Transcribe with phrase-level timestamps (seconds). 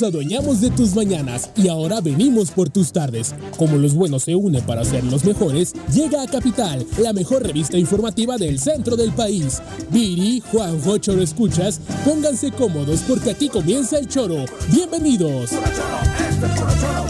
[0.00, 3.34] nos adueñamos de tus mañanas y ahora venimos por tus tardes.
[3.56, 7.76] Como los buenos se unen para ser los mejores, llega a Capital, la mejor revista
[7.78, 9.60] informativa del centro del país.
[9.90, 14.44] Viri, Juanjo, Choro Escuchas, pónganse cómodos porque aquí comienza el choro.
[14.70, 15.50] Bienvenidos.
[15.50, 15.66] Choro,
[16.28, 17.04] este puro choro,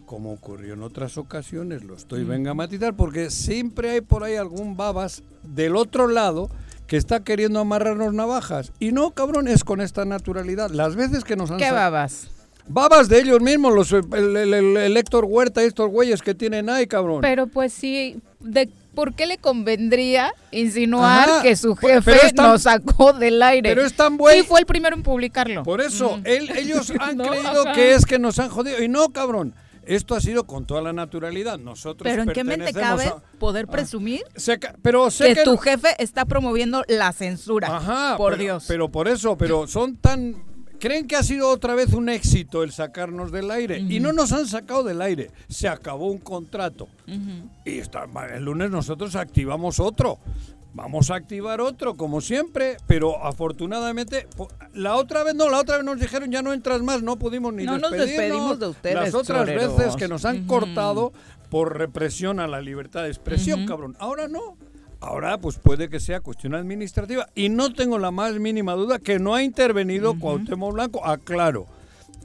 [0.06, 4.36] como ocurrió en otras ocasiones, lo estoy venga a matizar, porque siempre hay por ahí
[4.36, 6.50] algún babas del otro lado
[6.86, 8.72] que está queriendo amarrarnos navajas.
[8.80, 10.70] Y no, cabrón, es con esta naturalidad.
[10.70, 11.58] Las veces que nos han...
[11.58, 12.30] ¿Qué babas?
[12.72, 17.20] Babas de ellos mismos, los, el, el, Héctor Huerta estos güeyes que tienen ahí, cabrón.
[17.20, 23.42] Pero pues sí, de, ¿por qué le convendría insinuar que su jefe nos sacó del
[23.42, 23.70] aire?
[23.70, 24.41] Pero es tan bueno.
[24.41, 25.64] Sí, fue el primero en publicarlo.
[25.64, 28.80] Por eso, él, ellos han creído que es que nos han jodido.
[28.80, 29.53] Y no, cabrón.
[29.86, 31.59] Esto ha sido con toda la naturalidad.
[31.59, 34.22] Nosotros Pero ¿en qué mente cabe poder presumir
[34.82, 37.76] pero sé que, tu jefe está promoviendo la censura?
[37.76, 38.64] Ajá, por pero, Dios.
[38.69, 40.49] Pero por eso, pero son tan
[40.80, 44.32] creen que ha sido otra vez un éxito el sacarnos del aire y no nos
[44.32, 45.30] han sacado del aire.
[45.48, 46.88] Se acabó un contrato
[47.64, 50.18] y está, el lunes nosotros activamos otro.
[50.72, 54.28] Vamos a activar otro, como siempre, pero afortunadamente,
[54.72, 57.52] la otra vez no, la otra vez nos dijeron ya no entras más, no pudimos
[57.52, 58.94] ni no nos despedimos de ustedes.
[58.94, 61.12] Las otras veces que nos han cortado
[61.50, 63.97] por represión a la libertad de expresión, cabrón.
[63.98, 64.56] Ahora no,
[65.00, 67.28] Ahora, pues puede que sea cuestión administrativa.
[67.34, 71.06] Y no tengo la más mínima duda que no ha intervenido Cuauhtémoc Blanco.
[71.06, 71.66] Aclaro,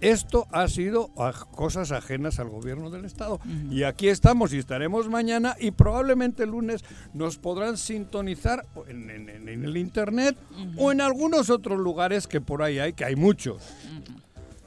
[0.01, 3.39] esto ha sido a cosas ajenas al gobierno del Estado.
[3.71, 9.77] Y aquí estamos y estaremos mañana y probablemente el lunes nos podrán sintonizar en, el
[9.77, 10.37] Internet
[10.77, 13.63] o en algunos otros lugares que por ahí hay, que hay muchos.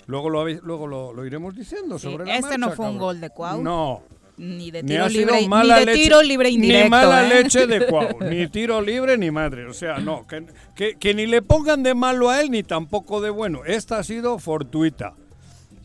[0.06, 3.62] Luego, lo, luego lo, iremos diciendo sobre la Este no fue un gol de Cuau.
[3.62, 4.02] No,
[4.38, 6.84] ni de tiro, libre, ni de tiro libre indirecto.
[6.84, 7.28] Ni mala ¿eh?
[7.42, 9.66] leche de Cuau, ni tiro libre ni madre.
[9.66, 10.26] O sea, no,
[10.74, 13.64] que, que, ni le pongan de malo a él ni tampoco de bueno.
[13.66, 15.14] Esta ha sido fortuita.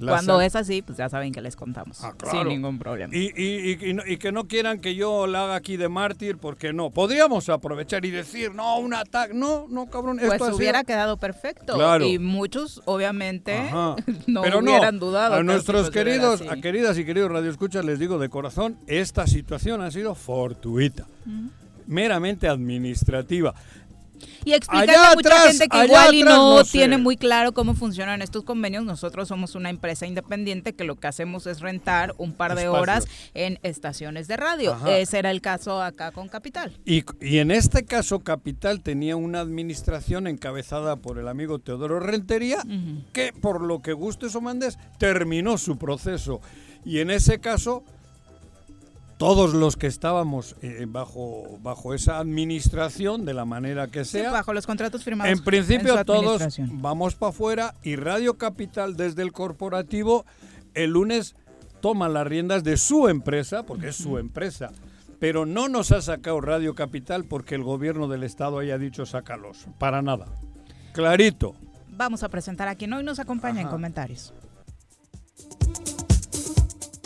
[0.06, 2.04] Cuando es así, pues ya saben que les contamos.
[2.04, 3.14] Ah, sin ningún problema.
[3.16, 6.90] Y, y, que no quieran que yo la haga aquí de mártir, porque no.
[6.92, 9.34] Podríamos aprovechar y decir, no, un ataque.
[9.34, 10.18] No, no, cabrón.
[10.20, 11.78] Pues esto hubiera quedado perfecto.
[12.02, 13.70] Y muchos, obviamente,
[14.28, 15.36] no hubieran dudado.
[15.36, 19.92] A nuestros queridos, a queridas y queridos radioescuchas, les digo de corazón, esta situación ha
[19.92, 21.08] sido fortuita.
[21.86, 23.54] Meramente administrativa.
[24.46, 28.44] Y explicarle a mucha gente que igual y no, tiene muy claro cómo funcionan estos
[28.44, 28.84] convenios.
[28.84, 33.06] Nosotros somos una empresa independiente que lo que hacemos es rentar un par de horas
[33.34, 34.78] en estaciones de radio.
[34.88, 36.78] Ese era el caso acá con Capital.
[36.86, 42.64] Y, en este caso Capital tenía una administración encabezada por el amigo Teodoro Rentería,
[43.12, 46.42] que por lo que gustes o mandes, terminó su proceso.
[46.86, 47.84] Y en ese caso
[49.18, 54.32] todos los que estábamos eh, bajo, bajo esa administración, de la manera que sea.
[54.32, 55.32] bajo los contratos firmados.
[55.38, 60.26] En principio, todos vamos para afuera y Radio Capital desde el corporativo
[60.74, 61.36] el lunes
[61.82, 64.72] toma las riendas de su empresa, porque es su empresa.
[65.20, 69.68] Pero no nos ha sacado Radio Capital porque el gobierno del estado haya dicho sácalos.
[69.80, 70.26] Para nada.
[70.94, 71.56] Clarito.
[71.90, 74.34] Vamos a presentar a quien hoy nos acompaña en comentarios.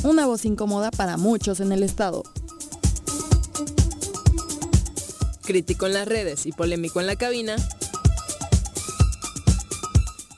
[0.04, 2.24] Una voz incómoda para muchos en el estado.
[5.44, 7.56] Crítico en las redes y polémico en la cabina.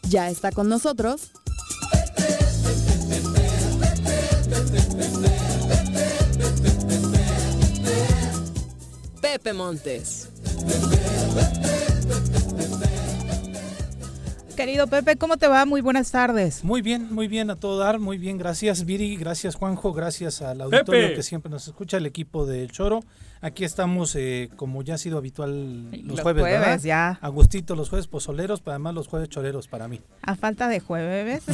[0.09, 1.31] Ya está con nosotros.
[9.21, 10.29] Pepe Montes.
[14.59, 15.63] Querido Pepe, ¿cómo te va?
[15.65, 16.65] Muy buenas tardes.
[16.65, 18.37] Muy bien, muy bien a todo dar, muy bien.
[18.37, 21.13] Gracias Viri, gracias Juanjo, gracias al auditorio Pepe.
[21.15, 22.99] que siempre nos escucha, el equipo del Choro.
[23.39, 26.79] Aquí estamos, eh, como ya ha sido habitual los, Los jueves, jueves, ¿verdad?
[26.83, 27.19] ya.
[27.21, 30.01] Agustito, los jueves pozoleros, pero además los jueves choreros para mí.
[30.23, 31.43] A falta de jueves.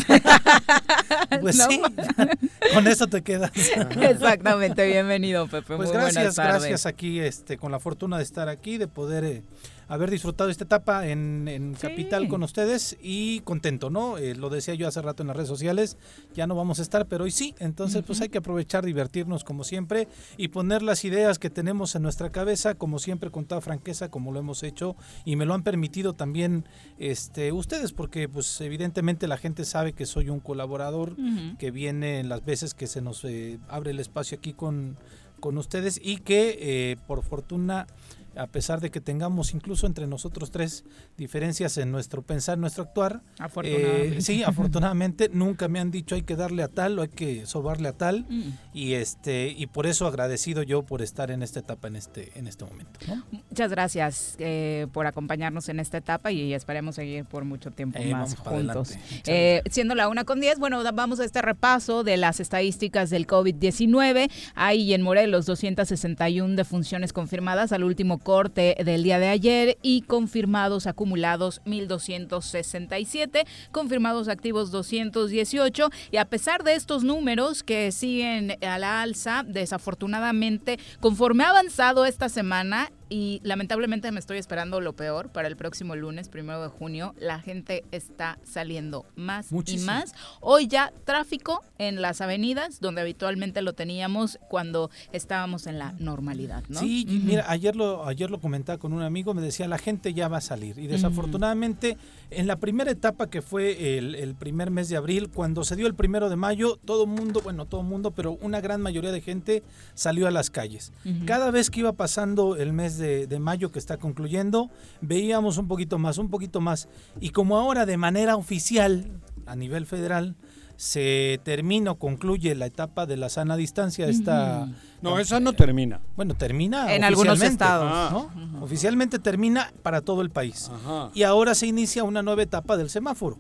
[1.42, 1.68] Pues No.
[1.68, 1.82] sí,
[2.74, 3.52] con eso te quedas.
[3.56, 5.76] Exactamente, bienvenido Pepe.
[5.76, 6.54] Pues Muy buenas gracias, tardes.
[6.62, 9.44] gracias aquí, este, con la fortuna de estar aquí, de poder eh,
[9.88, 11.88] haber disfrutado esta etapa en, en Sí.
[11.88, 14.18] Capital con ustedes y contento, ¿no?
[14.18, 15.98] Eh, lo decía yo hace rato en las redes sociales,
[16.34, 19.64] ya no vamos a estar, pero hoy sí, entonces pues hay que aprovechar, divertirnos como
[19.64, 24.10] siempre y poner las ideas que tenemos en nuestra cabeza, como siempre, con toda franqueza,
[24.10, 24.96] como lo hemos hecho
[25.26, 26.66] y me lo han permitido también
[26.98, 31.16] este, ustedes, porque pues evidentemente la gente sabe que soy un colaborador
[31.60, 34.98] que viene en las veces que se nos eh, abre el espacio aquí con,
[35.40, 37.88] con ustedes y que eh, por fortuna,
[38.38, 40.84] a pesar de que tengamos incluso entre nosotros tres
[41.18, 44.18] diferencias en nuestro pensar, nuestro actuar, Afortunadamente.
[44.18, 47.46] eh, sí, afortunadamente nunca me han dicho hay que darle a tal o hay que
[47.46, 48.52] sobarle a tal Mm.
[48.74, 52.48] y este y por eso agradecido yo por estar en esta etapa en este en
[52.48, 53.00] este momento.
[53.08, 53.24] ¿no?
[53.50, 58.12] Muchas gracias eh, por acompañarnos en esta etapa y esperemos seguir por mucho tiempo Eh,
[58.12, 58.94] más juntos.
[59.28, 63.28] Eh, siendo la una con 10, bueno, vamos a este repaso de las estadísticas del
[63.28, 64.30] COVID-19.
[64.56, 70.88] Hay en Morelos 261 defunciones confirmadas al último corte del día de ayer y confirmados
[70.88, 79.04] acumulados 1.267, confirmados activos 218 y a pesar de estos números que siguen a la
[79.04, 85.48] alza, desafortunadamente, conforme ha avanzado esta semana, y lamentablemente me estoy esperando lo peor para
[85.48, 87.14] el próximo lunes, primero de junio.
[87.20, 89.84] La gente está saliendo más Muchísimo.
[89.84, 90.14] y más.
[90.42, 96.64] Hoy ya tráfico en las avenidas, donde habitualmente lo teníamos cuando estábamos en la normalidad,
[96.68, 96.80] ¿no?
[96.80, 100.28] Sí, mira, ayer lo, ayer lo comentaba con un amigo, me decía, la gente ya
[100.28, 100.80] va a salir.
[100.80, 101.98] Y desafortunadamente,
[102.32, 105.88] en la primera etapa que fue el, el primer mes de abril, cuando se dio
[105.88, 109.12] el primero de mayo, todo el mundo, bueno, todo el mundo, pero una gran mayoría
[109.12, 109.64] de gente
[109.94, 110.92] salió a las calles.
[111.26, 114.70] Cada vez que iba pasando el mes de, mayo que está concluyendo,
[115.02, 116.88] veíamos un poquito más, un poquito más.
[117.20, 120.36] Y como ahora de manera oficial, a nivel federal,
[120.78, 124.70] se termina o concluye la etapa de la sana distancia, esta...
[125.12, 126.00] No, esa no termina.
[126.16, 128.12] Bueno, termina En algunos estados.
[128.12, 128.32] ¿no?
[128.62, 130.70] Oficialmente termina para todo el país.
[130.74, 131.12] Ajá.
[131.14, 133.38] Y ahora se inicia una nueva etapa del semáforo.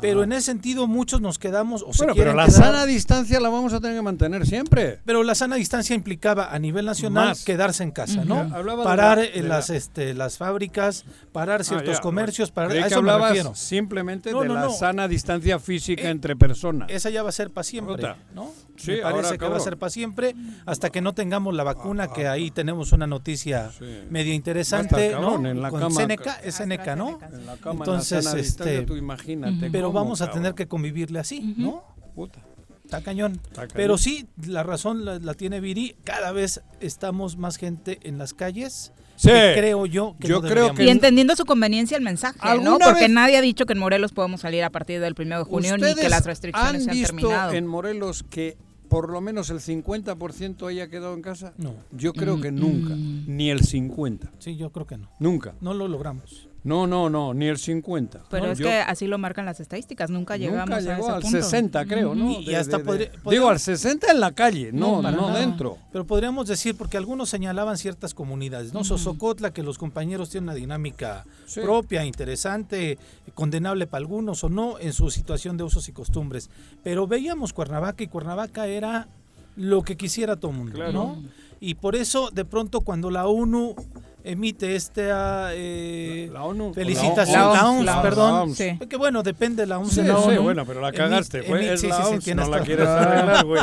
[0.00, 3.40] Pero en ese sentido muchos nos quedamos o se Bueno, pero la quedar- sana distancia
[3.40, 5.00] la vamos a tener que mantener siempre.
[5.04, 7.44] pero la sana distancia implicaba a nivel nacional Más.
[7.44, 8.24] quedarse en casa.
[8.24, 8.38] ¿no?
[8.54, 12.50] Hablaba de parar la- de las la- este las fábricas, parar ciertos Ah, ya, comercios,
[12.50, 13.54] parar Creí a que eso me hablabas refiero.
[13.54, 14.70] simplemente No, de no, la no.
[14.70, 16.88] sana distancia física Eh, entre personas.
[16.90, 18.14] Esa ya va a ser para siempre.
[18.34, 18.50] ¿no?
[18.78, 20.34] Sí, Me ahora, parece que va a ser para siempre
[20.66, 23.84] hasta que no tengamos la vacuna, que ahí tenemos una noticia Sí.
[24.10, 25.48] medio interesante, cabrón, ¿no?
[25.50, 25.94] en la Con cama.
[26.00, 27.18] Seneca, es Seneca, ¿no?
[27.32, 29.70] En la cama, Entonces, en la este, tú imagínate.
[29.70, 31.82] Pero cómo, vamos a tener que convivirle así, ¿no?
[32.14, 32.40] Puta.
[32.84, 33.32] Está cañón.
[33.44, 33.72] Está cañón.
[33.74, 35.96] Pero sí, la razón la, la tiene Viri.
[36.04, 38.92] Cada vez estamos más gente en las calles.
[39.18, 39.30] Sí.
[39.30, 40.74] que creo yo que Yo no creo.
[40.78, 42.50] Y entendiendo su conveniencia el mensaje, ¿no?
[42.50, 45.38] ¿Alguna Porque vez- nadie ha dicho que en Morelos podemos salir a partir del primero
[45.38, 47.52] de junio ni que ¿Ustedes las restricciones han se han visto terminado.
[47.52, 51.52] en Morelos que por lo menos el 50% haya quedado en casa?
[51.58, 52.94] No, Yo creo que Mm, nunca.
[52.94, 53.24] mm.
[53.28, 54.32] Ni el 50.
[54.38, 55.08] sí, yo creo que no.
[55.20, 55.54] Nunca.
[55.60, 56.45] No lo logramos.
[56.66, 58.24] No, no, no, ni el 50.
[58.28, 61.06] Pero No, es yo- que así lo marcan las estadísticas, nunca llegamos Nunca a llegó
[61.06, 61.36] ese al punto.
[61.42, 62.30] 60, creo, ¿no?
[62.32, 65.78] Y- y hasta podría- Digo, al 60 en la calle, no, no, dentro.
[65.92, 68.84] Pero podríamos decir, porque algunos señalaban ciertas comunidades, ¿no?
[68.84, 71.60] Sosocotla, que los compañeros tienen una dinámica Sí.
[71.60, 72.98] propia, interesante,
[73.34, 76.50] condenable para algunos o no, en su situación de usos y costumbres.
[76.82, 79.08] Pero veíamos Cuernavaca y Cuernavaca era
[79.56, 80.92] lo que quisiera todo el mundo, Claro.
[80.92, 81.22] ¿no?
[81.60, 83.74] Y por eso, de pronto, cuando la ONU
[84.30, 86.74] emite esta eh, La ONU.
[86.74, 88.78] felicitación, La OMS, la OMS, la OMS, perdón, sí.
[88.88, 90.42] que bueno, depende de la OMS Sí, la sí, ONU.
[90.42, 93.44] bueno, pero la cagaste, emi- es sí, la sí, sí, OMS, no la quieres arreglar,
[93.46, 93.62] güey.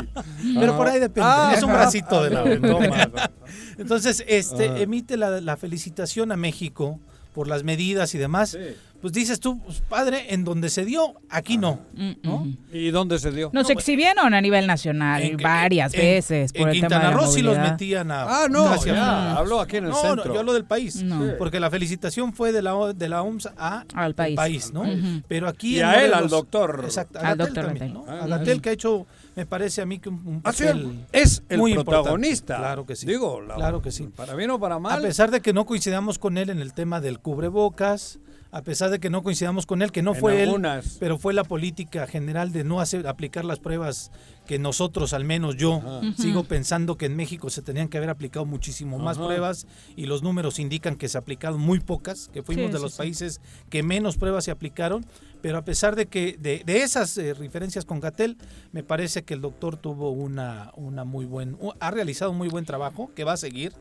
[0.59, 2.79] Pero por ahí depende, Ah, es un bracito de la ONU.
[3.77, 4.79] Entonces, este, Ajá.
[4.79, 6.99] emite la, la felicitación a México
[7.33, 8.59] por las medidas y demás, Sí.
[9.03, 11.81] Pues dices tú, pues, padre, en donde se dio, aquí no,
[12.23, 12.47] ¿no?
[12.71, 13.49] ¿Y dónde se dio?
[13.51, 17.11] Nos exhibieron a nivel nacional En- varias en- veces por en el tema Quintana de
[17.15, 18.23] la Roo sí los metían a...
[18.43, 19.37] Ah, no, hacia ya, afuera.
[19.37, 20.23] habló aquí en el no, centro.
[20.25, 21.03] No, yo hablo del país.
[21.03, 21.33] No.
[21.37, 24.71] Porque la felicitación fue de la, de la OMS a, Al país.
[24.71, 24.85] ¿no?
[25.27, 26.81] Pero aquí Y a él, al doctor.
[26.85, 27.93] Exacto, a Al doctor también.
[27.93, 28.05] ¿no?
[28.07, 29.05] Ah, A que ha hecho,
[29.35, 32.03] me parece a mí que un, Ah, papel es el muy importante.
[32.03, 32.55] protagonista.
[32.57, 33.05] Claro que sí.
[33.05, 34.07] Digo, la- Claro que sí.
[34.15, 35.01] Para bien o para A mal.
[35.01, 38.19] pesar de que no coincidamos con él en el tema del cubrebocas,
[38.53, 40.53] a pesar de que no coincidamos con él, que no En fue él,
[40.99, 44.11] pero fue la política general de no hacer aplicar las pruebas
[44.45, 45.81] que nosotros, al menos yo,
[46.17, 49.25] sigo pensando que en México se tenían que haber aplicado muchísimo más Ajá.
[49.25, 52.83] pruebas y los números indican que se aplicaron muy pocas, que fuimos Sí, de sí,
[52.83, 52.97] los sí.
[52.99, 55.03] países que menos pruebas se aplicaron,
[55.41, 58.37] pero a pesar de que de, de esas eh, referencias con Gatel,
[58.71, 62.65] me parece que el doctor tuvo una, una muy buen, ha realizado un muy buen
[62.65, 63.73] trabajo que va a seguir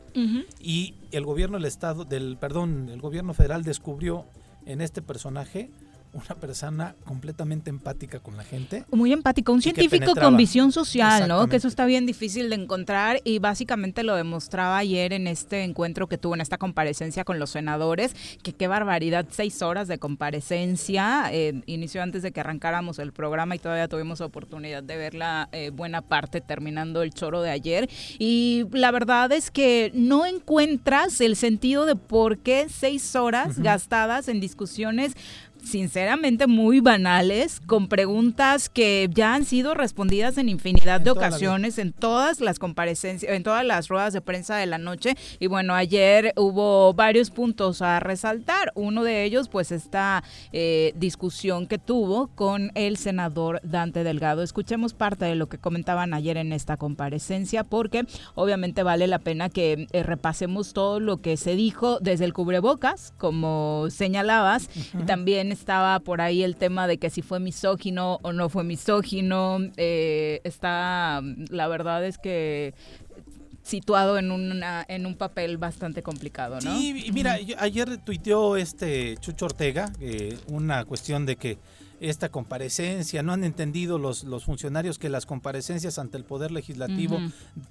[0.59, 4.25] y el gobierno del estado del perdón el gobierno federal descubrió
[4.65, 5.71] en este personaje
[6.13, 11.47] una persona completamente empática con la gente Muy empático, un científico con visión social, ¿no?
[11.47, 16.07] Que eso está bien difícil de encontrar y básicamente lo demostraba ayer en este encuentro
[16.07, 21.29] que tuvo en esta comparecencia con los senadores, que qué barbaridad, seis horas de comparecencia,
[21.31, 25.49] eh, inició antes de que arrancáramos el programa y todavía tuvimos oportunidad de ver la
[25.51, 27.89] eh, buena parte terminando el choro de ayer.
[28.19, 34.27] Y la verdad es que no encuentras el sentido de por qué seis horas gastadas
[34.27, 35.15] en discusiones
[35.63, 41.77] sinceramente muy banales, con preguntas que ya han sido respondidas en infinidad En de ocasiones,
[41.77, 45.15] en todas las comparecencias, en todas las ruedas de prensa de la noche.
[45.39, 48.71] Y bueno, ayer hubo varios puntos a resaltar.
[48.75, 54.43] Uno de ellos, pues, esta eh, discusión que tuvo con el senador Dante Delgado.
[54.43, 58.05] Escuchemos parte de lo que comentaban ayer en esta comparecencia, porque
[58.35, 63.13] obviamente vale la pena que eh, repasemos todo lo que se dijo desde el cubrebocas,
[63.17, 68.33] como señalabas, y también estaba por ahí el tema de que si fue misógino o
[68.33, 69.59] no fue misógino.
[69.77, 72.73] eh, está, la verdad es que
[73.63, 76.77] situado en una en un papel bastante complicado, ¿no?
[76.77, 81.57] sí y mira yo- ayer tuiteó este Chucho Ortega eh, una cuestión de que
[82.01, 87.19] esta comparecencia no han entendido los los funcionarios que las comparecencias ante el poder legislativo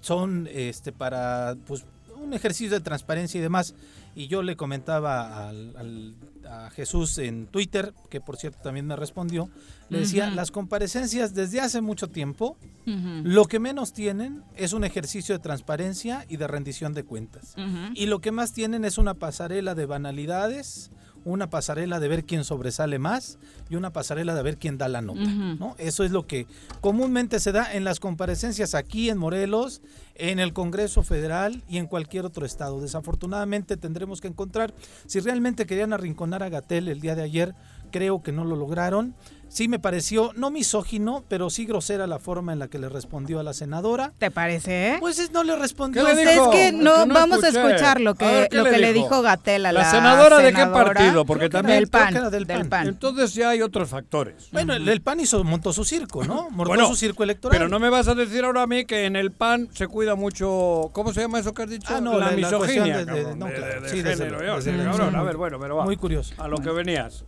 [0.01, 1.85] son este para pues
[2.17, 3.75] un ejercicio de transparencia y demás
[4.15, 6.15] y yo le comentaba al, al-
[6.49, 9.51] a Jesús en Twitter que por cierto también me respondió
[9.89, 12.57] le decía las comparecencias desde hace mucho tiempo
[12.87, 17.55] lo que menos tienen es un ejercicio de transparencia y de rendición de cuentas
[17.95, 20.91] y lo que más tienen es una pasarela de banalidades
[21.25, 23.39] una pasarela de ver quién sobresale más
[23.71, 25.21] y una pasarela de ver quién da la nota.
[25.21, 25.75] ¿no?
[25.79, 26.47] Eso es lo que
[26.81, 29.83] comúnmente se da en las comparecencias aquí en Morelos,
[30.15, 32.81] en el Congreso Federal y en cualquier otro estado.
[32.81, 34.75] Desafortunadamente tendremos que encontrar,
[35.07, 37.55] si realmente querían arrinconar a Gatel el día de ayer,
[37.91, 39.15] creo que no lo lograron.
[39.53, 43.39] Sí me pareció, no misógino, pero sí grosera la forma en la que le respondió
[43.39, 44.15] a la senadora.
[44.17, 44.97] ¿Te parece?
[44.99, 46.07] Pues es- no le respondió.
[46.07, 46.53] ¿Qué le Pues dijo?
[46.55, 47.59] es que no, vamos escuché.
[47.61, 49.09] a escuchar lo que, ver, ¿qué lo le que le dijo?
[49.11, 51.27] dijo Gatel a la, ¿La senadora de qué partido?
[51.27, 52.69] Porque también- del PAN, creo que era del del PAN.
[52.71, 52.87] PAN.
[52.89, 54.49] Entonces ya hay otros factores.
[54.53, 56.49] Bueno, el, el PAN hizo, montó su circo, ¿no?
[56.49, 57.55] Montó Bueno, su circo electoral.
[57.59, 60.15] Pero no me vas a decir ahora a mí que en el PAN se cuida
[60.15, 60.89] mucho.
[60.95, 61.95] ¿Cómo se llama eso que has dicho?
[61.95, 62.97] Ah, no, la, la- la cuestión misoginia.
[62.97, 64.93] de- de- cabrón, no, de- claro, de sí, desde género, luego, yo, desde sí, luego.
[64.97, 65.17] cabrón.
[65.17, 65.85] A ver, bueno, pero va.
[65.85, 66.33] Muy curioso.
[66.39, 67.27] A lo que venías.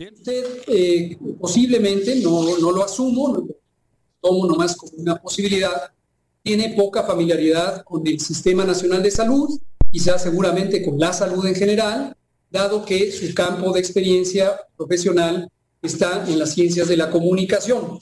[0.00, 3.46] ¿Tien- Usted eh, posiblemente, no, no lo asumo, lo
[4.22, 5.92] tomo nomás como una posibilidad,
[6.42, 9.60] tiene poca familiaridad con el Sistema Nacional de Salud,
[9.92, 12.16] quizás seguramente con la salud en general,
[12.50, 15.50] dado que su campo de experiencia profesional
[15.82, 17.98] está en las ciencias de la comunicación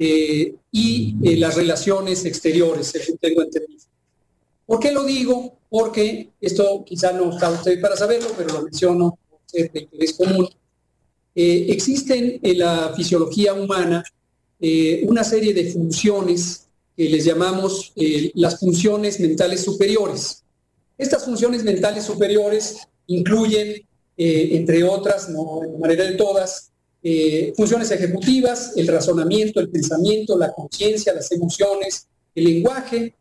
[0.00, 3.84] eh, y eh, las relaciones exteriores, según tengo entendido.
[4.66, 5.58] ¿Por qué lo digo?
[5.68, 10.14] Porque esto quizá no está usted para saberlo, pero lo menciono por ser de interés
[10.14, 10.48] común.
[11.34, 14.02] Eh, existen en la fisiología humana
[14.58, 20.42] eh, una serie de funciones que les llamamos eh, las funciones mentales superiores.
[20.98, 26.70] Estas funciones mentales superiores incluyen, entre otras, no de manera de todas,
[27.56, 33.14] funciones ejecutivas, el razonamiento, el pensamiento, la conciencia, las emociones, el lenguaje,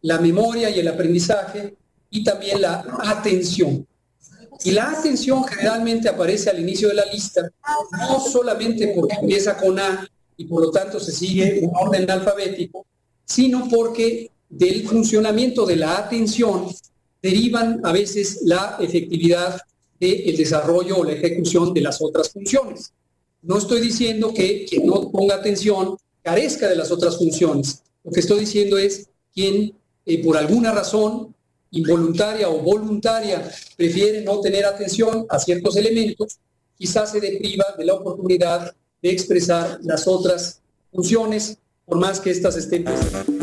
[0.00, 1.74] la memoria y el aprendizaje,
[2.08, 3.86] y también la atención.
[4.64, 7.50] Y la atención generalmente aparece al inicio de la lista,
[7.98, 12.86] no solamente porque empieza con A y por lo tanto se sigue un orden alfabético,
[13.24, 16.68] sino porque del funcionamiento de la atención
[17.20, 19.60] derivan a veces la efectividad
[19.98, 22.92] del desarrollo o la ejecución de las otras funciones.
[23.42, 27.82] No estoy diciendo que quien no ponga atención carezca de las otras funciones.
[28.04, 29.74] Lo que estoy diciendo es quien
[30.06, 31.34] eh, por alguna razón
[31.72, 36.38] involuntaria o voluntaria prefiere no tener atención a ciertos elementos,
[36.76, 40.60] quizás se depriva de la oportunidad de expresar las otras
[40.92, 43.41] funciones, por más que estas estén presentes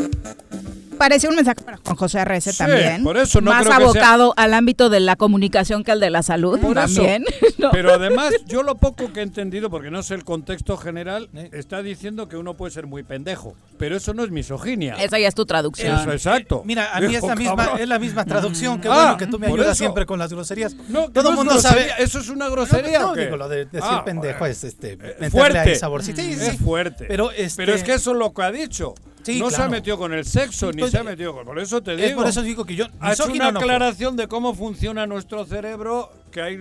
[1.00, 3.02] parece un mensaje para Juan José Arrece también.
[3.02, 6.60] Por eso no Más abocado al ámbito de la comunicación que al de la salud
[6.74, 7.24] también.
[7.72, 11.82] Pero además, yo lo poco que he entendido, porque no sé el contexto general, está
[11.82, 13.54] diciendo que uno puede ser muy pendejo.
[13.78, 14.96] Pero eso no es misoginia.
[14.96, 15.98] Esa ya es tu traducción.
[15.98, 16.56] Eso, exacto.
[16.58, 18.78] Eh, mira, a mí es la, misma, es la misma traducción.
[18.78, 20.76] Qué bueno ah, que tú me ayudas siempre con las groserías.
[20.90, 21.88] No, Todo el mundo sabe.
[21.98, 23.00] ¿Eso es una grosería?
[23.00, 25.76] No, digo, lo de decir ah, pendejo es este, eh, fuerte.
[25.76, 26.20] saborcito.
[26.20, 27.06] Sí, es fuerte.
[27.08, 28.94] Pero, este, pero es que eso es lo que ha dicho
[29.38, 31.44] no se ha metido con el sexo, ni se ha metido con.
[31.44, 32.20] Por eso te digo.
[32.20, 32.86] por eso digo que yo.
[33.00, 36.60] Ha hecho una aclaración de cómo funciona nuestro cerebro, que hay.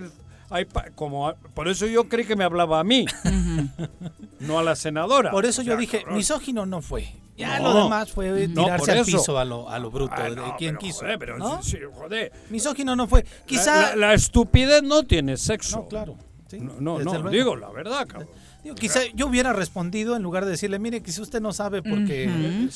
[0.52, 3.06] Hay como por eso yo creí que me hablaba a mí,
[4.40, 5.30] no a la senadora.
[5.30, 7.08] Por eso yo dije, misógino no fue.
[7.38, 11.02] Ya lo demás fue tirarse al piso a lo, a lo bruto, de quien quiso.
[11.02, 11.38] Joder, pero
[11.94, 12.32] joder.
[12.50, 13.24] Misógino no fue.
[13.46, 13.96] Quizá.
[13.96, 15.82] La, estupidez no tiene sexo.
[15.82, 16.18] No, claro.
[16.80, 18.30] no, no, digo la verdad, cabrón
[18.76, 22.30] quizá yo hubiera respondido en lugar de decirle, mire, quizá usted no sabe porque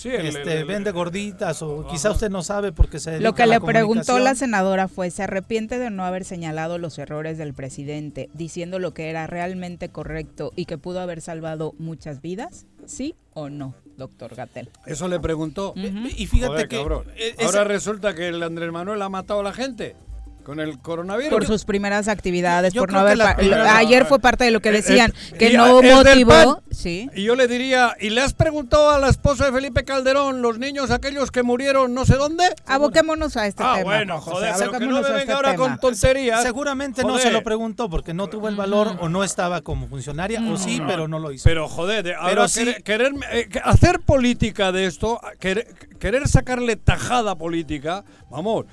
[0.03, 4.35] este, vende gorditas o quizá usted no sabe porque se Lo que le preguntó la
[4.35, 9.09] senadora fue, ¿se arrepiente de no haber señalado los errores del presidente diciendo lo que
[9.09, 12.65] era realmente correcto y que pudo haber salvado muchas vidas?
[12.85, 14.69] ¿Sí o no, doctor Gatel?
[14.85, 15.73] Eso le preguntó.
[15.75, 16.77] Y fíjate que...
[16.77, 19.95] E-, Ahora resulta que el Andrés Manuel ha matado a la gente.
[20.43, 21.31] Con el coronavirus.
[21.31, 23.21] Por sus primeras actividades, por no haber.
[23.21, 26.61] ayer fue parte de lo que eh, decían, eh, que no motivó.
[26.69, 27.09] Sí.
[27.15, 30.59] Y yo le diría, ¿y le has preguntado a la esposa de Felipe Calderón, los
[30.59, 32.43] niños aquellos que murieron no sé dónde?
[32.65, 33.83] Aboquémonos a este ah, tema.
[33.85, 36.43] bueno, joder, pero que no me venga este ahora con tonterías.
[36.43, 40.41] Seguramente no se lo preguntó porque no tuvo el valor o no estaba como funcionaria,
[40.41, 41.45] o sí, pero no lo hizo.
[41.45, 42.47] Pero joder, ahora
[42.83, 48.65] querer, eh, hacer política de esto, querer sacarle tajada política, vamos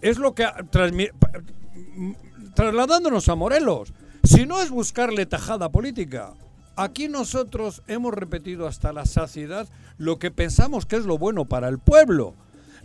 [0.00, 0.46] es lo que
[2.54, 3.92] trasladándonos a Morelos.
[4.24, 6.32] Si no es buscarle tajada política.
[6.74, 11.68] Aquí nosotros hemos repetido hasta la saciedad lo que pensamos que es lo bueno para
[11.68, 12.34] el pueblo,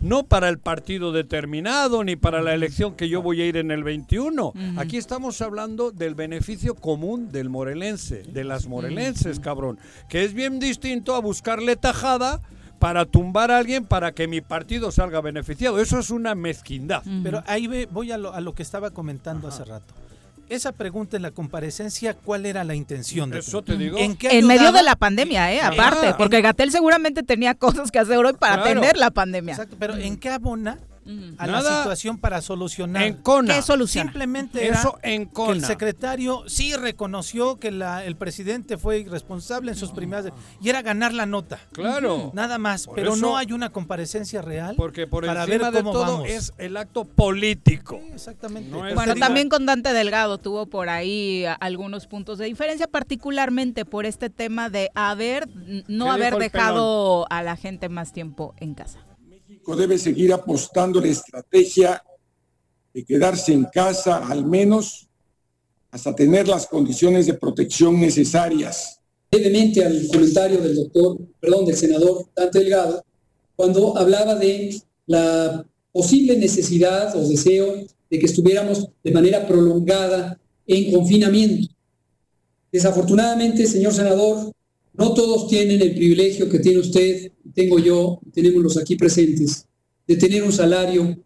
[0.00, 3.70] no para el partido determinado ni para la elección que yo voy a ir en
[3.70, 4.54] el 21.
[4.78, 10.58] Aquí estamos hablando del beneficio común del morelense, de las morelenses, cabrón, que es bien
[10.58, 12.40] distinto a buscarle tajada
[12.82, 15.78] para tumbar a alguien para que mi partido salga beneficiado.
[15.78, 17.04] Eso es una mezquindad.
[17.22, 19.94] Pero ahí voy a lo, que estaba comentando hace rato.
[20.48, 23.62] Esa pregunta en la comparecencia, ¿cuál era la intención de eso?
[23.62, 23.98] te digo.
[23.98, 25.60] ¿En, medio de la pandemia, ¿eh?
[25.60, 29.52] Aparte, porque Gatel seguramente tenía cosas que hacer hoy para atender la pandemia.
[29.52, 30.80] Exacto, pero ¿en qué abona
[31.38, 33.02] a la situación para solucionar.
[33.02, 33.54] En Cona.
[33.54, 34.06] ¿Qué solución?
[34.06, 35.52] Simplemente Eso en Cona.
[35.52, 40.68] que el secretario sí reconoció que la, el presidente fue irresponsable en sus primeras y
[40.68, 41.58] era ganar la nota.
[41.72, 42.30] Claro.
[42.34, 46.24] Nada más, pero no hay una comparecencia real porque por para ver cómo de todo
[46.24, 48.00] es el acto político.
[48.12, 48.70] exactamente.
[48.94, 54.30] bueno, también con Dante Delgado tuvo por ahí algunos puntos de diferencia, particularmente por este
[54.30, 55.48] tema de haber
[55.88, 58.98] no haber dejado a la gente más tiempo en casa
[59.76, 62.02] debe seguir apostando la estrategia
[62.92, 65.08] de quedarse en casa al menos
[65.90, 68.98] hasta tener las condiciones de protección necesarias.
[69.30, 73.04] Brevemente al comentario del doctor, perdón, del senador Dante Delgado,
[73.56, 80.92] cuando hablaba de la posible necesidad o deseo de que estuviéramos de manera prolongada en
[80.92, 81.72] confinamiento.
[82.70, 84.52] Desafortunadamente, señor senador,
[84.94, 89.66] no todos tienen el privilegio que tiene usted, tengo yo, tenemos los aquí presentes,
[90.06, 91.16] de tener un salario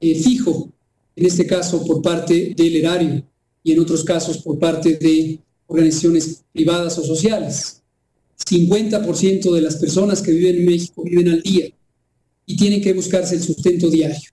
[0.00, 0.72] eh, fijo,
[1.16, 3.24] en este caso por parte del erario
[3.62, 7.82] y en otros casos por parte de organizaciones privadas o sociales.
[8.48, 11.66] 50% de las personas que viven en México viven al día
[12.46, 14.30] y tienen que buscarse el sustento diario.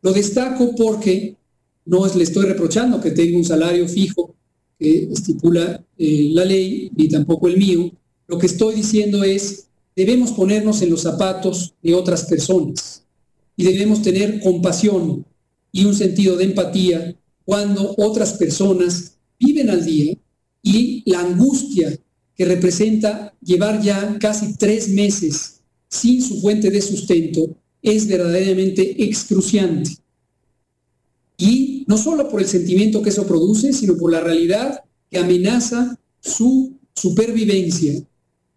[0.00, 1.36] Lo destaco porque
[1.84, 4.36] no le estoy reprochando que tenga un salario fijo
[4.78, 7.90] que estipula eh, la ley, ni tampoco el mío.
[8.26, 13.02] Lo que estoy diciendo es, debemos ponernos en los zapatos de otras personas
[13.56, 15.24] y debemos tener compasión
[15.72, 20.14] y un sentido de empatía cuando otras personas viven al día
[20.62, 21.98] y la angustia
[22.36, 29.90] que representa llevar ya casi tres meses sin su fuente de sustento es verdaderamente excruciante.
[31.36, 35.98] Y no solo por el sentimiento que eso produce, sino por la realidad que amenaza
[36.20, 37.94] su supervivencia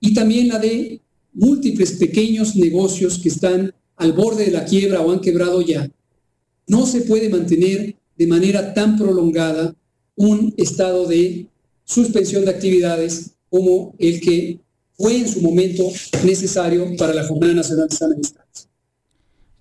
[0.02, 1.00] y también la de
[1.32, 5.90] múltiples pequeños negocios que están al borde de la quiebra o han quebrado ya.
[6.68, 9.74] No se puede mantener de manera tan prolongada
[10.18, 11.48] un estado de
[11.86, 14.60] suspensión de actividades como el que
[14.98, 15.90] fue en su momento
[16.26, 18.12] necesario para la Jornada Nacional de San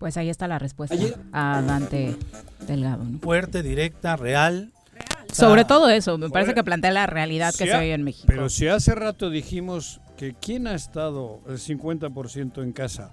[0.00, 0.96] pues ahí está la respuesta
[1.30, 2.16] a Dante
[2.66, 3.04] Delgado.
[3.20, 4.72] Fuerte, directa, real.
[5.30, 8.24] Sobre todo eso, me parece que plantea la realidad que se ve en México.
[8.26, 13.12] Pero si hace rato dijimos que quién ha estado el 50% en casa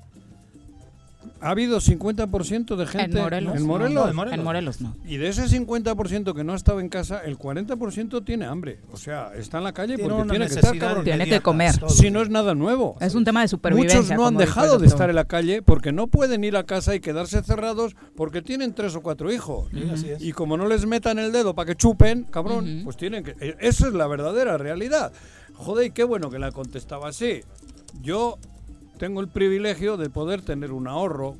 [1.41, 3.55] ha habido 50% de gente en Morelos.
[3.55, 4.15] En Morelos.
[4.15, 4.95] No, en Morelos no.
[5.05, 8.79] Y de ese 50% que no ha estado en casa, el 40% tiene hambre.
[8.91, 11.03] O sea, está en la calle porque tiene que estar cabrón.
[11.03, 11.75] Tiene que comer.
[11.89, 12.97] Si no es nada nuevo.
[12.99, 14.01] Es un tema de supervivencia.
[14.01, 16.95] Muchos no han dejado de estar en la calle porque no pueden ir a casa
[16.95, 19.69] y quedarse cerrados porque tienen tres o cuatro hijos.
[20.19, 23.35] Y como no les metan el dedo para que chupen, cabrón, pues tienen que...
[23.39, 25.11] Eh, esa es la verdadera realidad.
[25.55, 27.41] Joder, qué bueno que la contestaba así.
[28.01, 28.37] Yo
[28.97, 31.35] tengo el privilegio de poder tener un ahorro.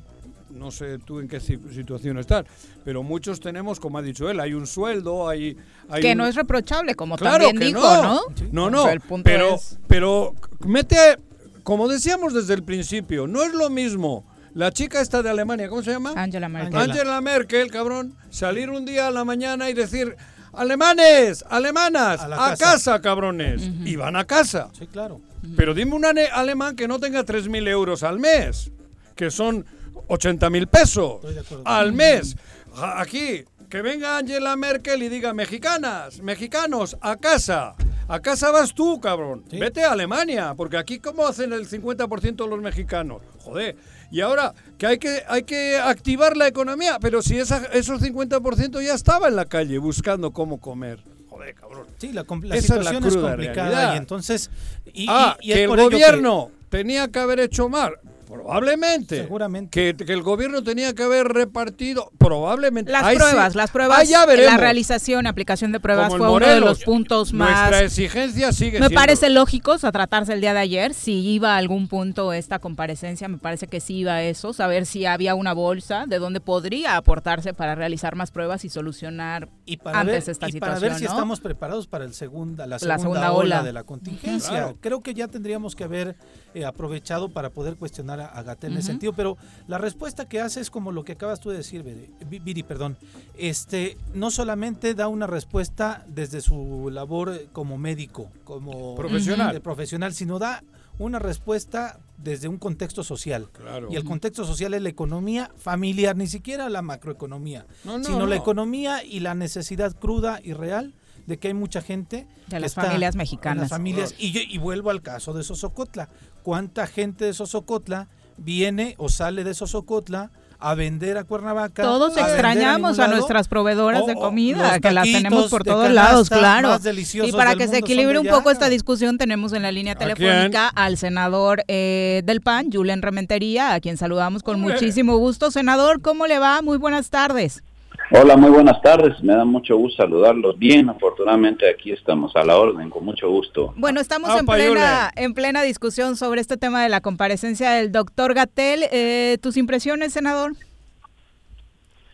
[0.50, 2.46] No sé tú en qué situación estás,
[2.82, 5.56] pero muchos tenemos, como ha dicho él, hay un sueldo, hay...
[5.90, 8.22] hay que no es reprochable, como también dijo, ¿no?
[8.50, 8.86] No, no,
[9.22, 11.18] pero, pero mete,
[11.62, 14.24] como decíamos desde el principio, no es lo mismo
[14.58, 16.14] la chica esta de Alemania, ¿cómo se llama?
[16.16, 16.76] Angela Merkel.
[16.80, 20.16] Angela Merkel, cabrón, salir un día a la mañana y decir,
[20.52, 23.00] alemanes, alemanas, a, casa.
[23.00, 23.62] cabrones.
[23.84, 24.68] Y van a casa.
[24.76, 25.20] Sí, claro.
[25.56, 28.70] Pero dime un alemán que no tenga 3.000 euros al mes,
[29.14, 29.64] que son
[30.08, 31.20] 80.000 pesos
[31.64, 32.36] al mes.
[32.74, 37.74] Aquí, que venga Angela Merkel y diga, mexicanas, mexicanos, a casa.
[38.10, 39.44] A casa vas tú, cabrón.
[39.50, 43.20] Vete a Alemania, porque aquí cómo hacen el 50% de los mexicanos.
[43.44, 43.76] Joder.
[44.10, 48.82] Y ahora que hay que hay que activar la economía, pero si esa, esos 50%
[48.82, 51.00] ya estaba en la calle buscando cómo comer.
[51.38, 51.86] Joder, cabrón.
[51.98, 52.24] Sí, la,
[52.60, 54.50] situación es, complicada y entonces
[54.92, 57.90] y, ah, que el gobierno tenía que haber hecho más.
[58.28, 59.22] Probablemente.
[59.22, 59.96] Seguramente.
[59.96, 62.92] Que, el gobierno tenía que haber repartido, probablemente.
[62.92, 64.08] Las pruebas, las pruebas.
[64.08, 67.70] ya la realización, aplicación de pruebas fue uno de los puntos más.
[67.70, 71.56] Nuestra exigencia sigue Me parece lógico, a tratarse el día de ayer, si iba a
[71.56, 75.52] algún punto esta comparecencia, me parece que sí iba a eso, saber si había una
[75.52, 80.32] bolsa de donde podría aportarse para realizar más pruebas y solucionar y para antes ver,
[80.32, 80.80] esta y situación.
[80.80, 83.62] Para ver si estamos preparados para el segunda, la segunda, ola.
[83.62, 84.74] de la contingencia.
[84.80, 86.16] Creo que ya tendríamos que haber
[86.54, 90.60] eh, aprovechado para poder cuestionar a, Gatel en ese sentido, pero la respuesta que hace
[90.60, 91.84] es como lo que acabas tú de decir,
[92.28, 92.96] Viri, perdón.
[93.36, 100.38] Este, no solamente da una respuesta desde su labor como médico, como profesional, profesional sino
[100.38, 100.62] da
[100.98, 103.48] una respuesta desde un contexto social.
[103.90, 107.66] Y el contexto social es la economía familiar, ni siquiera la macroeconomía,
[108.02, 110.94] sino la economía y la necesidad cruda y real
[111.28, 113.62] de que hay mucha gente de las familias mexicanas.
[113.62, 116.08] Las familias y, y vuelvo al caso de Sosocotla.
[116.42, 121.82] ¿Cuánta gente de Sosocotla viene o sale de Sosocotla a vender a Cuernavaca.
[121.82, 126.76] Todos extrañamos a, nuestras proveedoras de comida, que las tenemos por todos lados, claro.
[127.22, 130.96] Y para que se equilibre un poco esta discusión, tenemos en la línea telefónica al
[130.96, 135.50] senador eh, del PAN, Julen Rementería, a quien saludamos con muchísimo gusto.
[135.50, 136.60] Senador, ¿cómo le va?
[136.62, 137.62] Muy buenas tardes.
[138.10, 139.22] Hola, muy buenas tardes.
[139.22, 140.58] Me da mucho gusto saludarlos.
[140.58, 143.74] Bien, afortunadamente aquí estamos a la orden, con mucho gusto.
[143.76, 148.32] Bueno, estamos en plena, en plena discusión sobre este tema de la comparecencia del doctor
[148.32, 148.84] Gatel.
[148.92, 150.52] Eh, ¿Tus impresiones, senador?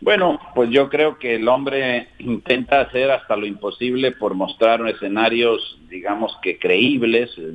[0.01, 5.79] Bueno, pues yo creo que el hombre intenta hacer hasta lo imposible por mostrar escenarios,
[5.89, 7.53] digamos que creíbles, eh,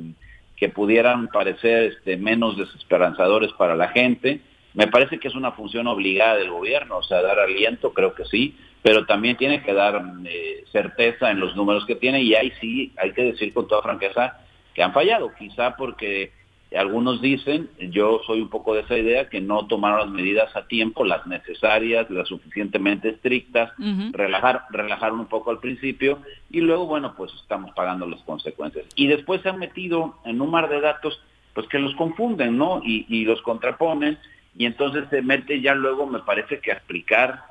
[0.57, 4.41] que pudieran parecer este, menos desesperanzadores para la gente
[4.73, 8.25] me parece que es una función obligada del gobierno, o sea, dar aliento, creo que
[8.25, 12.51] sí, pero también tiene que dar eh, certeza en los números que tiene y ahí
[12.59, 14.39] sí, hay que decir con toda franqueza
[14.73, 16.31] que han fallado, quizá porque
[16.75, 20.67] algunos dicen, yo soy un poco de esa idea, que no tomaron las medidas a
[20.67, 23.73] tiempo, las necesarias, las suficientemente estrictas,
[24.11, 28.85] relajar, relajaron un poco al principio y luego, bueno, pues estamos pagando las consecuencias.
[28.95, 31.21] Y después se han metido en un mar de datos
[31.53, 32.81] pues que los confunden, ¿no?
[32.85, 34.17] Y, y los contraponen
[34.57, 37.43] y entonces se mete ya luego, me parece que a explicar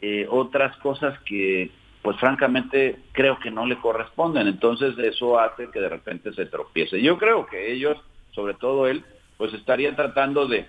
[0.00, 1.70] eh, otras cosas que
[2.02, 4.48] pues francamente creo que no le corresponden.
[4.48, 7.00] Entonces eso hace que de repente se tropiece.
[7.00, 7.96] Yo creo que ellos,
[8.32, 9.04] sobre todo él,
[9.36, 10.66] pues estarían tratando de,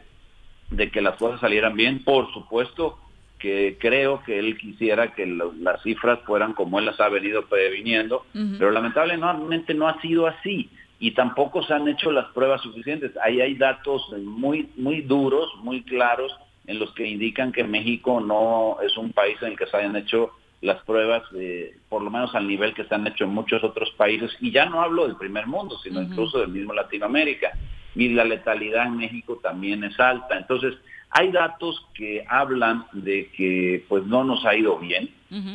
[0.69, 2.03] de que las cosas salieran bien.
[2.03, 2.99] Por supuesto
[3.39, 8.25] que creo que él quisiera que las cifras fueran como él las ha venido previniendo,
[8.31, 10.69] pero lamentablemente no ha sido así
[11.03, 13.11] y tampoco se han hecho las pruebas suficientes.
[13.21, 16.31] Ahí hay datos muy, muy duros, muy claros,
[16.65, 19.97] en los que indican que México no es un país en el que se hayan
[19.97, 23.61] hecho las pruebas, eh, por lo menos al nivel que se han hecho en muchos
[23.65, 27.51] otros países, y ya no hablo del primer mundo, sino incluso del mismo Latinoamérica.
[27.95, 30.37] Y la letalidad en México también es alta.
[30.37, 30.75] Entonces,
[31.15, 35.09] hay datos que hablan de que pues no nos ha ido bien.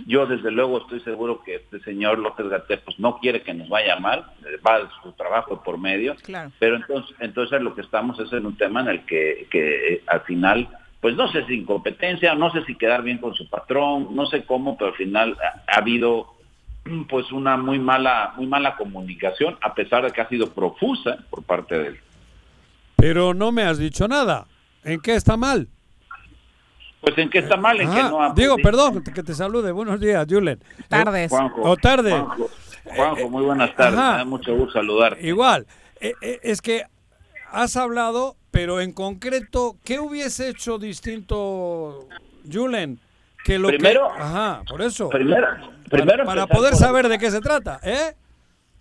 [0.07, 3.69] Yo desde luego estoy seguro que este señor López Gatel pues no quiere que nos
[3.69, 4.25] vaya mal,
[4.67, 6.17] va su trabajo por medio,
[6.59, 10.23] pero entonces entonces lo que estamos es en un tema en el que, que al
[10.23, 10.69] final
[11.01, 14.45] pues no sé si incompetencia, no sé si quedar bien con su patrón, no sé
[14.45, 15.37] cómo, pero al final
[15.69, 16.35] ha, habido
[17.09, 21.45] pues una muy mala, muy mala comunicación, a pesar de que ha sido profusa por
[21.45, 22.01] parte de él.
[22.97, 24.47] Pero no me has dicho nada.
[24.85, 25.69] ¿En qué está mal?
[27.01, 29.35] Pues en qué está mal, en que Ah, no ha digo, podido- perdón, que te
[29.35, 29.71] salude.
[29.73, 30.59] Buenos días, Julen.
[30.89, 31.31] Tardes.
[31.31, 32.11] Juanjo, O tarde.
[32.11, 32.49] Juanjo,
[32.85, 33.99] Juanjo, muy buenas tardes.
[33.99, 34.13] Ajá.
[34.13, 35.27] Me da mucho gusto saludarte.
[35.27, 35.67] Igual.
[36.01, 36.85] Eh, eh, es que
[37.53, 42.09] has hablado, pero en concreto, ¿qué hubiese hecho distinto,
[42.51, 42.99] Julen?
[43.45, 44.21] Que lo Primero- que...
[44.23, 45.09] Ajá, por eso.
[45.09, 48.15] Primero, Para- primero para, poder por- saber de qué se trata, ¿eh?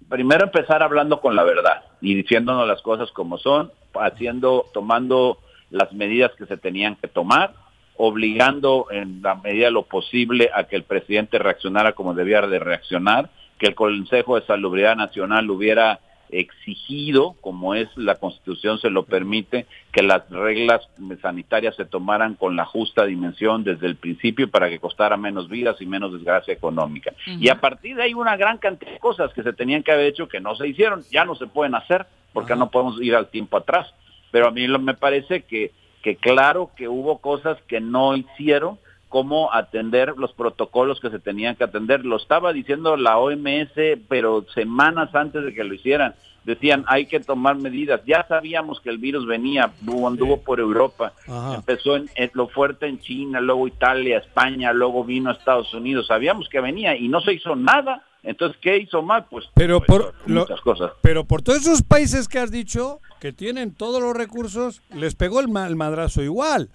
[0.10, 5.38] primero empezar hablando con la verdad y diciéndonos las cosas como son, haciendo, tomando
[5.70, 7.54] las medidas que se tenían que tomar,
[7.98, 12.60] obligando en la medida de lo posible a que el presidente reaccionara como debía de
[12.60, 16.00] reaccionar, que el Consejo de Salubridad Nacional hubiera
[16.30, 20.88] exigido, como es la Constitución se lo permite, que las reglas
[21.22, 25.78] sanitarias se tomaran con la justa dimensión desde el principio para que costara menos vidas
[25.82, 27.14] y menos desgracia económica.
[27.26, 30.08] Y a partir de ahí una gran cantidad de cosas que se tenían que haber
[30.08, 33.30] hecho que no se hicieron, ya no se pueden hacer porque no podemos ir al
[33.30, 33.94] tiempo atrás.
[34.32, 35.72] Pero a mí lo- me parece que,
[36.04, 38.78] que claro que hubo cosas que no hicieron
[39.10, 42.04] cómo atender los protocolos que se tenían que atender.
[42.06, 43.72] Lo estaba diciendo la OMS,
[44.10, 46.14] pero semanas antes de que lo hicieran.
[46.44, 48.02] Decían, hay que tomar medidas.
[48.06, 49.72] Ya sabíamos que el virus venía,
[50.06, 51.12] anduvo, por Europa.
[51.28, 51.56] Ajá.
[51.56, 56.08] Empezó en, en lo fuerte en China, luego Italia, España, luego vino a Estados Unidos.
[56.08, 58.04] Sabíamos que venía y no se hizo nada.
[58.24, 59.26] Entonces, ¿qué hizo mal?
[59.30, 60.92] Pues, Pero pues, por lo- muchas cosas.
[61.02, 65.40] Pero por todos esos países que has dicho, que tienen todos los recursos, les pegó
[65.40, 66.70] el, ma- el madrazo igual.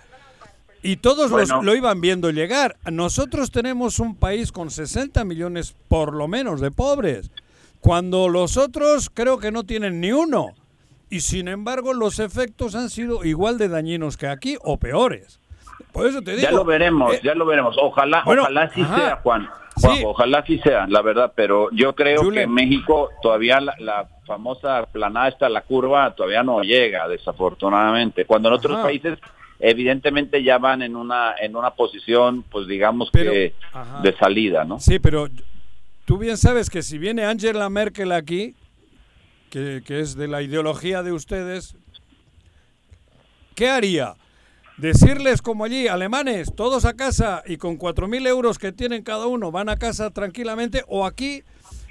[0.82, 2.76] Y todos los- lo iban viendo llegar.
[2.90, 7.30] Nosotros tenemos un país con 60 millones por lo menos de pobres,
[7.80, 10.54] cuando los otros creo que no tienen ni uno.
[11.10, 15.38] Y sin embargo los efectos han sido igual de dañinos que aquí o peores.
[15.92, 16.42] Por eso te digo.
[16.42, 17.76] Ya lo veremos, eh, ya lo veremos.
[17.78, 18.96] Ojalá, bueno, ojalá sí ajá.
[18.96, 19.48] sea, Juan.
[19.76, 20.02] Sí.
[20.04, 22.34] Ojalá sí sea, la verdad, pero yo creo Julen.
[22.34, 28.24] que en México todavía la, la famosa planada esta, la curva, todavía no llega, desafortunadamente.
[28.26, 28.82] Cuando en otros Ajá.
[28.84, 29.18] países
[29.58, 34.00] evidentemente ya van en una en una posición, pues digamos Pero- que ajá.
[34.02, 34.78] de salida, ¿no?
[34.80, 35.28] Sí, pero
[36.04, 38.54] tú bien sabes que si viene Angela Merkel aquí,
[39.50, 41.76] que, que es de la ideología de ustedes,
[43.54, 44.14] ¿qué haría?
[44.82, 49.52] Decirles como allí, alemanes, todos a casa y con 4.000 euros que tienen cada uno
[49.52, 51.44] van a casa tranquilamente, o aquí,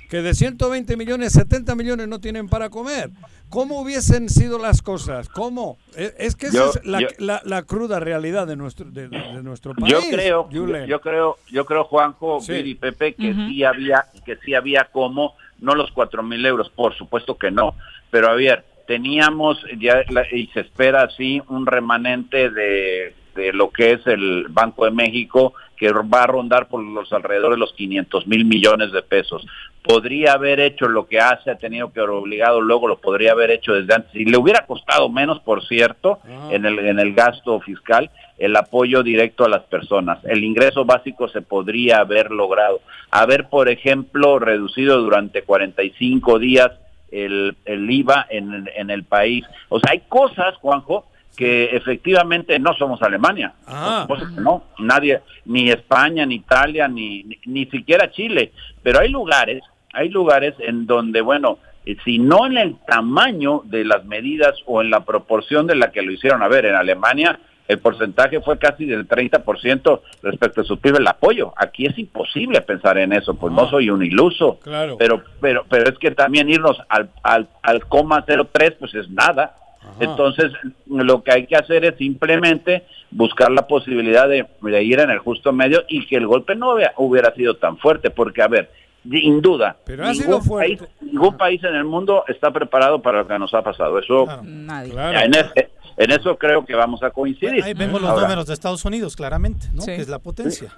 [0.10, 3.10] que de 120 millones, 70 millones no tienen para comer.
[3.48, 5.30] ¿Cómo hubiesen sido las cosas?
[5.30, 5.78] ¿Cómo?
[5.96, 9.08] Es, es que esa Yo- es la, yo- la- la cruda realidad de nuestro, de,
[9.08, 9.94] de nuestro país.
[9.94, 10.86] Yo creo, Julen.
[10.86, 12.52] yo creo, yo creo Juanjo, Sí.
[12.52, 16.70] Viri y Pepe que sí había, que sí había como, no los cuatro mil euros,
[16.70, 17.74] por supuesto que no,
[18.10, 23.94] pero a ver, teníamos ya y se espera así un remanente de, de lo que
[23.94, 28.28] es el Banco de México que va a rondar por los alrededor de los 500
[28.28, 29.44] mil millones de pesos.
[29.84, 33.50] Podría haber hecho lo que hace, ha tenido que haber obligado, luego lo podría haber
[33.50, 34.14] hecho desde antes.
[34.14, 36.20] Y le hubiera costado menos, por cierto,
[36.52, 40.20] en el, en el gasto fiscal, el apoyo directo a las personas.
[40.24, 42.80] El ingreso básico se podría haber logrado.
[43.10, 46.72] Haber, por ejemplo, reducido durante 45 días
[47.12, 49.46] el, el IVA en, en el país.
[49.70, 53.54] O sea, hay cosas, Juanjo, que efectivamente no somos Alemania.
[53.68, 54.08] Ah.
[54.38, 58.52] No, nadie, ni España, ni Italia, ni, ni, ni siquiera Chile.
[58.84, 63.86] Pero hay lugares, hay lugares en donde, bueno, eh, si no en el tamaño de
[63.86, 67.40] las medidas o en la proporción de la que lo hicieron, a ver, en Alemania
[67.68, 71.54] el porcentaje fue casi del 30% respecto a su PIB el apoyo.
[71.56, 74.60] Aquí es imposible pensar en eso, pues no soy un iluso.
[74.62, 74.98] Claro.
[74.98, 79.56] Pero, pero, pero es que también irnos al, al, al coma 03, pues es nada.
[80.00, 80.52] Entonces,
[80.88, 85.20] lo que hay que hacer es simplemente buscar la posibilidad de, de ir en el
[85.20, 88.70] justo medio y que el golpe no hubiera, hubiera sido tan fuerte, porque, a ver,
[89.10, 90.78] sin duda, Pero ha sido ningún, fuerte.
[90.78, 93.98] país, ningún país en el mundo está preparado para lo que nos ha pasado.
[93.98, 94.92] Eso, Nadie.
[94.92, 95.20] Claro.
[95.20, 95.68] en, es-
[96.04, 97.64] en eso creo que vamos a coincidir.
[97.64, 99.82] Ahí vemos los Ahora, números de Estados Unidos, claramente, ¿no?
[99.82, 99.96] Sí.
[99.96, 100.70] Que es la potencia.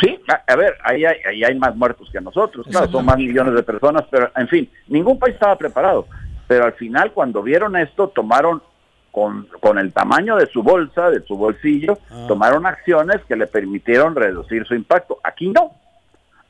[0.00, 3.16] Sí, a, a ver, ahí hay, ahí hay más muertos que nosotros, claro, son más
[3.16, 6.06] millones de personas, pero en fin, ningún país estaba preparado.
[6.46, 8.62] Pero al final, cuando vieron esto, tomaron
[9.10, 14.14] con, con el tamaño de su bolsa, de su bolsillo, tomaron acciones que le permitieron
[14.14, 15.18] reducir su impacto.
[15.24, 15.72] Aquí no.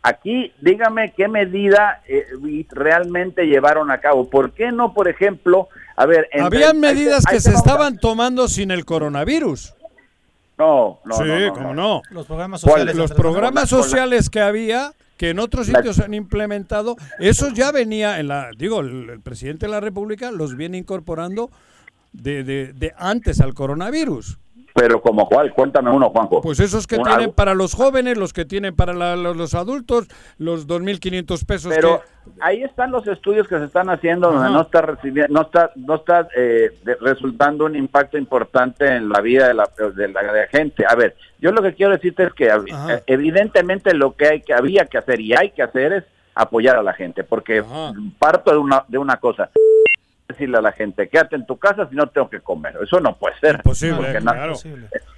[0.03, 2.27] Aquí, dígame qué medida eh,
[2.71, 4.29] realmente llevaron a cabo.
[4.29, 6.29] ¿Por qué no, por ejemplo, a ver...
[6.33, 9.75] entre- Habían medidas que se estaban tomando sin el coronavirus.
[10.59, 11.75] No, no, sí, no, no, cómo no.
[11.75, 12.03] no.
[12.11, 12.97] Los programas sociales.
[12.97, 13.69] Los programas
[14.31, 18.81] que había, que en otros sitios se han implementado, eso ya venía en la, digo,
[18.81, 21.51] el, el presidente de la República los viene incorporando
[22.13, 24.39] de, de, de antes al coronavirus.
[24.77, 26.43] Pero como cuál, cuéntame uno, Juanjo.
[26.43, 31.47] Pues esos que tienen para los jóvenes, los que tienen para los, adultos, los 2.500
[31.47, 31.73] pesos.
[31.75, 32.03] Pero
[32.41, 35.95] ahí están los estudios que se están haciendo donde no está recibiendo, no está, no
[35.95, 40.85] está eh, resultando un impacto importante en la vida de la, de la gente.
[40.87, 42.51] A ver, yo lo que quiero decirte es que
[43.07, 46.83] evidentemente lo que hay que había que hacer y hay que hacer es apoyar a
[46.83, 47.65] la gente, porque
[48.19, 49.49] parto de una, de una cosa
[50.29, 52.77] decirle a la gente, quédate en tu casa si no tengo que comer.
[52.83, 53.63] Eso no puede ser.
[53.63, 54.19] Posible,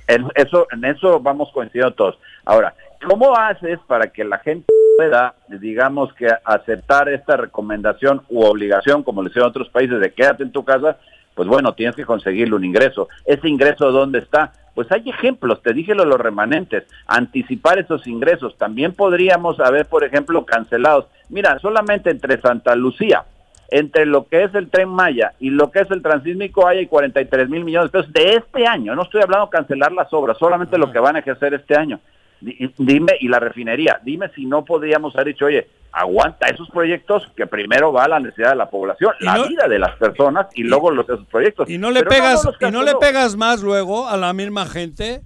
[0.07, 2.19] En eso, en eso vamos coincidiendo todos.
[2.45, 2.75] Ahora,
[3.07, 4.67] ¿cómo haces para que la gente
[4.97, 10.43] pueda, digamos que aceptar esta recomendación u obligación, como le hicieron otros países, de quédate
[10.43, 10.97] en tu casa?
[11.35, 13.09] Pues bueno, tienes que conseguirle un ingreso.
[13.25, 14.53] ¿Ese ingreso dónde está?
[14.75, 18.57] Pues hay ejemplos, te dije lo los remanentes, anticipar esos ingresos.
[18.59, 21.07] También podríamos haber, por ejemplo, cancelados.
[21.29, 23.25] Mira, solamente entre Santa Lucía,
[23.69, 27.49] entre lo que es el tren Maya y lo que es el transísmico hay 43
[27.49, 28.95] mil millones de pesos de este año.
[28.95, 32.01] No estoy hablando de cancelar las obras, solamente lo que van a ejercer este año.
[32.41, 37.47] Dime, y la refinería, dime si no podríamos haber dicho, oye, aguanta esos proyectos que
[37.47, 41.05] primero va la necesidad de la población, la vida de las personas y, luego los
[41.09, 41.69] esos proyectos.
[41.69, 45.23] Y no le pegas, y no le pegas más luego a la misma gente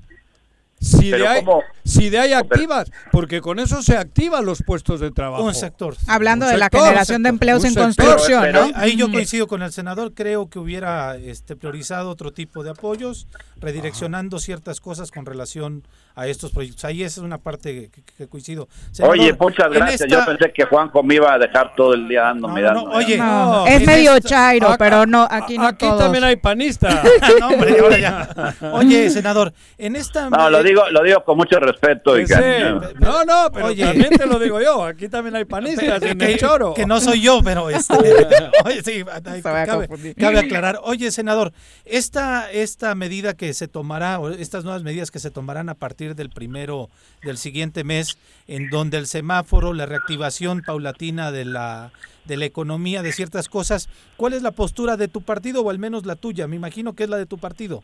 [0.81, 1.44] si de, hay,
[1.85, 5.45] si de hay activas, porque con eso se activan los puestos de trabajo.
[5.45, 5.97] Un sector.
[6.07, 8.71] Hablando de la generación de empleos en construcción, ¿no?
[8.75, 13.27] Ahí yo coincido con el senador, creo que hubiera este, priorizado otro tipo de apoyos,
[13.61, 15.83] redireccionando ciertas cosas con relación
[16.14, 16.85] a estos proyectos.
[16.85, 18.68] Ahí esa es una parte que, coincido.
[19.03, 20.11] oye, muchas gracias.
[20.11, 23.21] Yo pensé que Juanjo me iba a dejar todo el día dando, no, oye,
[23.68, 26.95] es medio chairo, pero no, aquí no Aquí también hay panistas.
[28.73, 30.29] Oye, senador, en esta...
[30.29, 31.72] No, lo digo, lo digo con mucho respeto.
[31.73, 33.85] Y No, no, pero oye.
[33.85, 34.85] también te lo digo yo.
[34.85, 36.75] Aquí también hay panistas en el choro.
[36.75, 37.95] Que no soy yo, pero este,
[38.65, 40.81] oye, sí, cabe, cabe, aclarar.
[40.83, 41.53] Oye, senador,
[41.85, 46.15] esta, esta medida que se tomará, o estas nuevas medidas que se tomarán a partir
[46.15, 46.91] del primero
[47.23, 51.93] del siguiente mes, en donde el semáforo, la reactivación paulatina de la,
[52.25, 53.89] de la economía, de ciertas cosas.
[54.17, 56.47] ¿Cuál es la postura de tu partido o al menos la tuya?
[56.47, 57.81] Me imagino que es la de tu partido.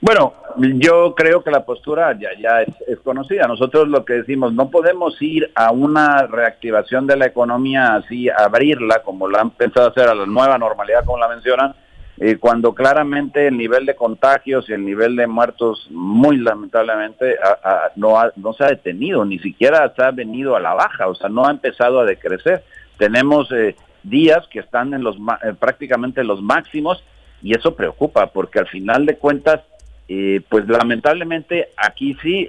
[0.00, 3.46] Bueno, yo creo que la postura ya, ya es, conocida.
[3.46, 9.02] Nosotros lo que decimos, no podemos ir a una reactivación de la economía así, abrirla
[9.02, 11.74] como la han pensado hacer a la nueva normalidad, como la mencionan,
[12.18, 17.36] eh, cuando claramente el nivel de contagios y el nivel de muertos, muy lamentablemente,
[17.96, 21.28] no, no se ha detenido, ni siquiera se ha venido a la baja, o sea,
[21.28, 22.64] no ha empezado a decrecer.
[22.96, 27.04] Tenemos eh, días que están en los eh, prácticamente los máximos
[27.42, 29.60] y eso preocupa porque al final de cuentas,
[30.48, 32.48] pues lamentablemente aquí sí,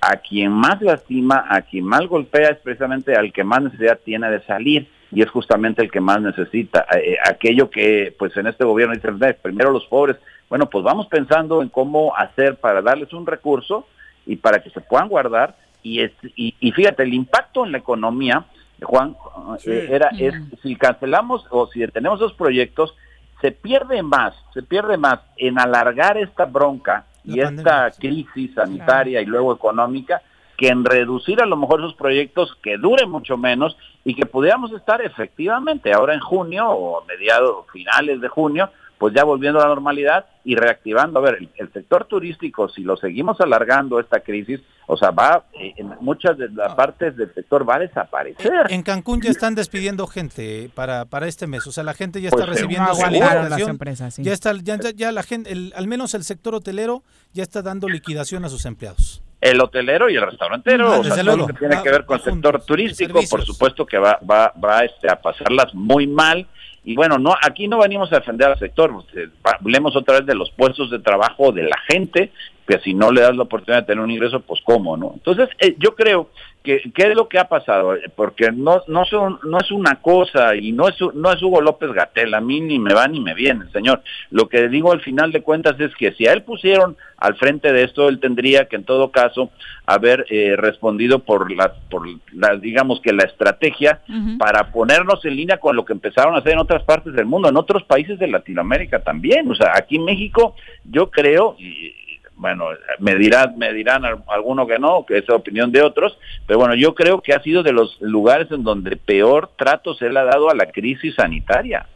[0.00, 4.30] a quien más lastima, a quien más golpea es precisamente al que más necesidad tiene
[4.30, 6.86] de salir y es justamente el que más necesita.
[6.92, 10.16] Eh, eh, aquello que pues en este gobierno dice, primero los pobres,
[10.48, 13.86] bueno, pues vamos pensando en cómo hacer para darles un recurso
[14.26, 18.44] y para que se puedan guardar y, es, y, fíjate, el impacto en la economía,
[18.82, 19.16] Juan,
[19.64, 22.94] eh, era es si cancelamos o si detenemos esos proyectos,
[23.40, 29.26] se pierde más, se pierde más en alargar esta bronca y esta crisis sanitaria y
[29.26, 30.22] luego económica
[30.56, 34.72] que en reducir a lo mejor esos proyectos que duren mucho menos y que pudiéramos
[34.72, 39.68] estar efectivamente ahora en junio o mediados finales de junio, pues ya volviendo a la
[39.70, 41.20] normalidad y reactivando.
[41.20, 45.72] A ver, el, sector turístico, si lo seguimos alargando esta crisis, o sea, va, eh,
[45.78, 46.76] en muchas de las ah.
[46.76, 48.66] partes del sector va a desaparecer.
[48.68, 52.28] En Cancún ya están despidiendo gente para, para este mes, o sea, la gente ya
[52.28, 53.78] está pues, recibiendo su liquidación.
[54.18, 58.44] Ya está, ya, ya, la gente, al menos el sector hotelero ya está dando liquidación
[58.44, 61.90] a sus empleados el hotelero y el restaurantero, o sea, todo lo que tiene que
[61.90, 66.06] ver con el sector turístico, por supuesto que va, va, va este, a pasarlas muy
[66.06, 66.46] mal.
[66.84, 70.26] Y bueno, no, aquí no venimos a defender al sector, pues, eh, hablemos otra vez
[70.26, 72.32] de los puestos de trabajo de la gente,
[72.66, 75.12] que si no le das la oportunidad de tener un ingreso, pues cómo, ¿no?
[75.14, 76.30] Entonces, eh, yo creo
[76.62, 77.94] que, ¿qué es lo que ha pasado?
[78.14, 81.92] Porque no, no, son, no es una cosa y no es, no es Hugo López
[81.92, 84.02] Gatel, a mí ni me va ni me viene, señor.
[84.30, 87.72] Lo que digo al final de cuentas es que si a él pusieron al frente
[87.72, 89.50] de esto, él tendría que en todo caso
[89.86, 94.00] haber eh, respondido por la, por la, digamos que la estrategia
[94.38, 97.48] para ponernos en línea con lo que empezaron a hacer en otras partes del mundo,
[97.48, 99.50] en otros países de Latinoamérica también.
[99.50, 101.94] O sea, aquí en México yo creo, y,
[102.40, 102.68] bueno,
[103.00, 106.16] me dirán, me dirán alguno que no, que es opinión de otros,
[106.46, 110.08] pero bueno, yo creo que ha sido de los lugares en donde peor trato se
[110.08, 111.86] le ha dado a la crisis sanitaria,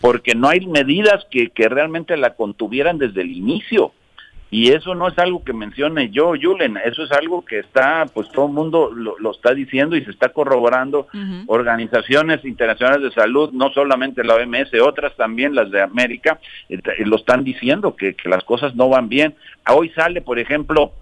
[0.00, 3.92] porque no hay medidas que, que realmente la contuvieran desde el inicio.
[4.50, 8.28] Y eso no es algo que mencione yo, Julen, eso es algo que está, pues
[8.32, 11.06] todo el mundo lo, está diciendo y se está corroborando.
[11.46, 17.16] Organizaciones internacionales de salud, no solamente la OMS, otras también, las de América, eh, lo
[17.16, 19.34] están diciendo, que, que las cosas no van bien.
[19.68, 20.92] Hoy sale, por ejemplo,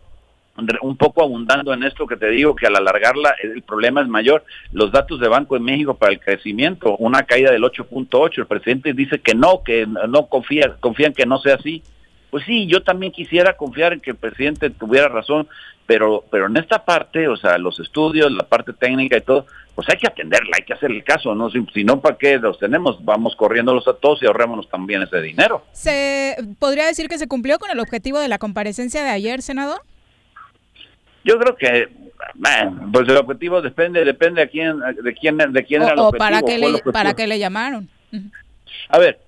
[0.82, 4.44] un poco abundando en esto que te digo, que al alargarla el problema es mayor.
[4.72, 8.92] Los datos de Banco de México para el crecimiento, una caída del 8.8, el presidente
[8.92, 11.82] dice que no, que no confía, confían que no sea así.
[12.30, 15.48] Pues sí, yo también quisiera confiar en que el presidente tuviera razón,
[15.86, 19.88] pero, pero en esta parte, o sea, los estudios, la parte técnica y todo, pues
[19.88, 21.48] hay que atenderla, hay que hacer el caso, ¿no?
[21.50, 23.02] Si, no, ¿para qué los tenemos?
[23.04, 25.64] Vamos corriéndolos a todos y ahorrémonos también ese dinero.
[25.72, 29.80] ¿Se podría decir que se cumplió con el objetivo de la comparecencia de ayer, senador?
[31.24, 31.88] Yo creo que
[32.92, 36.18] pues el objetivo depende depende de quién de quién de quién era el objetivo.
[36.18, 37.88] para qué le para qué le llamaron.
[38.88, 39.20] A ver,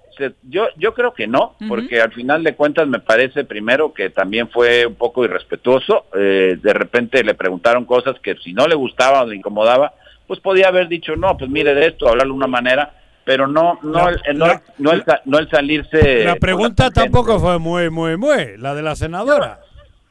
[0.43, 4.49] yo yo creo que no, porque al final de cuentas me parece primero que también
[4.49, 6.07] fue un poco irrespetuoso.
[6.14, 9.95] Eh, de repente le preguntaron cosas que si no le gustaba o le incomodaba,
[10.27, 12.95] pues podía haber dicho no, pues mire de esto, hablarlo de una manera
[13.25, 14.47] pero no no, el, no,
[14.79, 16.25] no, el, no, el, salirse.
[16.25, 19.61] La pregunta tampoco fue muy, muy, muy, la de la senadora.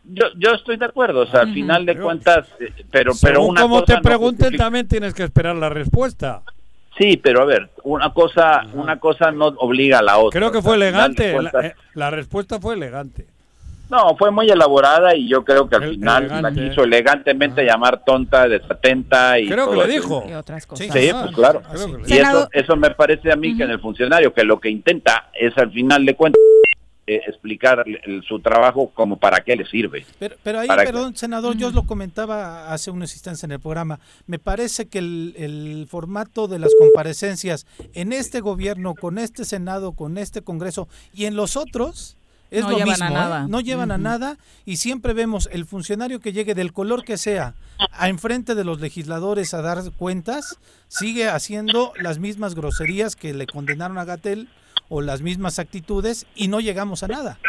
[0.06, 3.62] Yo, yo estoy de acuerdo, o sea, al final de cuentas, eh, pero, pero una
[3.62, 6.44] como te pregunten también tienes que esperar la respuesta.
[7.00, 10.38] Sí, pero a ver, una cosa, una cosa no obliga a la otra.
[10.38, 13.26] Creo que fue elegante, eh, la, respuesta fue elegante.
[13.90, 18.48] No, fue muy elaborada y yo creo que al final la quiso elegantemente llamar tonta,
[18.50, 20.26] desatenta y creo que lo dijo.
[20.30, 20.88] Y otras cosas.
[20.88, 21.62] Sí, pues claro.
[22.06, 25.30] Y eso, eso me parece a mí que en el funcionario que lo que intenta
[25.34, 26.40] es al final de cuentas
[27.10, 27.84] eh, explicar
[28.28, 30.06] su trabajo como para qué le sirve.
[30.20, 34.00] Pero, pero ahí, perdón, senador, yo os lo comentaba hace unos instantes en el programa,
[34.28, 40.20] me parece que el, formato de las comparecencias en este gobierno, con este Senado, con
[40.20, 42.16] este Congreso y en los otros,
[42.52, 43.14] es no lo llevan mismo, a ¿eh?
[43.14, 43.48] nada.
[43.48, 47.56] no llevan a nada y siempre vemos el funcionario que llegue del color que sea
[47.92, 53.48] a enfrente de los legisladores a dar cuentas, sigue haciendo las mismas groserías que le
[53.48, 54.48] condenaron a Gatel
[54.90, 57.40] o las mismas actitudes y no llegamos a nada.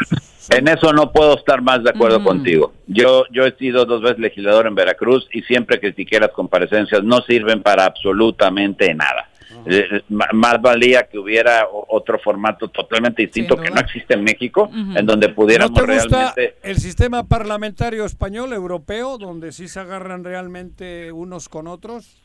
[0.49, 2.23] En eso no puedo estar más de acuerdo mm.
[2.23, 2.73] contigo.
[2.87, 7.21] Yo, yo he sido dos veces legislador en Veracruz y siempre critiqué las comparecencias, no
[7.21, 9.27] sirven para absolutamente nada.
[9.65, 14.69] Eh, eh, más valía que hubiera otro formato totalmente distinto que no existe en México,
[14.73, 16.33] en donde pudiéramos ¿No te gusta
[16.63, 22.17] el sistema parlamentario español, europeo, donde sí se agarran realmente unos con otros?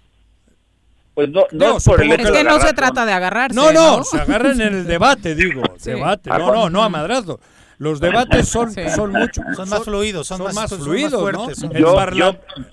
[1.16, 3.56] Pues no, no, por el es que no se trata de agarrarse.
[3.56, 5.62] No, no, se agarran en el debate, digo.
[5.82, 6.28] Debate.
[6.28, 7.40] No, no, no a madrazo.
[7.78, 11.62] Los debates son, son mucho son más fluidos, son, más, fluidos, fuertes.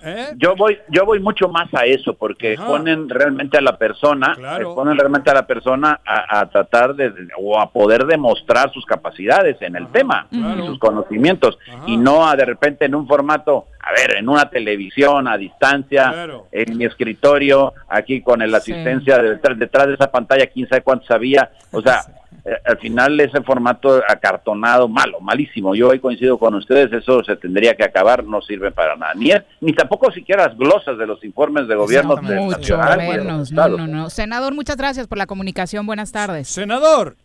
[0.02, 0.32] ¿eh?
[0.36, 4.64] Yo, voy yo voy mucho más a eso porque ponen realmente a la persona, eh,
[4.64, 9.76] ponen realmente a la persona a, tratar de o a poder demostrar sus capacidades en
[9.76, 10.26] el tema,
[10.64, 15.28] sus conocimientos y no a de repente en un formato a ver, en una televisión
[15.28, 20.66] a distancia, en mi escritorio, aquí con la asistencia detrás, detrás de esa pantalla, quién
[20.66, 22.02] sabe cuántos había, o sea,
[22.64, 25.74] al final ese formato acartonado, malo, malísimo.
[25.74, 29.14] Yo hoy coincido con ustedes, eso se tendría que acabar, no sirve para nada.
[29.14, 29.30] Ni,
[29.60, 32.16] ni tampoco siquiera las glosas de los informes de gobierno.
[32.16, 34.10] De Mucho menos, no, no, no.
[34.10, 36.48] Senador, muchas gracias por la comunicación, buenas tardes.
[36.48, 37.16] Senador.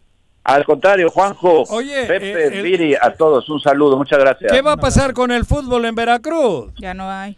[0.44, 4.52] Al contrario, Juanjo, Oye, Pepe, Viri, a todos, un saludo, muchas gracias.
[4.52, 6.74] ¿Qué va a pasar con el fútbol en Veracruz?
[6.80, 7.38] Ya no hay.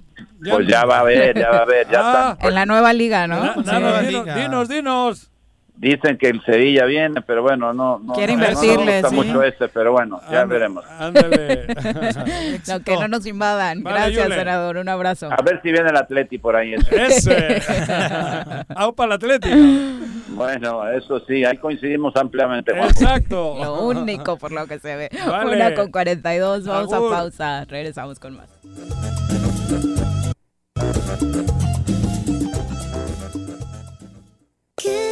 [0.50, 2.32] pues ya va a haber, ya va a haber, ya ah.
[2.34, 2.48] está.
[2.48, 3.56] En la nueva liga, ¿no?
[3.64, 4.36] La, nueva liga.
[4.36, 5.32] Dinos, dinos.
[5.82, 7.98] Dicen que el Sevilla viene, pero bueno, no.
[7.98, 10.86] no Quiere invertirle, no, no mucho ese, pero bueno, ya veremos.
[11.00, 11.66] Ándale.
[12.68, 13.82] no, que no nos invadan.
[13.82, 14.78] Gracias, senador.
[14.78, 15.30] Un abrazo.
[15.32, 16.76] A ver si viene el Atleti por ahí.
[16.76, 17.64] Ese.
[18.76, 19.50] Aupa el Atleti.
[20.28, 22.74] Bueno, eso sí, ahí coincidimos ampliamente.
[22.74, 23.56] Exacto.
[23.60, 25.10] lo único por lo que se ve.
[25.26, 27.66] Una con 42, vamos a pausa.
[27.66, 28.50] Regresamos con más.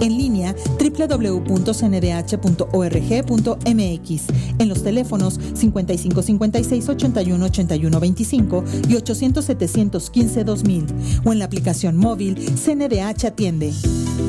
[0.00, 1.58] En línea www.cndh.org.mx.
[4.58, 10.86] En los teléfonos 5556 81 81 25 y 800 715 2000
[11.24, 13.72] o en la aplicación móvil CNDH Atiende.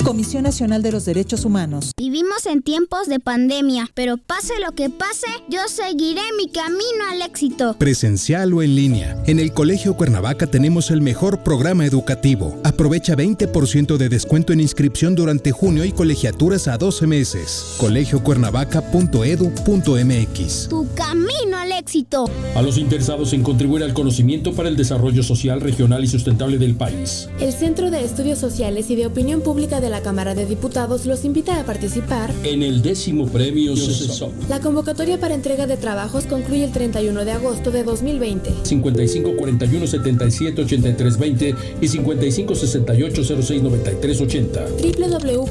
[0.04, 1.92] Comisión Nacional de los Derechos Humanos.
[1.98, 7.22] Vivimos en tiempos de pandemia, pero pase lo que pase, yo seguiré mi camino al
[7.22, 7.76] éxito.
[7.78, 9.22] Presencial o en línea.
[9.26, 12.58] En el Colegio Cuernavaca tenemos el mejor programa educativo.
[12.64, 17.76] Aprovecha 20% de descuento en inscripción durante junio y colegiaturas a 12 meses.
[17.80, 20.70] colegiocuernavaca.edu.mx.
[20.70, 22.30] Tu camino al éxito.
[22.56, 26.76] A los interesados en contribuir al conocimiento para el desarrollo social, regional y sustentable del
[26.76, 27.28] país.
[27.42, 31.26] El Centro de Estudios Sociales y de Opinión Pública de la Cámara de Diputados los
[31.26, 34.32] invita a participar en el décimo premio CESOP.
[34.48, 38.50] La convocatoria para entrega de trabajos concluye el 31 de agosto de 2020.
[38.64, 44.66] 55 41 77 83 20 y 55 68 06 93 80.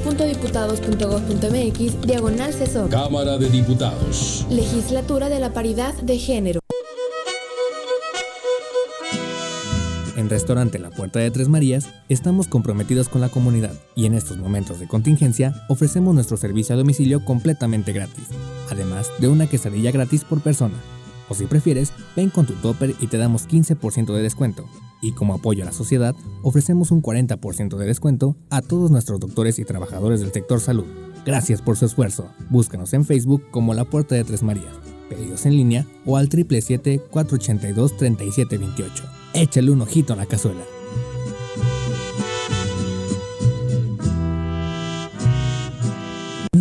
[0.04, 2.90] www.diputados.gov.mx Diagonal CESOP.
[2.90, 4.46] Cámara de Diputados.
[4.50, 6.60] Legislatura de la Paridad de Género.
[10.16, 14.36] En Restaurante La Puerta de Tres Marías estamos comprometidos con la comunidad y en estos
[14.36, 18.24] momentos de contingencia ofrecemos nuestro servicio a domicilio completamente gratis,
[18.68, 20.74] además de una quesadilla gratis por persona.
[21.28, 24.64] O si prefieres, ven con tu topper y te damos 15% de descuento.
[25.00, 29.58] Y como apoyo a la sociedad, ofrecemos un 40% de descuento a todos nuestros doctores
[29.58, 30.86] y trabajadores del sector salud.
[31.24, 32.28] Gracias por su esfuerzo.
[32.50, 34.74] Búscanos en Facebook como La Puerta de Tres Marías.
[35.08, 38.90] Pedidos en línea o al 777-482-3728.
[39.34, 40.64] Échale un ojito a la cazuela.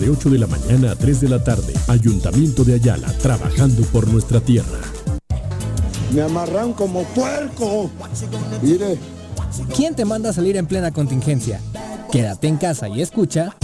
[0.00, 1.72] de 8 de la mañana a 3 de la tarde.
[1.88, 4.78] Ayuntamiento de Ayala, trabajando por nuestra tierra.
[6.12, 7.90] Me amarran como puerco.
[8.62, 8.98] Mire.
[9.74, 11.60] ¿Quién te manda a salir en plena contingencia?
[12.10, 13.56] Quédate en casa y escucha.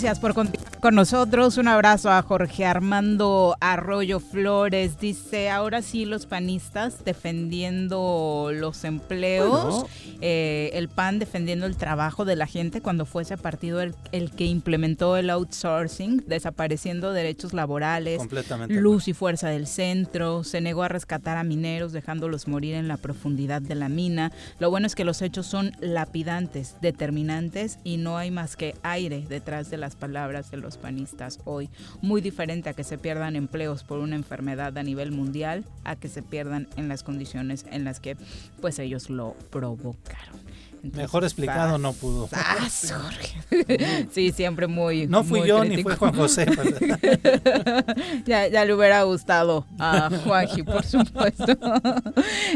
[0.00, 1.58] Gracias por continuar con nosotros.
[1.58, 4.98] Un abrazo a Jorge Armando Arroyo Flores.
[4.98, 9.88] Dice, ahora sí los panistas defendiendo los empleos, Bueno.
[10.22, 14.30] eh, el PAN defendiendo el trabajo de la gente cuando fue ese partido el, el
[14.30, 18.22] que implementó el outsourcing, desapareciendo derechos laborales,
[18.68, 22.96] luz y fuerza del centro, se negó a rescatar a mineros dejándolos morir en la
[22.96, 24.32] profundidad de la mina.
[24.60, 29.26] Lo bueno es que los hechos son lapidantes, determinantes y no hay más que aire
[29.28, 31.70] detrás de las palabras de los panistas hoy.
[32.02, 36.08] Muy diferente a que se pierdan empleos por una enfermedad a nivel mundial, a que
[36.08, 38.16] se pierdan en las condiciones en las que
[38.60, 40.49] pues ellos lo provocaron.
[40.82, 42.26] Entonces, Mejor explicado no pudo.
[42.28, 44.06] ¡zas, Jorge!
[44.12, 45.06] sí, siempre muy.
[45.06, 46.46] No fui muy yo ni fue Juan José.
[48.24, 51.44] ya, ya le hubiera gustado a Juanji, por supuesto.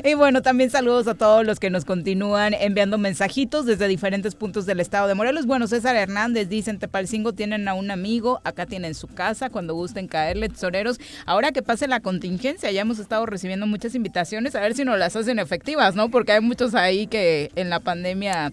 [0.02, 4.64] y bueno, también saludos a todos los que nos continúan enviando mensajitos desde diferentes puntos
[4.64, 5.44] del estado de Morelos.
[5.44, 9.74] Bueno, César Hernández dice, en Tepalcingo tienen a un amigo, acá tienen su casa, cuando
[9.74, 10.98] gusten caerle, tesoreros.
[11.26, 14.98] Ahora que pase la contingencia, ya hemos estado recibiendo muchas invitaciones, a ver si nos
[14.98, 16.10] las hacen efectivas, ¿no?
[16.10, 18.52] Porque hay muchos ahí que en la pandemia pandemia.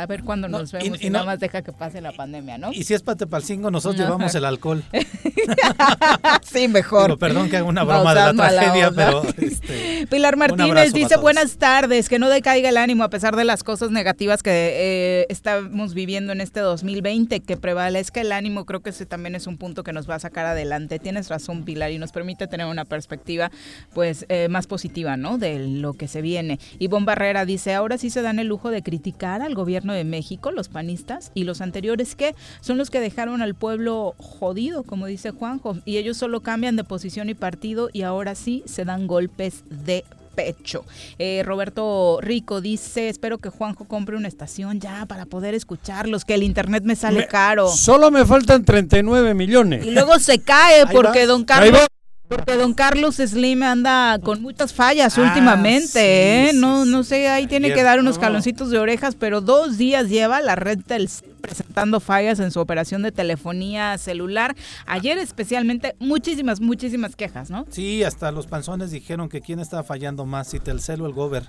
[0.00, 2.72] A ver cuándo nos vemos y, nada más deja que pase la pandemia, ¿no?
[2.72, 4.82] Y si es Patepalcingo, nosotros llevamos el alcohol.
[6.42, 7.18] sí, mejor.
[7.18, 9.22] perdón que haga una broma de la tragedia, pero...
[9.42, 13.64] Este, Pilar Martínez dice, buenas tardes, que no decaiga el ánimo a pesar de las
[13.64, 18.90] cosas negativas que eh, estamos viviendo en este 2020, que prevalezca el ánimo, creo que
[18.90, 20.98] ese también es un punto que nos va a sacar adelante.
[20.98, 23.50] Tienes razón, Pilar, y nos permite tener una perspectiva
[23.94, 25.38] pues eh, más positiva, ¿no?
[25.38, 26.58] De lo que se viene.
[26.78, 30.04] Y Bon Barrera dice, ahora sí se dan el lujo de criticar al gobierno de
[30.04, 35.06] México, los panistas, y los anteriores que son los que dejaron al pueblo jodido, como
[35.06, 39.06] dice Juanjo, y ellos solo cambian de posición y partido y ahora sí se dan
[39.06, 40.04] golpes de
[40.34, 40.84] pecho.
[41.18, 46.34] Eh, Roberto Rico dice, espero que Juanjo compre una estación ya para poder escucharlos, que
[46.34, 47.68] el internet me sale caro.
[47.68, 49.86] Solo me faltan 39 millones.
[49.86, 51.86] Y luego se cae porque don Carlos...
[52.34, 56.52] Porque don Carlos Slim anda con muchas fallas ah, últimamente, ¿eh?
[56.54, 60.40] no, no sé, ahí tiene que dar unos caloncitos de orejas, pero dos días lleva
[60.40, 61.10] la red del
[61.42, 64.56] presentando fallas en su operación de telefonía celular.
[64.86, 67.66] Ayer especialmente muchísimas, muchísimas quejas, ¿no?
[67.70, 71.48] Sí, hasta los panzones dijeron que quién estaba fallando más, si Telcel o el Gober.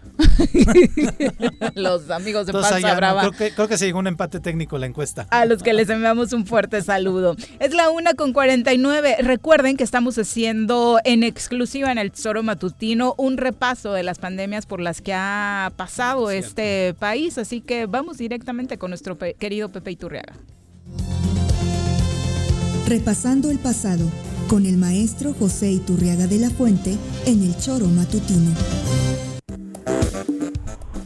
[1.76, 3.22] los amigos de Panza Brava.
[3.22, 5.28] creo, que, creo que se llegó un empate técnico la encuesta.
[5.30, 7.36] A los que les enviamos un fuerte saludo.
[7.60, 9.18] Es la una con 49.
[9.22, 14.66] Recuerden que estamos haciendo en exclusiva en el Tesoro Matutino un repaso de las pandemias
[14.66, 19.83] por las que ha pasado este país, así que vamos directamente con nuestro querido Pepe
[19.92, 20.34] Iturriaga.
[22.88, 24.06] Repasando el pasado
[24.50, 28.52] con el maestro José Iturriaga de la Fuente en el Choro Matutino.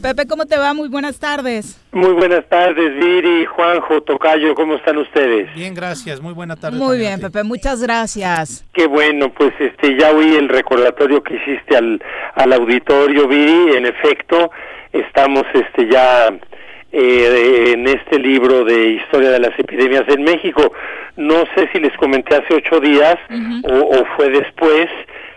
[0.02, 0.74] Pepe, ¿cómo te va?
[0.74, 1.80] Muy buenas tardes.
[1.92, 5.52] Muy buenas tardes, Viri, Juanjo, Tocayo, ¿cómo están ustedes?
[5.54, 6.78] Bien, gracias, muy buena tarde.
[6.78, 8.64] Muy bien, Pepe, muchas gracias.
[8.72, 12.00] Qué bueno, pues este ya oí el recordatorio que hiciste al,
[12.34, 14.50] al auditorio, Viri, en efecto,
[14.92, 16.28] estamos este ya
[16.90, 20.72] eh, en este libro de Historia de las Epidemias en México.
[21.16, 23.16] No sé si les comenté hace ocho días
[23.64, 24.88] o, fue después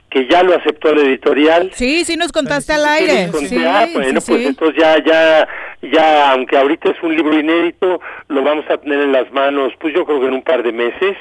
[0.10, 1.72] que ya lo aceptó el editorial.
[1.74, 3.30] Sí, sí nos contaste al aire.
[3.66, 5.48] Ah, bueno, pues entonces ya, ya,
[5.82, 9.94] ya, aunque ahorita es un libro inédito, lo vamos a tener en las manos, pues
[9.94, 11.16] yo creo que en un par de meses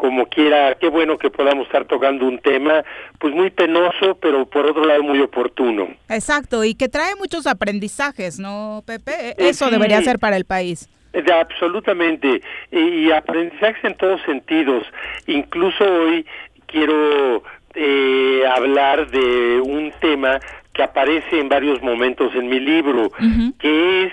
[0.00, 2.82] como quiera, qué bueno que podamos estar tocando un tema,
[3.18, 5.88] pues muy penoso, pero por otro lado muy oportuno.
[6.08, 9.12] Exacto, y que trae muchos aprendizajes, ¿no, Pepe?
[9.12, 10.88] E, eh, eso debería ser para el país.
[11.12, 12.40] absolutamente,
[12.72, 14.84] y, aprendizajes en todos sentidos.
[15.26, 16.24] Incluso hoy
[16.66, 17.42] quiero
[17.74, 20.40] eh, hablar de un tema
[20.72, 23.10] que aparece en varios momentos en mi libro,
[23.58, 24.12] que es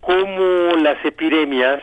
[0.00, 1.82] cómo las epidemias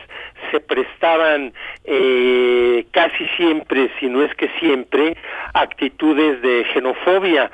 [0.50, 1.52] se prestaban
[1.84, 5.16] eh, casi siempre, si no es que siempre,
[5.54, 7.50] actitudes de xenofobia,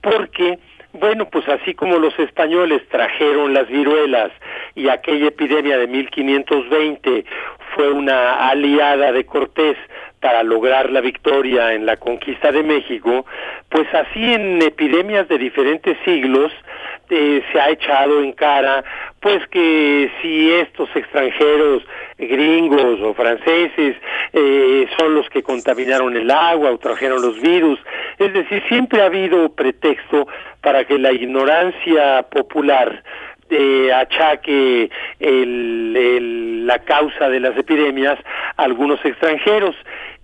[0.00, 0.58] porque
[0.92, 4.30] bueno, pues así como los españoles trajeron las viruelas
[4.74, 7.24] y aquella epidemia de 1520
[7.74, 9.76] fue una aliada de Cortés
[10.20, 13.26] para lograr la victoria en la conquista de México,
[13.68, 16.50] pues así en epidemias de diferentes siglos
[17.10, 18.84] eh, se ha echado en cara
[19.20, 21.82] pues que si estos extranjeros
[22.18, 23.96] gringos o franceses
[24.32, 27.78] eh, son los que contaminaron el agua o trajeron los virus,
[28.18, 30.26] es decir, siempre ha habido pretexto
[30.60, 33.02] para que la ignorancia popular
[33.48, 34.90] eh, achaque
[35.20, 38.18] el, la causa de las epidemias
[38.56, 39.76] a algunos extranjeros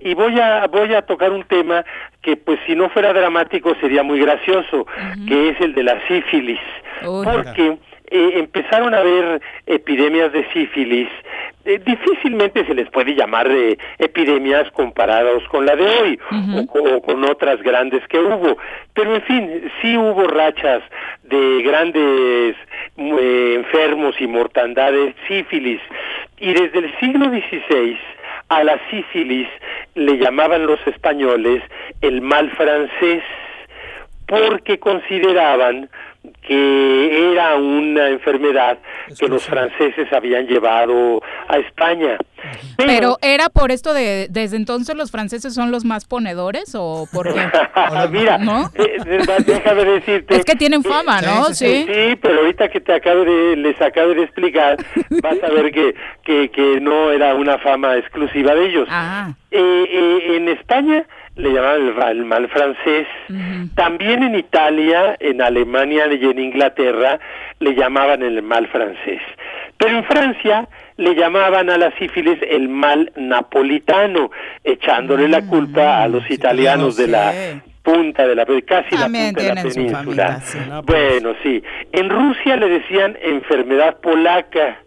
[0.05, 1.85] y voy a voy a tocar un tema
[2.23, 4.87] que pues si no fuera dramático sería muy gracioso
[5.27, 6.61] que es el de la sífilis.
[7.03, 7.79] Porque
[8.15, 11.09] eh, empezaron a haber epidemias de sífilis.
[11.65, 16.21] Eh, difícilmente se les puede llamar de epidemias comparados con la de hoy
[16.69, 18.59] o, con otras grandes que hubo.
[18.93, 20.83] Pero en fin, sí hubo rachas
[21.23, 22.57] de grandes
[22.99, 25.81] eh, enfermos y mortandades sífilis.
[26.39, 27.99] Y desde el siglo XVI
[28.51, 29.49] a la sífilis
[29.95, 31.63] le llamaban los españoles
[32.01, 33.23] el mal francés
[34.27, 35.91] porque consideraban
[36.43, 38.79] que era una enfermedad
[39.19, 42.17] que los franceses habían llevado a España.
[42.77, 47.33] Pero, era por esto de desde entonces los franceses son los más ponedores o por
[47.33, 47.41] qué?
[48.11, 48.71] Mira, ¿no?
[48.75, 48.99] Eh,
[49.47, 50.37] déjame decirte.
[50.37, 51.47] Es que tienen fama, ¿no?
[51.47, 54.77] Sí, sí, pero ahorita que te acabo de les acabo de explicar,
[55.23, 55.95] vas a ver que
[56.25, 58.89] que, que no era una fama exclusiva de ellos.
[58.91, 59.33] Ah.
[59.51, 61.07] Eh, eh, en España
[61.37, 63.07] le llamaban el, mal francés.
[63.75, 67.19] También en Italia, en Alemania y en Inglaterra
[67.59, 69.21] le llamaban el mal francés.
[69.79, 74.31] Pero en Francia le llamaban a la sífilis el mal napolitano,
[74.63, 77.33] echándole la culpa a los italianos de la
[77.83, 80.43] punta de la casi la punta de la península.
[80.85, 81.63] Bueno, sí.
[81.93, 84.79] En Rusia le decían enfermedad polaca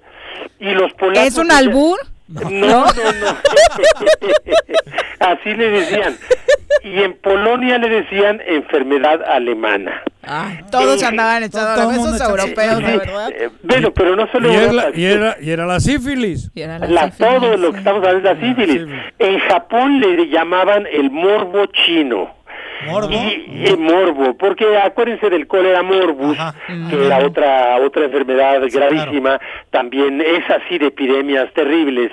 [0.60, 1.28] Y los polacos...
[1.28, 2.00] ¿Es un albur?
[2.28, 3.38] No, no, no.
[5.20, 6.16] Así le decían.
[6.84, 10.02] Y en Polonia le decían enfermedad alemana.
[10.72, 13.30] Todos Eh, andaban echando todo esos europeos, de verdad.
[13.32, 16.52] eh, bueno, pero no solo Y, Europa, la- y era, y era la sífilis.
[16.56, 18.88] la- todo lo que estamos hablando es la sífilis.
[19.20, 22.35] En Japón le llamaban el morbo chino.
[22.86, 23.10] ¿Morbo?
[23.12, 26.38] Y, y morbo, porque acuérdense del cólera morbus,
[26.90, 29.40] que era otra otra enfermedad gravísima,
[29.72, 32.12] también es así de epidemias terribles.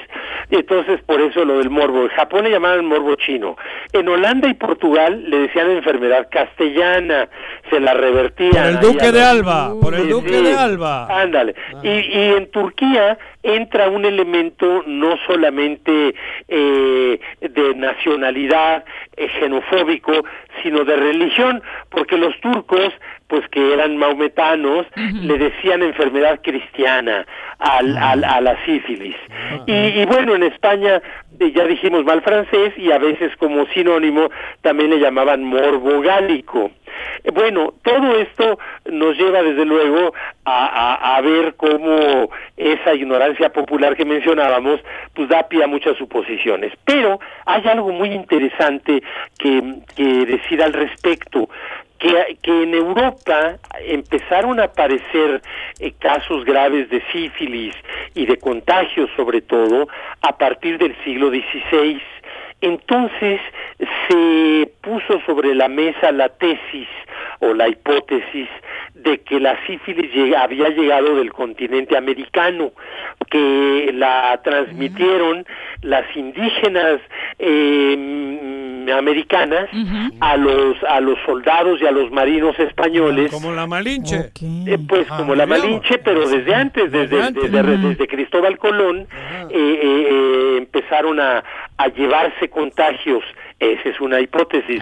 [0.51, 2.03] Entonces, por eso lo del morbo.
[2.03, 3.57] En Japón le llamaban morbo chino.
[3.93, 7.29] En Holanda y Portugal le decían enfermedad castellana,
[7.71, 8.53] se la revertían.
[8.53, 10.45] Por el Duque de Alba, por el Duque sí.
[10.45, 11.07] de Alba.
[11.09, 11.55] Ándale.
[11.83, 16.15] Y, y en Turquía entra un elemento no solamente
[16.49, 18.85] eh, de nacionalidad
[19.17, 20.25] eh, xenofóbico,
[20.63, 22.93] sino de religión, porque los turcos,
[23.33, 24.85] pues que eran maometanos,
[25.23, 27.25] le decían enfermedad cristiana
[27.59, 29.17] al, al- a la sífilis.
[29.67, 31.01] Y, y bueno, en España
[31.41, 34.29] eh, ya dijimos mal francés y a veces como sinónimo
[34.61, 36.71] también le llamaban morbo gálico.
[37.25, 38.59] Eh, Bueno, todo esto
[38.91, 40.13] nos lleva desde luego
[40.45, 42.29] a, a- a ver cómo
[42.59, 44.79] esa ignorancia popular que mencionábamos
[45.15, 46.71] pues da pie a muchas suposiciones.
[46.85, 49.03] Pero hay algo muy interesante
[49.39, 49.63] que,
[49.97, 51.49] que decir al respecto.
[52.03, 55.41] Que, que en Europa empezaron a aparecer
[55.79, 57.77] eh, casos graves de sífilis
[58.15, 59.87] y de contagios sobre todo
[60.21, 62.03] a partir del siglo XVI.
[62.61, 63.41] Entonces
[64.09, 66.89] se puso sobre la mesa la tesis
[67.41, 68.49] o la hipótesis
[68.95, 72.73] de que la sífilis había llegado del continente americano,
[73.31, 75.45] que la transmitieron
[75.83, 77.01] las indígenas
[77.39, 79.69] eh, americanas
[80.21, 84.31] a los a los soldados y a los marinos españoles Como la Malinche.
[84.41, 87.51] eh, pues como la Malinche, pero desde antes, desde, antes.
[87.53, 91.43] desde, desde Cristóbal Colón, eh, eh, eh, empezaron a,
[91.77, 93.23] a llevarse contagios,
[93.59, 94.81] esa es una hipótesis,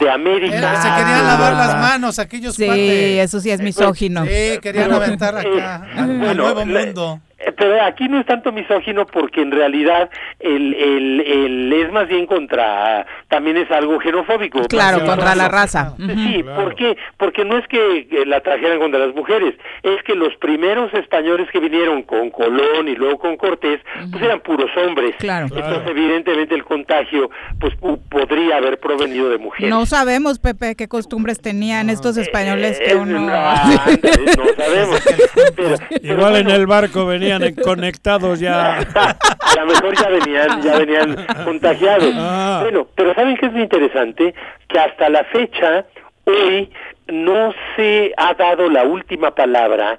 [0.00, 0.56] de América.
[0.56, 3.18] Era- se a querían lavar las manos aquellos Sí, cuates.
[3.24, 4.24] eso sí es misógino.
[4.24, 7.20] Sí, querían aventar acá eh, al bueno, nuevo le- mundo.
[7.40, 10.10] Eh, Pero aquí no es tanto misógino porque en realidad
[10.40, 14.62] el, el, el- es más bien contra, también es algo xenofóbico.
[14.68, 15.94] Claro, contra la raza.
[15.96, 16.96] Sí, ¿por qué?
[17.16, 21.48] Porque no es que eh, la trajeran contra las mujeres, es que los primeros españoles
[21.52, 23.80] que vinieron con Colón y luego con Cortés,
[24.10, 25.14] pues eran puros hombres.
[25.18, 25.46] Claro.
[25.46, 27.30] Entonces, evidentemente el contagio
[27.60, 29.70] pues pu- podría haber provenido de mujeres.
[29.70, 33.18] No sabemos, Pepe, qué costumbres tenían estos españoles que Eh, uno...
[33.18, 34.00] ándale,
[34.36, 35.02] no sabemos.
[35.56, 38.78] Pero- pero Igual en el barco venían en- conectados ya.
[38.94, 42.14] a lo mejor ya venían, ya venían contagiados.
[42.16, 42.60] Ah.
[42.62, 44.34] Bueno, pero ¿saben qué es lo interesante?
[44.68, 45.84] Que hasta la fecha,
[46.24, 46.70] hoy,
[47.08, 49.98] no se ha dado la última palabra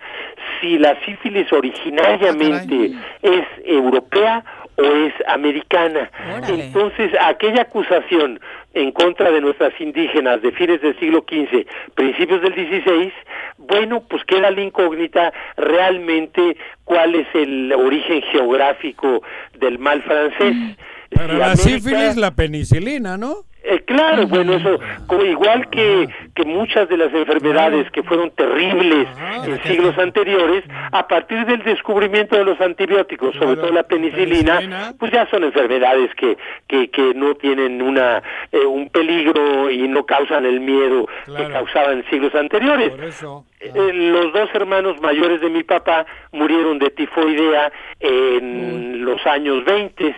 [0.62, 4.44] si la sífilis originariamente es europea
[4.80, 6.10] o es americana.
[6.48, 8.40] Entonces, aquella acusación
[8.74, 11.66] en contra de nuestras indígenas de fines del siglo XV,
[11.96, 13.12] principios del XVI,
[13.58, 16.56] bueno, pues queda la incógnita realmente
[16.86, 19.22] cuál es el origen geográfico
[19.60, 20.56] del mal francés.
[21.12, 23.44] Para Si la América- sífilis, la penicilina, ¿no?
[23.62, 29.08] Eh, claro, bueno, eso, como igual que, que muchas de las enfermedades que fueron terribles
[29.46, 35.12] en siglos anteriores, a partir del descubrimiento de los antibióticos, sobre todo la penicilina, pues
[35.12, 36.38] ya son enfermedades que,
[36.68, 42.00] que, que no tienen una eh, un peligro y no causan el miedo que causaban
[42.00, 42.94] en siglos anteriores.
[43.60, 43.76] Eso.
[43.90, 50.16] Eh, los dos hermanos mayores de mi papá murieron de tifoidea en los años 20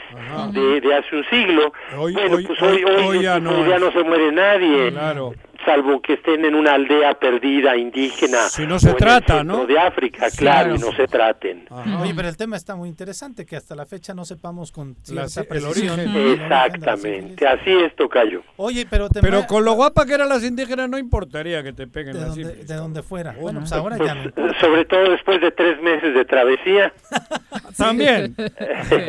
[0.52, 1.74] de, de hace un siglo.
[1.98, 3.82] Hoy- bueno, hoy- pues hoy, hoy- ya no tifoidea es.
[3.82, 4.92] no se muere nadie.
[4.92, 5.34] Claro.
[5.66, 8.49] Salvo que estén en una aldea perdida indígena.
[8.49, 9.66] Si no se o en el trata, ¿no?
[9.66, 11.66] De África, claro, y no se traten.
[12.01, 15.28] Oye, pero el tema está muy interesante, que hasta la fecha no sepamos con La-
[15.28, 15.99] cierta el precisión.
[15.99, 18.41] Exactamente, así es, Tocayo.
[18.57, 21.88] Oye, pero te Pero con lo guapa que eran las indígenas no importaría que te
[21.88, 23.36] peguen de donde, de donde fuera.
[23.39, 24.32] Bueno, pues ahora Pues, ya no.
[24.59, 26.93] sobre todo después de tres meses de travesía.
[27.78, 28.36] También.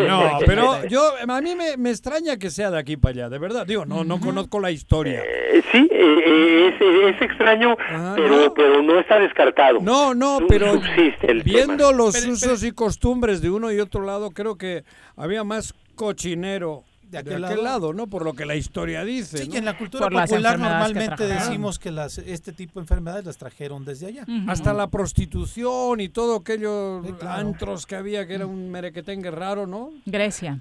[0.08, 3.38] No, pero yo a mí me, me extraña que sea de aquí para allá, de
[3.38, 3.66] verdad.
[3.66, 5.20] Digo, no, no conozco la historia.
[5.24, 6.74] Eh, sí, eh, eh, es,
[7.14, 7.76] es extraño,
[8.16, 9.78] pero, pero no está descartado.
[9.80, 10.80] Ah, No, no, pero
[11.22, 11.92] el viendo tema.
[11.98, 14.84] los usos y costumbres de uno y otro lado, creo que
[15.16, 17.62] había más cochinero de aquel, aquel lado?
[17.62, 17.92] lado?
[17.92, 18.06] ¿no?
[18.06, 19.38] Por lo que la historia dice.
[19.38, 19.54] Sí, ¿no?
[19.54, 23.84] y en la cultura popular normalmente decimos que las este tipo de enfermedades las trajeron
[23.84, 24.24] desde allá.
[24.48, 29.90] Hasta la prostitución y todo aquellos antros que había que era un merequetengue raro, ¿no?
[30.06, 30.60] Grecia.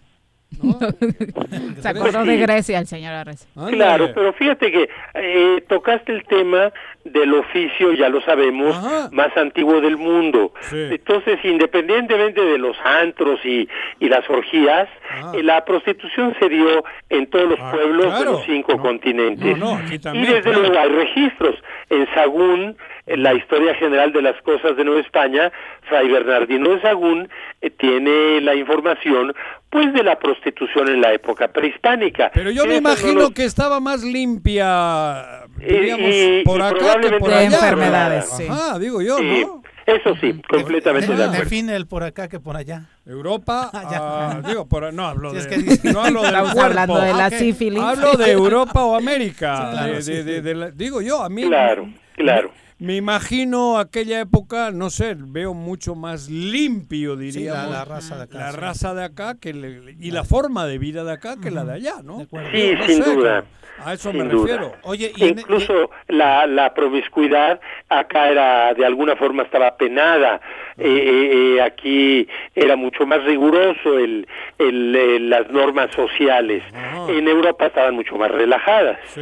[1.81, 3.47] Se acordó de Grecia el señor Arreza.
[3.69, 6.71] Claro, pero fíjate que eh, tocaste el tema
[7.03, 8.75] del oficio, ya lo sabemos,
[9.11, 10.53] más antiguo del mundo.
[10.71, 13.67] Entonces, independientemente de los antros y,
[13.99, 14.87] y las orgías,
[15.33, 19.57] eh, la prostitución se dio en todos los pueblos de los cinco continentes.
[19.57, 21.55] y desde luego hay registros.
[21.89, 22.77] En Sagún,
[23.07, 25.51] la historia general de las cosas de Nueva España,
[25.89, 27.29] Fray Bernardino de Sagún
[27.61, 29.33] eh, tiene la información
[29.69, 32.29] pues de la prostitución en la época prehispánica.
[32.33, 37.45] Pero yo me imagino que estaba más limpia, diríamos, por acá que por allá.
[37.45, 38.47] enfermedades, sí.
[38.49, 39.61] Ajá, digo yo, ¿no?
[39.85, 41.43] Eso sí, completamente de acuerdo.
[41.43, 42.83] Define el por acá que por allá.
[43.05, 46.99] Europa, ah, digo, por, no hablo Sí, es de, que- no hablo del Estamos hablando
[47.01, 47.33] de la Ok.
[47.33, 47.81] sífilis.
[47.81, 49.55] Hablo de Europa o América.
[49.57, 50.29] Sí, claro, de- sí, de- sí.
[50.29, 51.43] de- de la- digo yo, a mí.
[51.47, 52.51] Claro, claro.
[52.81, 57.69] Me imagino aquella época, no sé, veo mucho más limpio, diríamos.
[57.71, 58.57] la raza de acá, La sí.
[58.57, 61.73] raza de acá que le- y la forma de vida de acá que la de
[61.73, 62.21] allá, ¿no?
[62.51, 63.43] Sí, No sin sé, duda.
[63.85, 64.47] A eso sin me duda.
[64.57, 64.73] refiero.
[64.81, 70.41] Oye, y en- Incluso la, la promiscuidad acá era, de alguna forma estaba penada.
[70.77, 74.27] Eh, eh, eh, aquí era mucho más riguroso el,
[74.57, 76.63] el, eh, las normas sociales.
[77.09, 78.97] En Europa estaban mucho más relajadas.
[79.13, 79.21] Sí,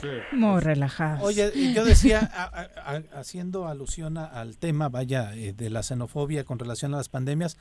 [0.00, 0.08] sí.
[0.32, 1.24] Muy relajado.
[1.24, 5.82] Oye, yo decía, a- a- a- haciendo alusión a- al tema, vaya, eh, de la
[5.82, 7.56] xenofobia con relación a las pandemias,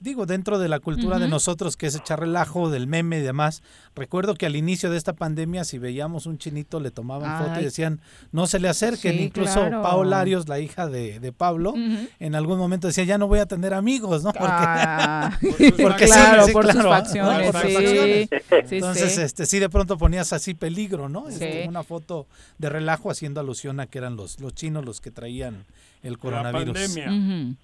[0.00, 3.62] digo, dentro de la cultura de nosotros, que es echar relajo del meme y demás,
[3.94, 7.64] recuerdo que al inicio de esta pandemia, si veíamos un chinito, le tomaban foto y
[7.64, 8.00] decían,
[8.32, 9.16] no se le acerquen.
[9.18, 9.82] Sí, Incluso claro.
[9.82, 11.74] Paola Arios, la hija de, de Pablo,
[12.18, 14.32] en algún momento decía, ya no voy a tener amigos, ¿no?
[14.32, 15.38] Porque, Ah,
[15.82, 18.28] porque sí, claro, sí, por sus claro, facciones, por sus facciones.
[18.66, 19.20] Sí, Entonces, sí.
[19.22, 21.26] este, sí, de pronto ponías así peligro, ¿no?
[21.28, 21.34] Sí.
[21.34, 22.26] Este, Una foto
[22.58, 25.66] de relajo haciendo alusión a que eran los, los chinos los que traían
[26.02, 26.72] el coronavirus.
[26.78, 27.10] pandemia.
[27.12, 27.56] Ujú.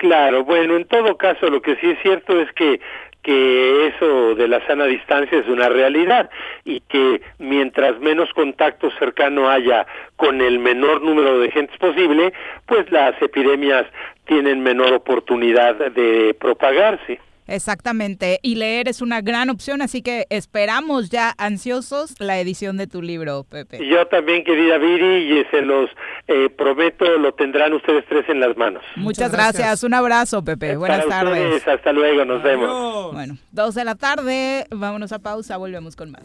[0.00, 2.80] Claro, bueno, en todo caso lo que sí es cierto es que
[3.22, 6.30] que eso de la sana distancia es una realidad
[6.64, 9.86] y que mientras menos contacto cercano haya
[10.16, 12.32] con el menor número de gentes posible,
[12.64, 13.84] pues las epidemias
[14.24, 17.20] tienen menor oportunidad de propagarse.
[17.50, 18.38] Exactamente.
[18.42, 23.02] Y leer es una gran opción, así que esperamos ya ansiosos la edición de tu
[23.02, 23.86] libro, Pepe.
[23.86, 25.90] Yo también, querida Viri, y se los
[26.28, 28.82] eh, prometo, lo tendrán ustedes tres en las manos.
[28.96, 29.82] Muchas gracias.
[29.82, 30.76] Un abrazo, Pepe.
[30.76, 31.54] Buenas Para tardes.
[31.56, 33.12] ustedes, hasta luego, nos vemos.
[33.12, 36.22] Bueno, dos de la tarde, vámonos a pausa, volvemos con más.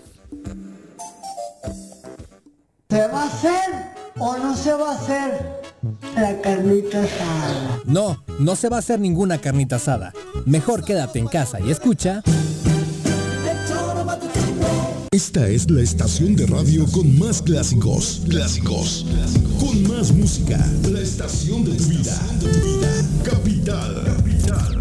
[2.90, 5.65] ¿Se va a hacer o no se va a hacer
[6.16, 7.82] la carnita asada?
[7.86, 10.14] No, no se va a hacer ninguna carnita asada.
[10.46, 12.24] Mejor quédate en casa y escucha.
[15.12, 18.22] Esta es la estación de radio con más clásicos.
[18.30, 19.06] Clásicos.
[19.60, 20.58] Con más música.
[20.92, 22.20] La estación de tu vida.
[23.24, 24.04] Capital.
[24.04, 24.80] Capital.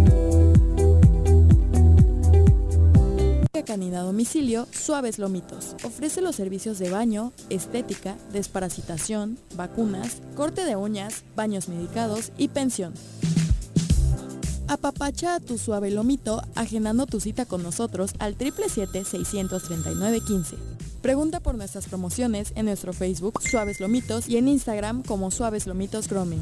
[3.63, 5.75] Canina domicilio Suaves Lomitos.
[5.83, 12.93] Ofrece los servicios de baño, estética, desparasitación, vacunas, corte de uñas, baños medicados y pensión.
[14.67, 20.55] Apapacha a tu suave lomito agendando tu cita con nosotros al 777-639-15.
[21.01, 26.07] Pregunta por nuestras promociones en nuestro Facebook Suaves Lomitos y en Instagram como Suaves Lomitos
[26.07, 26.41] Grooming.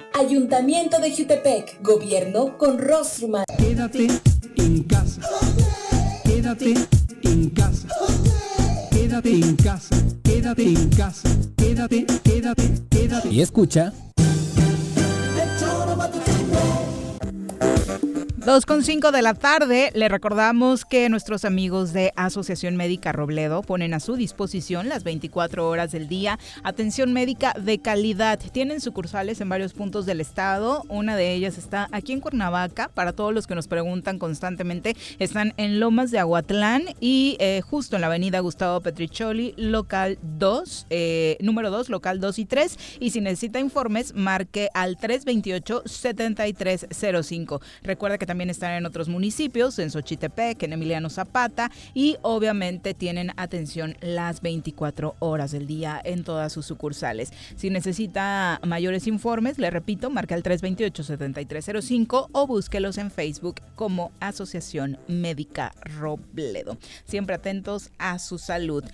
[0.13, 3.45] Ayuntamiento de Jutepec, gobierno con rostro humano.
[3.57, 4.07] Quédate
[4.57, 5.21] en casa.
[6.23, 6.73] Quédate
[7.23, 7.87] en casa.
[8.91, 9.95] Quédate en casa.
[10.23, 11.29] Quédate en casa.
[11.55, 13.29] Quédate, quédate, quédate.
[13.29, 13.93] Y escucha.
[18.41, 23.99] 2.5 de la tarde, le recordamos que nuestros amigos de Asociación Médica Robledo ponen a
[23.99, 28.39] su disposición las 24 horas del día atención médica de calidad.
[28.51, 33.13] Tienen sucursales en varios puntos del estado, una de ellas está aquí en Cuernavaca, para
[33.13, 38.01] todos los que nos preguntan constantemente, están en Lomas de Aguatlán y eh, justo en
[38.01, 43.21] la avenida Gustavo Petricholi, local 2, eh, número 2, local 2 y 3, y si
[43.21, 47.61] necesita informes, marque al 328-7305.
[47.83, 53.33] Recuerda que también están en otros municipios, en Xochitepec, en Emiliano Zapata y obviamente tienen
[53.35, 57.33] atención las 24 horas del día en todas sus sucursales.
[57.57, 64.97] Si necesita mayores informes, le repito, marca el 328-7305 o búsquelos en Facebook como Asociación
[65.09, 66.77] Médica Robledo.
[67.03, 68.85] Siempre atentos a su salud.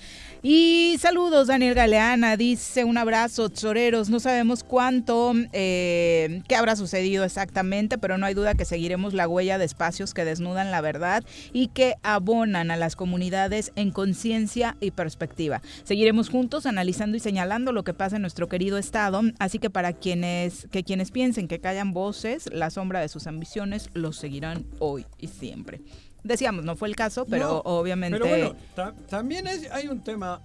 [0.41, 7.23] Y saludos, Daniel Galeana, dice un abrazo, Choreros, no sabemos cuánto, eh, qué habrá sucedido
[7.23, 11.23] exactamente, pero no hay duda que seguiremos la huella de espacios que desnudan la verdad
[11.53, 15.61] y que abonan a las comunidades en conciencia y perspectiva.
[15.83, 19.93] Seguiremos juntos analizando y señalando lo que pasa en nuestro querido estado, así que para
[19.93, 25.05] quienes que quienes piensen que callan voces, la sombra de sus ambiciones los seguirán hoy
[25.19, 25.81] y siempre.
[26.23, 30.01] Decíamos, no fue el caso, pero No, obviamente Pero bueno, ta- también es- hay un
[30.03, 30.41] tema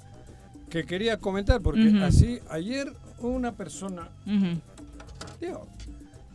[0.71, 4.09] que quería comentar, porque así ayer una persona
[5.41, 5.67] digo,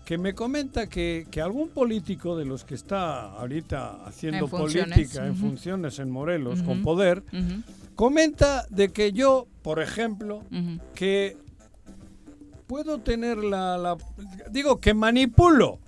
[0.08, 5.28] que me comenta que, que algún político de los que está ahorita haciendo En política
[5.28, 7.24] en funciones en Morelos con poder,
[7.94, 10.44] comenta de que yo, por ejemplo,
[10.96, 11.36] que
[12.68, 13.98] puedo tener la, la-
[14.50, 15.80] digo que manipulo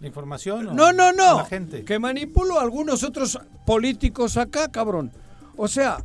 [0.00, 0.68] ¿La información?
[0.68, 1.36] o no, no, no.
[1.40, 1.84] La gente.
[1.84, 5.12] Que manipulo a algunos otros políticos acá, cabrón.
[5.62, 5.98] O sea,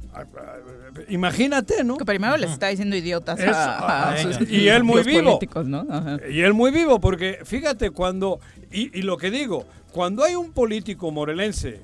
[1.09, 1.97] imagínate, ¿no?
[1.97, 5.23] Que primero les está diciendo idiotas Eso, a, a ah, sus- y él muy vivo.
[5.23, 5.85] políticos, ¿no?
[6.29, 8.39] Y él muy vivo, porque fíjate, cuando,
[8.71, 11.81] y, y lo que digo, cuando hay un político morelense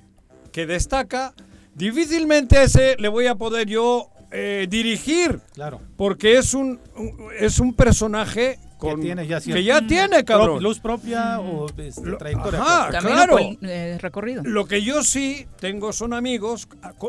[0.52, 1.34] que destaca,
[1.74, 5.40] difícilmente a ese le voy a poder yo eh, dirigir.
[5.54, 5.80] Claro.
[5.98, 10.62] Porque es un, un- es un personaje con que ya, que ya tiene, cabrón.
[10.64, 12.60] Luz propia o este, trayectoria.
[12.62, 13.38] Ajá, claro.
[13.62, 14.44] eh, recorrido.
[14.44, 16.68] Lo que yo sí tengo son amigos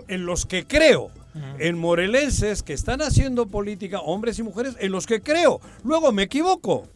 [0.09, 1.11] en los que creo,
[1.59, 5.61] en morelenses que están haciendo política, hombres y mujeres, en los que creo.
[5.83, 6.87] Luego me equivoco.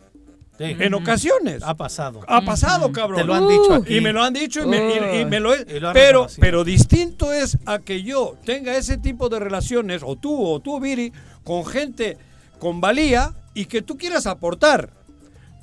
[0.59, 1.62] En ocasiones.
[1.62, 2.20] Ha pasado.
[2.27, 3.20] Ha pasado, cabrón.
[3.20, 3.97] Te lo han dicho aquí.
[3.99, 4.79] Y me lo han dicho y me,
[5.18, 8.37] y- y me lo he- Y lo han pero, pero distinto es a que yo
[8.45, 11.12] tenga ese tipo de relaciones, o tú, o tú, Viri,
[11.45, 12.16] con gente
[12.59, 14.90] con valía y que tú quieras aportar.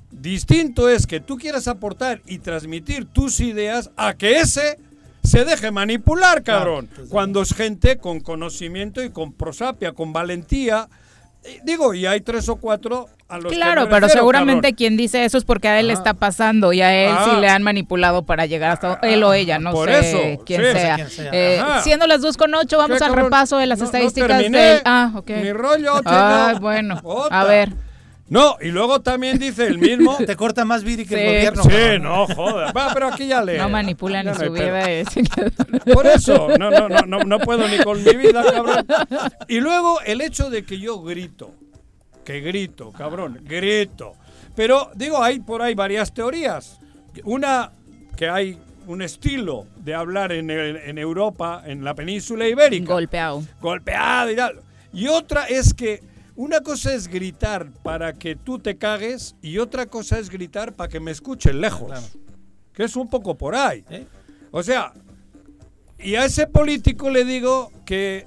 [0.10, 4.80] Distinto es que tú quieras aportar y transmitir tus ideas a que ese
[5.24, 6.90] se deje manipular, cabrón.
[7.10, 10.90] Cuando es gente con conocimiento y con prosapia, con valentía.
[11.46, 14.62] Eh, Digo, y hay tres o cuatro a los que Claro, me pero refiero, seguramente
[14.70, 14.76] cabrón.
[14.76, 17.40] quien dice eso es porque a él le está pasando y a él sí Ah.
[17.40, 20.72] le han manipulado para llegar hasta él o ella, no por sé eso, quién, sí,
[20.72, 20.98] sea.
[21.34, 23.26] Eh, siendo las dos con ocho, vamos ¿Qué, al cabrón?
[23.26, 24.82] repaso de las No- estadísticas del...
[24.86, 25.30] Ah, ok.
[25.32, 27.00] Mi rollo, Ah, bueno.
[27.04, 27.42] Otra.
[27.42, 27.74] A ver.
[28.34, 30.18] No, y luego también dice el mismo.
[30.26, 31.22] Te corta más Viri que Sí.
[31.22, 31.64] el gobierno.
[31.64, 32.76] Sí, no, joder.
[32.76, 33.58] Va, pero aquí ya le.
[33.58, 34.90] No manipulan ya ni su vida.
[34.90, 35.08] es-
[35.94, 38.86] Por eso, no, no, no, no, no puedo ni con mi vida, cabrón.
[39.48, 41.52] Y luego el hecho de que yo grito,
[42.26, 44.14] que grito, cabrón, grito.
[44.56, 46.80] Pero digo, hay por ahí varias teorías.
[47.26, 47.72] Una,
[48.16, 48.58] que hay
[48.88, 52.94] un estilo de hablar en, el- en Europa, en la península ibérica.
[52.94, 53.44] Golpeado.
[53.62, 54.60] Golpeado y tal.
[54.92, 56.02] Y otra es que
[56.36, 60.90] una cosa es gritar para que tú te cagues y otra cosa es gritar para
[60.90, 61.92] que me escuchen lejos.
[62.74, 63.84] Que es un poco por ahí.
[64.52, 64.94] O sea,
[66.00, 68.26] y a ese político le digo que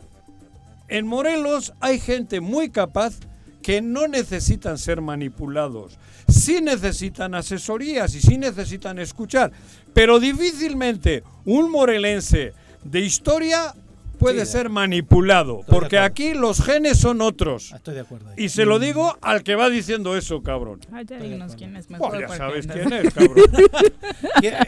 [0.88, 3.14] en Morelos hay gente muy capaz
[3.62, 5.98] que no necesitan ser manipulados.
[6.28, 9.50] Sí necesitan asesorías y sí necesitan escuchar.
[9.92, 12.52] Pero difícilmente un morelense
[12.84, 13.74] de historia
[14.18, 15.60] puede ser manipulado.
[15.66, 17.72] Porque aquí los genes son otros.
[17.72, 18.26] Estoy de acuerdo.
[18.36, 20.80] Y se lo digo al que va diciendo eso, cabrón.
[20.92, 22.12] Ay, ya dinos quién es mejor.
[22.18, 23.36] ya porque sabes quién es, cabrón.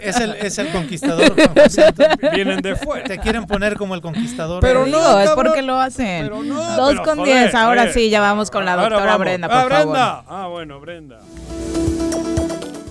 [0.03, 1.35] Es el, es el conquistador.
[1.35, 2.33] Juan.
[2.35, 3.05] Vienen de fuera.
[3.05, 4.61] Te quieren poner como el conquistador.
[4.61, 5.47] Pero no, es cabrón.
[5.47, 6.25] porque lo hacen.
[6.25, 7.55] Pero no, Dos pero con joder, diez.
[7.55, 7.93] Ahora oye.
[7.93, 9.21] sí, ya vamos con la Ahora doctora vamos.
[9.21, 9.87] Brenda, Ah, por favor.
[9.93, 10.25] Brenda.
[10.29, 11.19] Ah, bueno, Brenda.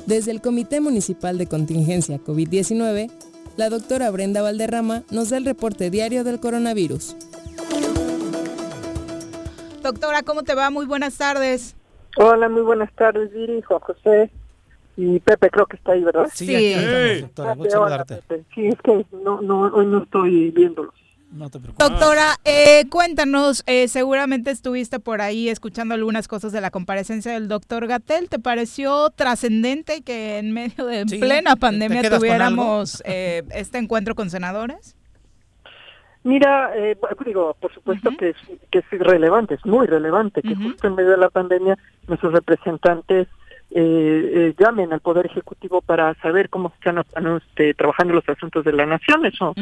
[0.05, 3.11] Desde el Comité Municipal de Contingencia COVID-19,
[3.57, 7.15] la doctora Brenda Valderrama nos da el reporte diario del coronavirus.
[9.81, 10.69] Doctora, ¿cómo te va?
[10.69, 11.75] Muy buenas tardes.
[12.17, 14.31] Hola, muy buenas tardes, Viri, Juan José
[14.95, 16.27] y Pepe, creo que está ahí, ¿verdad?
[16.33, 16.65] Sí, aquí
[17.25, 17.65] estamos, doctora.
[17.65, 18.05] Ah, sí, hola.
[18.05, 18.43] Pepe.
[18.53, 20.93] Sí, es que no, no, hoy no estoy viéndolos.
[21.31, 21.89] No te preocupes.
[21.89, 27.47] Doctora, eh, cuéntanos, eh, seguramente estuviste por ahí escuchando algunas cosas de la comparecencia del
[27.47, 28.29] doctor Gatel.
[28.29, 34.15] ¿Te pareció trascendente que en medio de Sí, plena ¿te pandemia tuviéramos eh, este encuentro
[34.15, 34.95] con senadores?
[36.23, 38.37] Mira, eh, digo, por supuesto que, es,
[38.69, 43.27] que es relevante, es muy relevante que justo en medio de la pandemia nuestros representantes
[43.71, 47.03] eh, eh, llamen al Poder Ejecutivo para saber cómo están
[47.37, 49.25] este, trabajando los asuntos de la nación.
[49.25, 49.53] Eso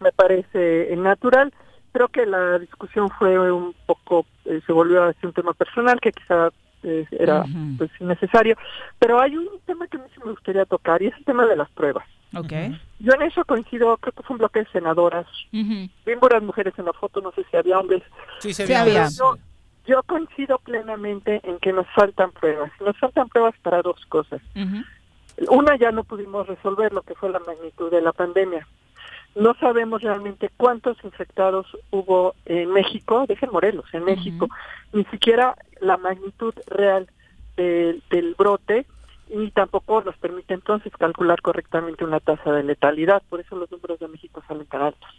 [0.00, 1.52] me parece eh, natural.
[1.92, 6.00] Creo que la discusión fue un poco, eh, se volvió a ser un tema personal
[6.00, 6.48] que quizá
[6.82, 7.44] eh, era
[7.78, 8.56] pues innecesario,
[8.98, 11.46] pero hay un tema que a mí sí me gustaría tocar y es el tema
[11.46, 12.04] de las pruebas.
[12.34, 12.52] Ok.
[12.98, 15.88] Yo en eso coincido, creo que fue un bloque de senadoras, Ujú.
[16.06, 18.02] bien buenas mujeres en la foto, no sé si había hombres.
[18.38, 19.06] Sí, Sí había.
[19.16, 19.36] Yo,
[19.86, 22.70] yo coincido plenamente en que nos faltan pruebas.
[22.80, 24.40] Nos faltan pruebas para dos cosas.
[25.48, 28.66] Una ya no pudimos resolver lo que fue la magnitud de la pandemia.
[29.34, 34.48] No sabemos realmente cuántos infectados hubo en México, dejen Morelos, en México,
[34.92, 37.08] ni siquiera la magnitud real
[37.56, 38.86] del, del brote
[39.30, 43.22] y tampoco nos permite entonces calcular correctamente una tasa de letalidad.
[43.30, 45.10] Por eso los números de México salen tan altos.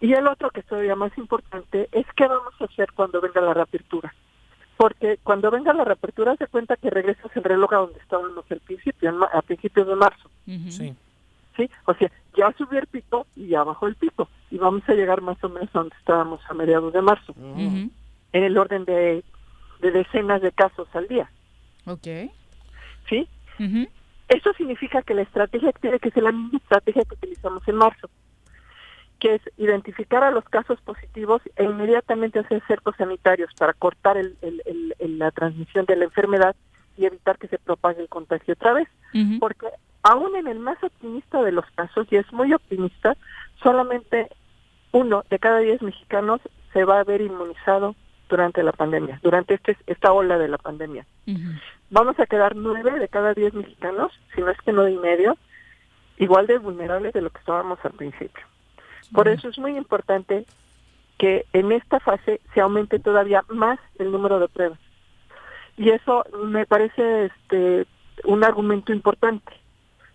[0.00, 3.40] Y el otro que es todavía más importante es qué vamos a hacer cuando venga
[3.40, 4.14] la reapertura.
[4.76, 8.60] Porque cuando venga la reapertura se cuenta que regresas el reloj a donde estábamos al
[8.60, 10.30] principio, en ma- a principios de marzo.
[10.46, 10.94] Sí.
[11.56, 11.70] ¿sí?
[11.84, 14.28] O sea, ya subió el pico y ya bajó el pico.
[14.50, 17.34] Y vamos a llegar más o menos a donde estábamos a mediados de marzo.
[18.32, 19.22] En el orden de,
[19.80, 21.30] de decenas de casos al día.
[21.84, 22.06] Ok.
[23.08, 23.28] ¿Sí?
[23.58, 23.86] Ujú.
[24.28, 28.08] Eso significa que la estrategia tiene que ser la misma estrategia que utilizamos en marzo,
[29.20, 34.36] que es identificar a los casos positivos e inmediatamente hacer cercos sanitarios para cortar el-
[34.42, 36.56] el- la transmisión de la enfermedad
[36.96, 38.88] y evitar que se propague el contagio otra vez.
[39.38, 39.66] Porque
[40.02, 43.16] aún en el más optimista de los casos, y es muy optimista,
[43.62, 44.28] solamente
[44.92, 46.40] uno de cada diez mexicanos
[46.72, 47.94] se va a ver inmunizado
[48.28, 51.04] durante la pandemia, durante este, esta ola de la pandemia
[51.90, 55.36] vamos a quedar nueve de cada diez mexicanos, si no es que nueve y medio,
[56.18, 58.44] igual de vulnerables de lo que estábamos al principio.
[59.12, 60.46] Por eso es muy importante
[61.18, 64.78] que en esta fase se aumente todavía más el número de pruebas.
[65.76, 67.86] Y eso me parece este
[68.24, 69.52] un argumento importante,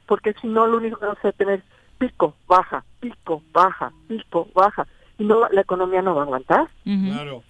[0.05, 1.63] porque si no lo único que vamos a tener
[1.97, 6.69] pico, baja, pico, baja, pico, baja, y no la economía no va a aguantar.
[6.83, 7.43] Claro.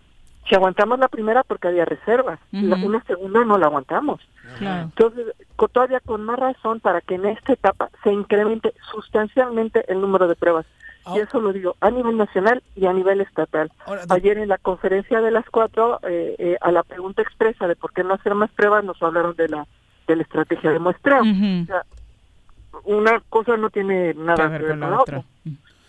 [0.48, 4.22] Si aguantamos la primera porque había reservas, la, una segunda no la aguantamos.
[4.60, 4.84] Claro.
[4.84, 5.26] Entonces,
[5.72, 10.36] todavía con más razón para que en esta etapa se incremente sustancialmente el número de
[10.36, 10.66] pruebas.
[11.14, 13.72] Y eso lo digo a nivel nacional y a nivel estatal.
[14.10, 17.94] Ayer en la conferencia de las cuatro, eh, eh, a la pregunta expresa de por
[17.94, 19.68] qué no hacer más pruebas, nos hablaron de la
[20.08, 21.22] de la estrategia de muestreo.
[21.22, 21.86] O sea,
[22.84, 25.24] una cosa no tiene nada que ver con la otra.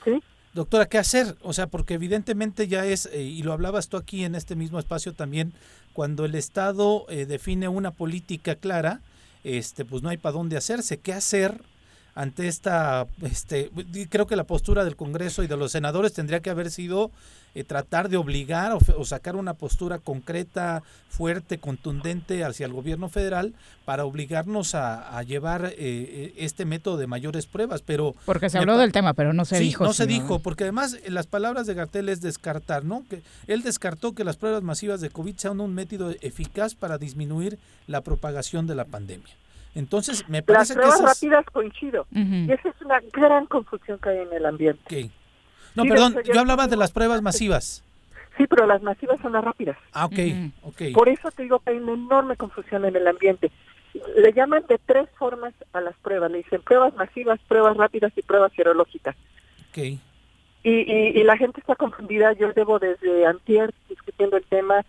[0.05, 0.23] ¿Sí?
[0.55, 1.37] Doctora, ¿qué hacer?
[1.43, 4.79] O sea, porque evidentemente ya es, eh, y lo hablabas tú aquí en este mismo
[4.79, 5.53] espacio también,
[5.93, 9.01] cuando el Estado eh, define una política clara,
[9.45, 10.99] este, pues no hay para dónde hacerse.
[10.99, 11.61] ¿Qué hacer
[12.17, 13.71] ante esta, este,
[14.09, 17.11] creo que la postura del Congreso y de los senadores tendría que haber sido
[17.55, 23.53] eh, tratar de obligar o, sacar una postura concreta, fuerte, contundente hacia el gobierno federal
[23.85, 27.83] para obligarnos a, a llevar eh, eh, este método de mayores pruebas.
[27.83, 29.85] Pero Porque se habló del tema, pero no se Sí, dijo.
[29.85, 33.05] No se dijo, porque además las palabras de Gartel es descartar, ¿no?
[33.11, 37.59] Que él descartó que las pruebas masivas de COVID sean un método eficaz para disminuir
[37.87, 39.35] la propagación de la pandemia.
[39.77, 41.15] Entonces, me Las parece que pruebas esas...
[41.23, 42.07] rápidas coincido.
[42.13, 45.11] Y esa es una gran confusión que hay en el ambiente.
[45.75, 47.85] No, Sí, perdón, yo hablaba de las pruebas masivas.
[48.39, 49.77] Sí, pero las masivas son las rápidas.
[49.93, 50.19] Ah, ok,
[50.63, 50.83] ok.
[50.95, 53.51] Por eso te digo que hay una enorme confusión en el ambiente.
[54.17, 56.31] Le llaman de tres formas a las pruebas.
[56.31, 59.15] Le dicen pruebas masivas, pruebas rápidas y pruebas serológicas.
[59.71, 59.79] Ok.
[59.79, 60.01] Y,
[60.65, 62.33] y, y la gente está confundida.
[62.33, 64.85] Yo debo desde antier discutiendo el tema.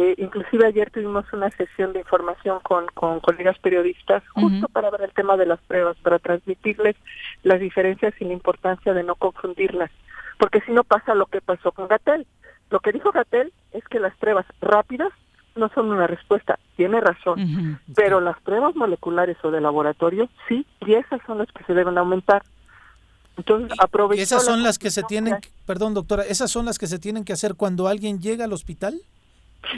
[0.00, 5.00] Eh, inclusive ayer tuvimos una sesión de información con, con colegas periodistas justo para ver
[5.02, 6.94] el tema de las pruebas, para transmitirles
[7.42, 9.90] las diferencias y la importancia de no confundirlas.
[10.38, 12.28] Porque si no pasa lo que pasó con Gatel.
[12.70, 15.08] Lo que dijo Gatel es que las pruebas rápidas
[15.56, 16.60] no son una respuesta.
[16.76, 17.80] Tiene razón.
[17.96, 21.98] Pero las pruebas moleculares o de laboratorio, sí, y esas son las que se deben
[21.98, 22.44] aumentar.
[23.36, 26.78] Entonces, Y aprovechó esas la son las que se tienen, perdón doctora, esas son las
[26.78, 29.00] que se tienen que hacer cuando alguien llega al hospital.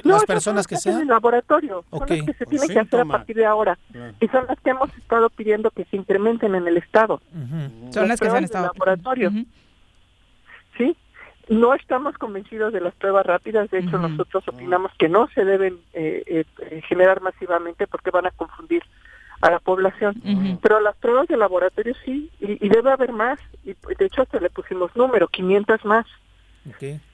[0.05, 0.97] No, las personas son que las sean.
[0.97, 2.11] en el laboratorio, son Ok.
[2.11, 3.79] las que se tienen que hacer a partir de ahora.
[3.93, 4.15] Claro.
[4.21, 7.21] Y son las que hemos estado pidiendo que se incrementen en el Estado.
[7.91, 9.31] Son las que se han pruebas de estado- laboratorio.
[10.77, 10.97] Sí,
[11.49, 13.71] no estamos convencidos de las pruebas rápidas.
[13.71, 18.27] De hecho, nosotros opinamos que no se deben eh, eh, eh, generar masivamente porque van
[18.27, 18.83] a confundir
[19.41, 20.15] a la población.
[20.63, 23.39] Pero las pruebas de laboratorio sí, y, y debe haber más.
[23.65, 26.07] Y de hecho, hasta le pusimos número, 500 más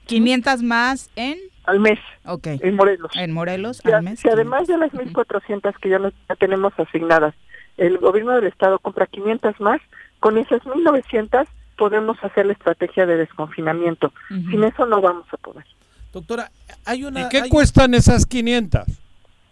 [0.05, 1.37] 500 más en...
[1.65, 1.99] al mes.
[2.25, 2.47] Ok.
[2.47, 3.11] En Morelos.
[3.15, 4.19] En Morelos Si, al mes.
[4.19, 7.33] si además de las 1.400 que ya, nos- ya tenemos asignadas,
[7.77, 9.81] el gobierno del estado compra 500 más,
[10.19, 11.47] con esas 1.900
[11.77, 14.11] podemos hacer la estrategia de desconfinamiento.
[14.29, 15.65] Sin eso no vamos a poder.
[16.11, 16.51] Doctora,
[16.85, 17.21] hay una...
[17.21, 18.83] ¿Y qué hay- cuestan esas 500?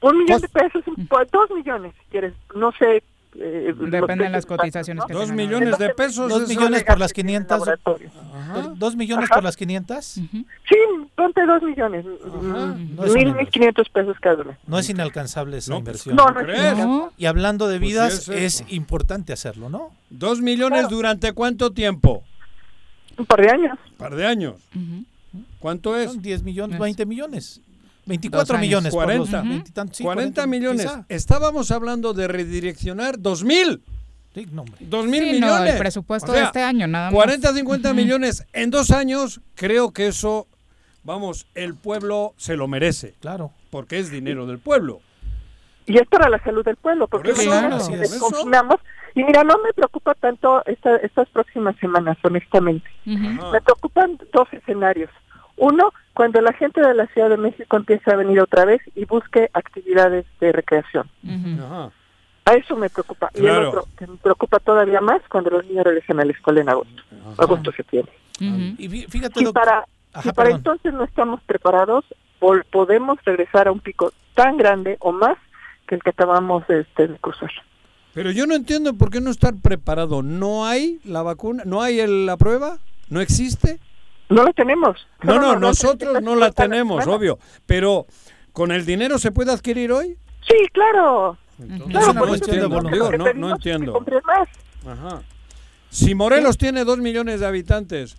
[0.01, 3.03] Un millón de pesos, un- dos millones si quieres, no sé.
[3.37, 5.19] Eh, Depende de las cotizaciones exactos, que ¿no?
[5.19, 6.29] Dos millones de pesos.
[6.29, 7.59] Dos es- millones por las 500.
[7.59, 8.09] laboratorio.
[8.53, 10.05] do- ¿Dos millones por las 500?
[10.05, 10.23] Sí,
[11.15, 14.55] ponte dos millones, No es mil, mil quinientos pesos cada uno.
[14.67, 16.15] No es inalcanzable esa inversión.
[16.15, 17.11] No, no.
[17.17, 19.91] Y hablando de Pues vidas, sí, es es importante hacerlo, ¿no?
[20.09, 22.23] Dos millones durante cuánto tiempo?
[23.17, 23.77] Un par de años.
[23.91, 24.55] Un par de años.
[25.59, 26.11] ¿Cuánto es?
[26.11, 27.59] Son 10 millones, 20 millones.
[28.05, 28.61] Dos 24 años.
[28.67, 28.93] millones.
[28.93, 29.41] por los 40.
[29.49, 30.81] 20 y tantos, sí, 40 millones.
[30.85, 31.05] quizá.
[31.09, 33.81] Estábamos hablando de redireccionar dos mil.
[34.33, 34.77] Sí, no, hombre.
[34.81, 35.73] Dos mil Sí, no, millones.
[35.73, 37.13] el presupuesto de este año, nada más.
[37.15, 37.95] 40, 50 Ujú.
[37.95, 40.47] millones en dos años, creo que eso,
[41.03, 43.15] vamos, el pueblo se lo merece.
[43.21, 43.51] Claro.
[43.71, 44.99] Porque es dinero del pueblo.
[45.87, 47.99] Y es para la salud del pueblo, porque Por nos es.
[48.11, 48.77] desconfinamos.
[49.13, 52.87] Y mira, no me preocupa tanto esta- estas próximas semanas, honestamente.
[53.05, 55.09] Me preocupan dos escenarios.
[55.57, 59.05] Uno, cuando la gente de la Ciudad de México empiece a venir otra vez y
[59.05, 61.09] busque actividades de recreación.
[61.63, 61.91] Ajá.
[62.47, 63.31] A eso me preocupa.
[63.33, 66.61] Y el otro, que me preocupa todavía más, cuando los niños regresen a la escuela
[66.61, 67.01] en agosto.
[67.37, 68.13] Agosto, septiembre.
[68.39, 72.05] Y fí- fíjate, Si para, Ajá, si para entonces no estamos preparados,
[72.39, 75.37] vol- podemos regresar a un pico tan grande o más
[75.87, 77.51] que el que acabamos de, este, de cruzar.
[78.13, 80.21] Pero yo no entiendo por qué no estar preparado.
[80.21, 81.63] ¿No hay la vacuna?
[81.65, 82.77] ¿No hay el- la prueba?
[83.09, 83.79] ¿No existe?
[84.29, 85.07] No la tenemos.
[85.23, 87.37] No, no, nosotros no 350 la tenemos, obvio.
[87.65, 88.05] Pero,
[88.53, 90.17] ¿con el dinero se puede adquirir hoy?
[90.47, 91.37] Sí, claro.
[91.59, 92.81] Entonces, Claro, no por entiendo.
[92.91, 94.05] Digo, no, entiendo.
[94.25, 94.49] más.
[94.87, 95.21] Ajá.
[95.89, 98.17] Si Morelos tiene dos millones de habitantes,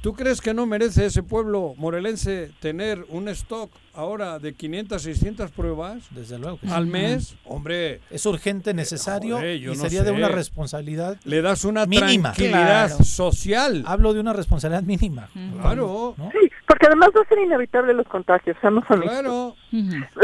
[0.00, 5.50] ¿tú crees que no merece ese pueblo morelense tener un stock ahora de 500, 600
[5.50, 6.58] pruebas Desde luego.
[6.60, 6.72] que sí.
[6.72, 7.34] al mes?
[7.44, 12.32] Hombre, Es urgente, necesario joder, y no sería de una responsabilidad le das una mínima.
[12.32, 13.04] tranquilidad Claro.
[13.04, 13.82] social.
[13.86, 15.28] Hablo de una responsabilidad mínima.
[15.60, 16.14] Claro.
[16.16, 16.30] ¿no?
[16.30, 19.10] Sí, Porque además va a ser inevitable los contagios, seamos honestos.
[19.18, 19.54] Claro.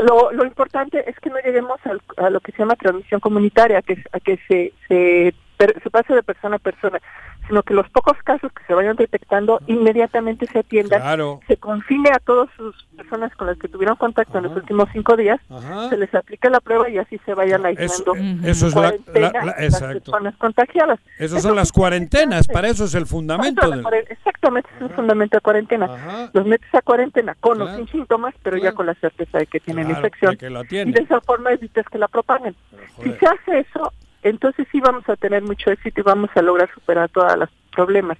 [0.06, 3.82] Lo, lo importante es que no lleguemos al- a lo que se llama transmisión comunitaria,
[3.82, 7.00] que, a que se, se, per- se pase de persona a persona,
[7.46, 11.40] sino que los pocos casos que se vayan detectando inmediatamente se atiendan, Claro.
[11.46, 15.16] se confine a todas sus personas con las que tuvieron contacto en los últimos cinco
[15.16, 15.88] días, Ajá.
[15.90, 18.14] se les aplique la prueba y así se vayan aislando.
[18.14, 20.98] Eso, eso es la, la- la- las personas contagiadas.
[21.18, 23.84] Esas son las cuarentenas, para eso es el fundamento del...
[24.08, 26.30] Exactamente, es el fundamento de cuarentena.
[26.32, 29.60] Los metes a cuarentena con o sin síntomas, pero ya con la certeza de que
[29.60, 30.36] tienen Claro, infección.
[30.36, 30.46] que
[30.84, 32.54] y de esa forma evitas que la propaguen.
[33.02, 33.92] Si se hace eso,
[34.24, 38.18] entonces sí vamos a tener mucho éxito y vamos a lograr superar todos los problemas.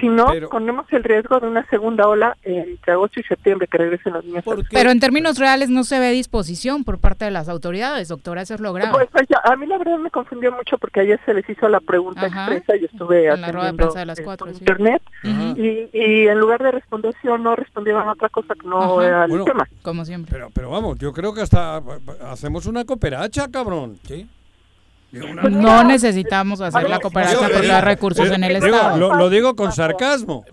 [0.00, 4.14] Si no, ponemos el riesgo de una segunda ola entre agosto y septiembre que regresen
[4.14, 4.42] los niños.
[4.70, 8.54] Pero en términos reales no se ve disposición por parte de las autoridades, doctora, eso
[8.54, 8.90] es lo grave.
[8.90, 11.68] Pues, pues, ya, a mí la verdad me confundió mucho porque ayer se les hizo
[11.68, 12.46] la pregunta Ajá.
[12.54, 14.60] expresa y estuve En la rueda de prensa de las eh, cuatro, por sí.
[14.62, 15.02] internet
[15.58, 19.06] y, y en lugar de responder sí o no respondieron otra cosa que no Ajá.
[19.06, 19.68] era el Bueno, tema.
[19.82, 20.32] Como siempre.
[20.32, 21.82] Pero, pero vamos, yo creo que hasta
[22.30, 23.98] hacemos una cooperacha, cabrón.
[24.08, 24.26] Sí.
[25.12, 28.96] No necesitamos hacer la cooperación yo- hay recursos en el Estado.
[28.96, 30.44] Lo, lo digo con sarcasmo.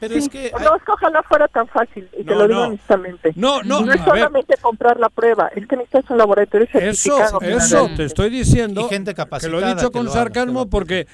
[0.00, 2.66] Pero es que no es que ojalá fuera tan fácil y te lo digo no.
[2.68, 3.32] honestamente.
[3.36, 4.08] No, no, no es ver.
[4.08, 7.40] solamente comprar la prueba, es que necesitas un laboratorio Eso, certificado.
[7.42, 11.06] eso, te estoy diciendo Y gente que lo he capacitada dicho con haga, sarcasmo porque,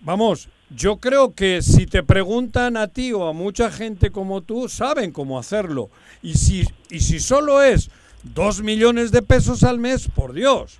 [0.00, 4.68] vamos, yo creo que si te preguntan a ti o a mucha gente como tú,
[4.70, 5.90] saben cómo hacerlo.
[6.22, 7.90] Y si, y si solo es
[8.22, 10.78] dos millones de pesos al mes, por Dios.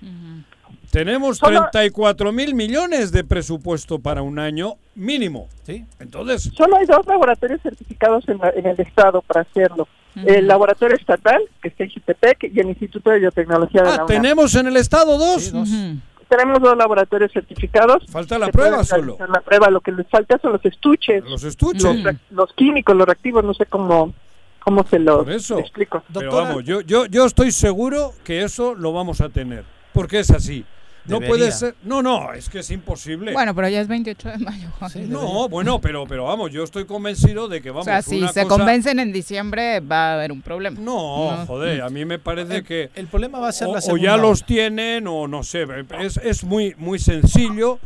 [0.91, 5.47] Tenemos Solo- 34 mil millones de presupuesto para un año mínimo.
[5.63, 5.85] Sí.
[5.99, 9.87] Entonces, Solo hay dos laboratorios certificados en, la- en el estado para hacerlo.
[10.15, 14.05] El laboratorio estatal, que está en Jutepec, y el Instituto de Biotecnología de la ah,
[14.05, 14.07] UNAM.
[14.07, 15.53] tenemos en el estado dos.
[16.27, 18.05] Tenemos dos laboratorios certificados.
[18.09, 19.17] Falta la prueba solo.
[19.19, 21.23] La prueba, lo que les falta son los estuches.
[21.23, 22.03] Los estuches.
[22.31, 24.13] Los, químicos, los reactivos, no sé cómo,
[24.59, 24.99] cómo se
[25.29, 25.59] eso.
[25.59, 26.03] explico.
[26.13, 29.63] Pero vamos, yo, yo, yo estoy seguro que eso lo vamos a tener.
[29.93, 30.65] Porque es así.
[31.09, 31.29] No Debería.
[31.29, 31.75] puede ser.
[31.83, 33.33] No, no, es que es imposible.
[33.33, 34.69] Bueno, pero ya es 28 de mayo.
[35.07, 37.85] No, bueno, pero, pero vamos, yo estoy convencido de que o vamos.
[37.85, 40.79] sea, si una se cosa- convencen en diciembre va a haber un problema.
[40.79, 42.89] No, joder, a mí me parece que.
[42.95, 45.65] El problema va a ser o, la o segunda ya los tienen, o no sé.
[45.99, 47.79] Es, es muy, muy sencillo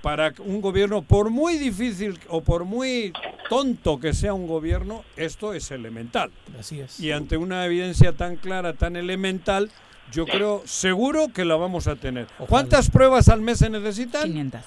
[0.00, 3.12] para un gobierno, por muy difícil o por muy
[3.48, 6.30] tonto que sea un gobierno, esto es elemental.
[6.58, 6.98] Así es.
[6.98, 9.70] Y ante una evidencia tan clara, tan elemental,
[10.12, 12.26] yo creo seguro que la vamos a tener.
[12.48, 14.22] ¿Cuántas pruebas al mes se necesitan?
[14.24, 14.60] 500.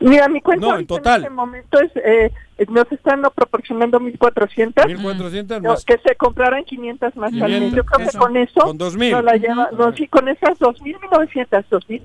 [0.00, 1.20] Mira, mi cuenta No, en total.
[1.22, 2.30] este momento es, eh,
[2.68, 4.86] nos están proporcionando 1.400.
[4.86, 5.84] 1.400 No, más.
[5.84, 7.46] que se compraran 500 más al mes.
[7.48, 8.18] 500, Yo creo que eso.
[8.18, 9.10] con eso, Con 2.000.
[9.12, 12.02] nos la lleva- no, sí, con esas 2.900, 2.000,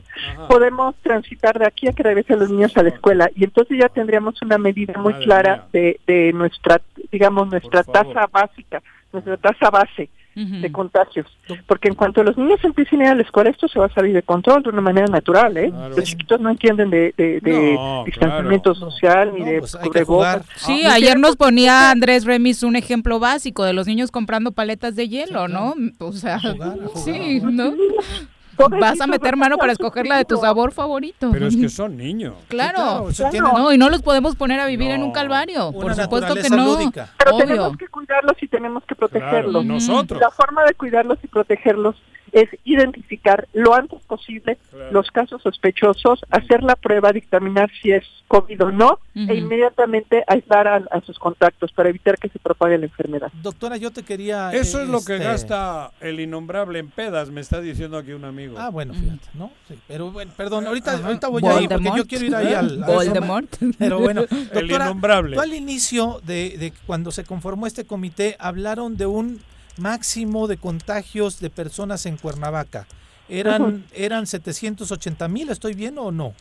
[0.50, 3.30] podemos transitar de aquí a que regresen los niños a la escuela.
[3.36, 6.82] Y entonces ya tendríamos una medida muy clara de, de nuestra,
[7.12, 8.82] digamos, nuestra tasa básica,
[9.14, 11.26] nuestra tasa base de contagios.
[11.66, 13.94] Porque en cuanto los niños empiecen a ir a la escuela, esto se va a
[13.94, 15.72] salir de control de una manera natural, ¿eh?
[15.96, 20.46] Los chiquitos no entienden de, de, de No, distanciamiento social ni de pues cubrebocas.
[20.58, 24.96] Sí, Ah, ayer nos ponía Andrés Remis un ejemplo básico de los niños comprando paletas
[24.96, 25.74] de hielo, ¿no?
[26.00, 26.40] O sea,
[26.96, 27.74] sí, ¿no?
[28.80, 31.30] Vas a meter mano para escoger la de tu sabor favorito.
[31.32, 32.34] Pero es que son niños.
[32.48, 35.94] Claro, eso tiene- no, y no los podemos poner a vivir en un calvario, por
[35.96, 36.66] supuesto que no.
[36.66, 37.10] lúdica.
[37.18, 37.46] Pero Obvio.
[37.46, 39.64] tenemos que cuidarlos y tenemos que protegerlos.
[39.64, 40.20] Claro, nosotros.
[40.22, 41.96] La forma de cuidarlos y protegerlos
[42.36, 44.58] es identificar lo antes posible
[44.92, 50.68] los casos sospechosos, hacer la prueba, dictaminar si es COVID o no, e inmediatamente aislar
[50.68, 53.32] a, a sus contactos para evitar que se propague la enfermedad.
[53.42, 54.52] Doctora, yo te quería...
[54.52, 58.12] Eso eh, es lo que este, gasta el innombrable en pedas, me está diciendo aquí
[58.12, 58.58] un amigo.
[58.60, 59.50] Ah, bueno, fíjate, ¿no?
[59.70, 62.10] Sí, pero bueno, perdón, ahorita, ahorita voy a ir porque yo Voldemort.
[62.10, 62.84] quiero ir ahí al...
[62.84, 63.56] Voldemort.
[63.80, 65.38] Pero bueno, El innombrable.
[65.38, 69.40] tú al inicio de, de cuando se conformó este comité hablaron de un
[69.78, 72.88] máximo de contagios de personas en Cuernavaca.
[73.28, 73.80] ¿Eran, Ujú.
[73.94, 75.50] eran 780 mil?
[75.50, 76.34] ¿Estoy bien o no?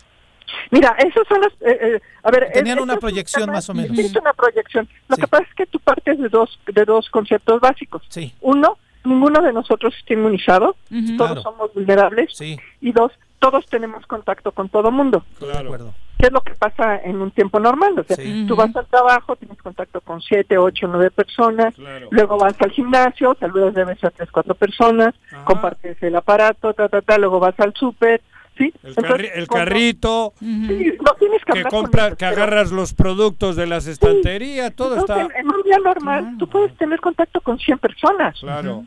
[0.71, 1.53] Mira, esos son los...
[1.63, 3.97] eh, eh, a ver, Tenían es- una proyección más o menos.
[3.97, 4.89] sí, Es una proyección.
[5.09, 8.03] Lo que pasa es que tú partes de dos, de dos conceptos básicos.
[8.09, 8.33] Sí.
[8.43, 10.77] Uno, ninguno de nosotros está inmunizado,
[11.17, 11.43] todos Claro.
[11.43, 12.37] somos vulnerables.
[12.37, 12.59] Sí.
[12.83, 15.25] Y dos, todos tenemos contacto con todo mundo.
[15.39, 15.95] Claro.
[16.19, 17.99] ¿Qué es lo que pasa en un tiempo normal?
[17.99, 18.45] O sea, Sí.
[18.49, 22.09] tú vas al trabajo, tienes contacto con siete, ocho, nueve personas, Claro.
[22.11, 25.15] luego vas al gimnasio, saludas de vez a tres, cuatro personas,
[25.45, 28.23] compartes el aparato, ta, ta, ta, luego vas al súper,
[28.57, 28.73] ¿sí?
[28.85, 32.95] El, carri- el carrito, Sí, no tienes que, que compra, ellos, que pero- agarras los
[32.95, 35.41] productos de las estanterías, todo entonces, está.
[35.41, 38.39] En un día normal, tú puedes tener contacto con 100 personas.
[38.41, 38.85] Claro.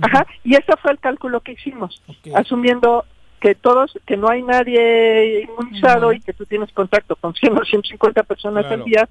[0.00, 2.02] Ajá, y ese fue el cálculo que hicimos,
[2.34, 3.04] asumiendo
[3.46, 7.64] que todos, que no hay nadie inmunizado y que tú tienes contacto con 100 o
[7.64, 8.82] 150 personas Claro.
[8.82, 9.08] al día,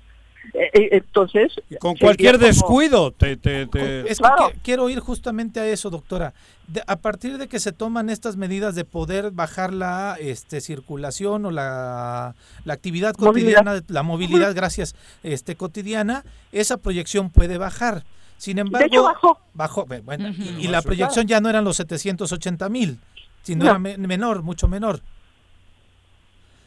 [0.53, 1.53] Eh, eh, entonces...
[1.80, 3.36] Con cualquier como- descuido te...
[3.36, 6.34] te- te- Es que qui- quiero ir justamente a eso, doctora.
[6.68, 11.45] De- a partir de que se toman estas medidas de poder bajar la este, circulación
[11.48, 13.64] o la, la actividad Movilidad.
[13.64, 18.03] cotidiana, la movilidad, gracias, este, cotidiana, esa proyección puede bajar.
[18.38, 19.40] Sin embargo, hecho, bajó.
[19.53, 20.30] bajó, bueno,
[20.60, 22.99] y, la proyección ya no eran los 780 mil,
[23.45, 23.69] sino No.
[23.69, 24.99] era me- menor, mucho menor.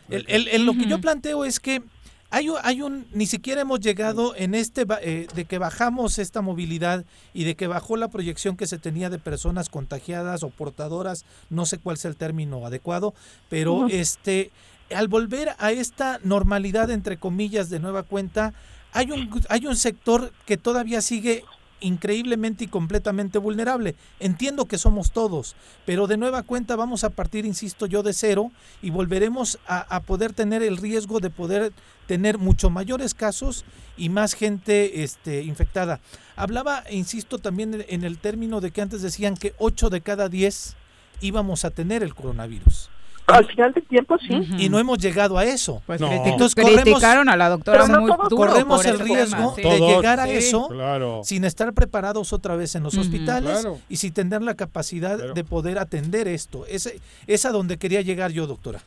[0.08, 1.82] El, el- el- lo que yo planteo es que
[2.30, 6.40] hay, un- hay un, ni siquiera hemos llegado en este, eh, de que bajamos esta
[6.40, 11.24] movilidad y de que bajó la proyección que se tenía de personas contagiadas o portadoras,
[11.50, 13.14] no sé cuál sea el término adecuado,
[13.50, 14.50] pero este,
[14.94, 18.54] al volver a esta normalidad, entre comillas, de nueva cuenta,
[18.92, 21.44] hay un, hay un sector que todavía sigue
[21.80, 23.94] increíblemente y completamente vulnerable.
[24.20, 25.56] Entiendo que somos todos,
[25.86, 28.50] pero de nueva cuenta vamos a partir, insisto yo, de cero
[28.82, 31.72] y volveremos a, poder tener el riesgo de poder
[32.06, 33.64] tener mucho mayores casos
[33.96, 36.00] y más gente este, infectada.
[36.36, 40.76] Hablaba, insisto, también en el término de que antes decían que 8 de cada 10
[41.20, 42.90] íbamos a tener el coronavirus.
[43.28, 44.40] Al final del tiempo, sí.
[44.58, 45.82] Y no hemos llegado a eso.
[45.86, 46.10] Pues No.
[46.10, 49.62] Entonces corremos, criticaron a la doctora no muy todos- duro corremos el riesgo sí.
[49.62, 49.80] de Todos.
[49.96, 51.20] llegar a Sí, eso claro.
[51.24, 53.78] sin estar preparados otra vez en los hospitales Claro.
[53.88, 56.64] y sin tener la capacidad de poder atender esto.
[56.66, 58.80] Ese, es a donde quería llegar yo, doctora.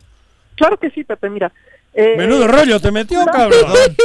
[0.55, 1.51] Claro que sí, Pepe, mira.
[1.93, 3.31] eh, Menudo rollo te metió, no.
[3.31, 3.59] cabrón.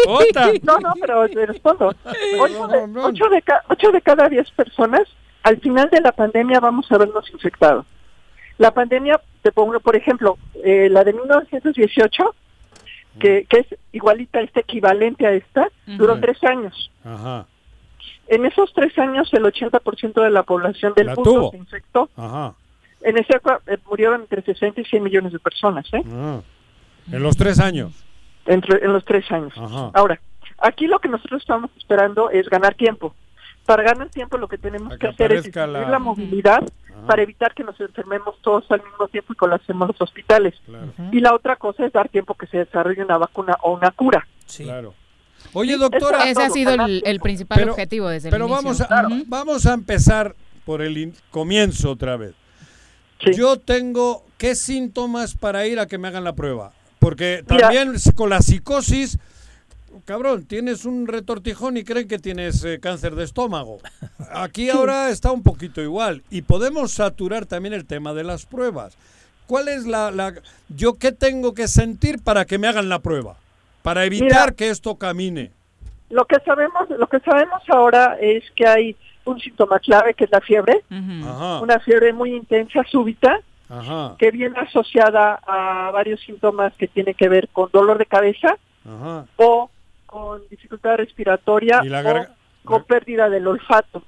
[0.08, 0.50] Ota.
[0.64, 1.94] No, no, pero te respondo.
[2.40, 3.06] Ocho de, no.
[3.06, 5.02] ocho de ca- ocho de cada diez personas,
[5.44, 7.86] al final de la pandemia vamos a vernos infectados.
[8.58, 12.34] La pandemia, te pongo, por ejemplo, eh, la de 1918,
[13.20, 16.90] que, que es igualita a este equivalente a esta, duró tres años.
[17.04, 17.46] Ajá,
[18.26, 21.50] En esos tres años, el 80% de la población del La mundo tuvo.
[21.52, 22.10] se infectó.
[22.16, 22.54] ajá.
[23.02, 26.02] En ese época eh, murieron entre 60 y 100 millones de personas, ¿eh?
[26.10, 26.40] Ah.
[27.12, 27.92] En los tres años.
[28.46, 29.52] Entre, en los tres años.
[29.56, 29.92] Ajá.
[29.94, 30.18] Ahora,
[30.58, 33.14] aquí lo que nosotros estamos esperando es ganar tiempo.
[33.66, 36.62] Para ganar tiempo lo que tenemos que, que hacer es disminuir la- la, movilidad
[37.06, 40.54] para evitar que nos enfermemos todos al mismo tiempo y colapsemos los hospitales.
[40.64, 40.92] Claro.
[41.12, 44.26] Y la otra cosa es dar tiempo que se desarrolle una vacuna o una cura.
[44.56, 44.94] Claro.
[45.52, 46.28] Oye, doctora.
[46.30, 48.64] Ese ha sido el, el principal Pero- objetivo desde Pero el inicio.
[48.64, 50.34] vamos a, vamos a empezar
[50.64, 52.34] por el in- comienzo otra vez.
[53.34, 56.72] Yo tengo, ¿qué síntomas para ir a que me hagan la prueba?
[56.98, 57.68] Porque Mira.
[57.68, 59.18] también con la psicosis,
[60.06, 63.78] cabrón, tienes un retortijón y creen que tienes eh, cáncer de estómago.
[64.32, 66.22] Aquí ahora está un poquito igual.
[66.30, 68.96] Y podemos saturar también el tema de las pruebas.
[69.46, 70.34] ¿Cuál es la, la-
[70.68, 73.36] yo qué tengo que sentir para que me hagan la prueba?
[73.82, 74.52] Para evitar Mira.
[74.52, 75.50] que esto camine.
[76.08, 80.30] Lo que sabemos, lo que sabemos ahora es que hay un síntoma clave que es
[80.30, 81.60] la fiebre, Ajá.
[81.60, 84.14] una fiebre muy intensa, súbita, Ajá.
[84.18, 89.26] que viene asociada a varios síntomas que tienen que ver con dolor de cabeza Ajá.
[89.36, 89.68] o
[90.16, 92.26] con dificultad respiratoria Y la o
[92.64, 94.02] con pérdida del olfato.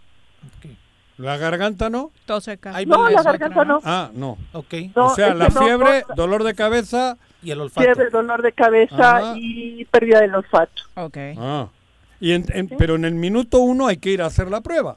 [1.19, 2.13] ¿La garganta no?
[2.27, 2.73] Tos seca.
[2.87, 3.81] No, la garganta no.
[3.85, 4.39] Ah, no.
[4.53, 4.73] Ok.
[4.95, 6.15] No, o sea, la no, fiebre, no.
[6.15, 7.17] dolor de cabeza.
[7.43, 9.35] Y el Fiebre, dolor de cabeza Ajá.
[9.37, 10.83] y pérdida del olfato.
[10.95, 11.35] Okay.
[11.39, 11.69] Ah.
[12.21, 14.97] Y en- en- pero en el minuto uno hay que ir a hacer la prueba.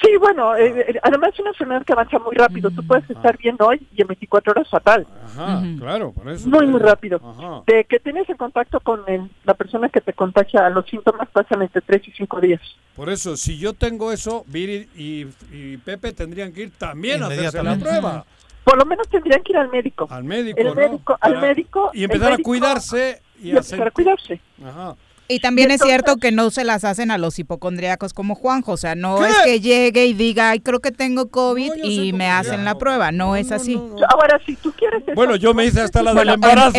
[0.00, 2.70] Sí, bueno, eh, eh, además es una enfermedad que avanza muy rápido.
[2.70, 5.04] Tú puedes estar bien hoy y en 24 horas fatal.
[5.24, 6.48] Ajá, claro, por eso.
[6.48, 7.20] Muy, muy rápido.
[7.24, 7.62] Ajá.
[7.66, 11.62] De que tienes en contacto con el- la persona que te contagia, los síntomas pasan
[11.62, 12.60] entre 3 y 5 días.
[12.94, 17.26] Por eso, si yo tengo eso, Viri y, y Pepe tendrían que ir también a
[17.26, 18.24] hacerse la prueba.
[18.62, 20.06] Por lo menos tendrían que ir al médico.
[20.10, 20.74] Al médico, El ¿no?
[20.74, 21.90] médico, al médico.
[21.92, 23.22] Y el empezar médico- a cuidarse.
[23.40, 24.40] Y, y a empezar a cuidarse.
[24.64, 24.94] Ajá.
[25.30, 28.72] Y también Y es cierto que no se las hacen a los hipocondríacos como Juanjo.
[28.72, 29.28] O sea, no ¿Qué?
[29.28, 33.12] es que llegue y diga, ay, creo que tengo COVID y me hacen la prueba.
[33.12, 33.74] No, es así.
[34.08, 35.02] Ahora, si tú quieres...
[35.02, 36.78] eso, Bueno, yo me hice hasta la del Bueno, embarazo,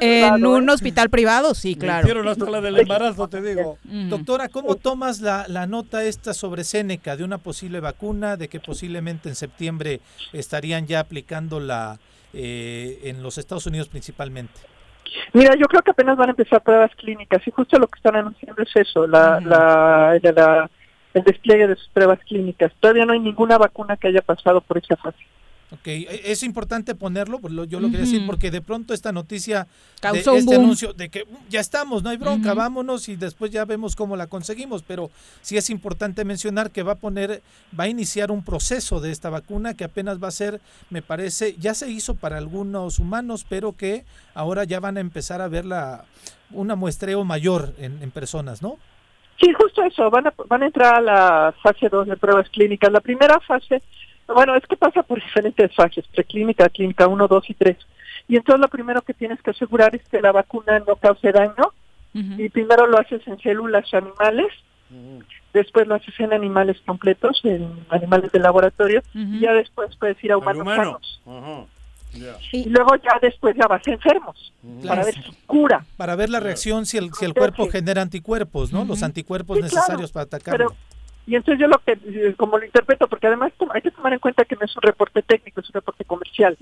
[0.00, 2.06] en- un hospital privado, sí, Me claro.
[2.06, 3.78] hicieron hasta la del embarazo, te digo.
[3.84, 8.60] Doctora, ¿cómo tomas la, la nota esta sobre Seneca de una posible vacuna, de que
[8.60, 10.00] posiblemente en septiembre
[10.32, 11.98] estarían ya aplicando la
[12.32, 14.52] eh, en los Estados Unidos principalmente?
[15.32, 18.16] Mira, yo creo que apenas van a empezar pruebas clínicas y justo lo que están
[18.16, 20.70] anunciando es eso, la, la, la- la-
[21.14, 22.72] el despliegue de sus pruebas clínicas.
[22.78, 25.18] Todavía no hay ninguna vacuna que haya pasado por esa fase.
[25.72, 29.10] Ok, e- es importante ponerlo, pues lo- yo lo quería decir, porque de pronto esta
[29.10, 29.66] noticia,
[30.00, 30.64] Causó de este boom.
[30.64, 34.14] anuncio de que "Mm, ya estamos, no hay bronca, vámonos y después ya vemos cómo
[34.16, 35.10] la conseguimos, pero
[35.42, 37.42] sí es importante mencionar que va a poner,
[37.78, 41.56] va a iniciar un proceso de esta vacuna que apenas va a ser, me parece,
[41.58, 45.64] ya se hizo para algunos humanos, pero que ahora ya van a empezar a ver
[45.64, 46.04] la,
[46.52, 48.76] una muestreo mayor en, en personas, ¿no?
[49.40, 52.90] Sí, justo eso, van a, van a entrar a la fase 2 de pruebas clínicas.
[52.90, 53.82] La primera fase,
[54.34, 57.76] bueno, es que pasa por diferentes fases, preclínica, clínica 1, 2 y 3.
[58.28, 61.72] Y entonces lo primero que tienes que asegurar es que la vacuna no cause daño
[62.12, 64.46] y primero lo haces en células animales,
[65.52, 70.32] después lo haces en animales completos, en animales de laboratorio, y ya después puedes ir
[70.32, 71.00] a humanos humano.
[71.02, 71.68] sanos.
[72.52, 74.52] Y luego ya después ya vas a enfermos,
[74.86, 75.84] para ver si cura.
[75.98, 78.86] Para ver la reacción si el, si el cuerpo genera anticuerpos, ¿no?
[78.86, 80.68] Los anticuerpos Sí, claro, necesarios para atacarlo.
[80.68, 80.76] Pero,
[81.26, 84.20] y entonces yo lo que, eh, como lo interpreto, porque además hay que tomar en
[84.20, 86.56] cuenta que no es un reporte técnico, es un reporte comercial.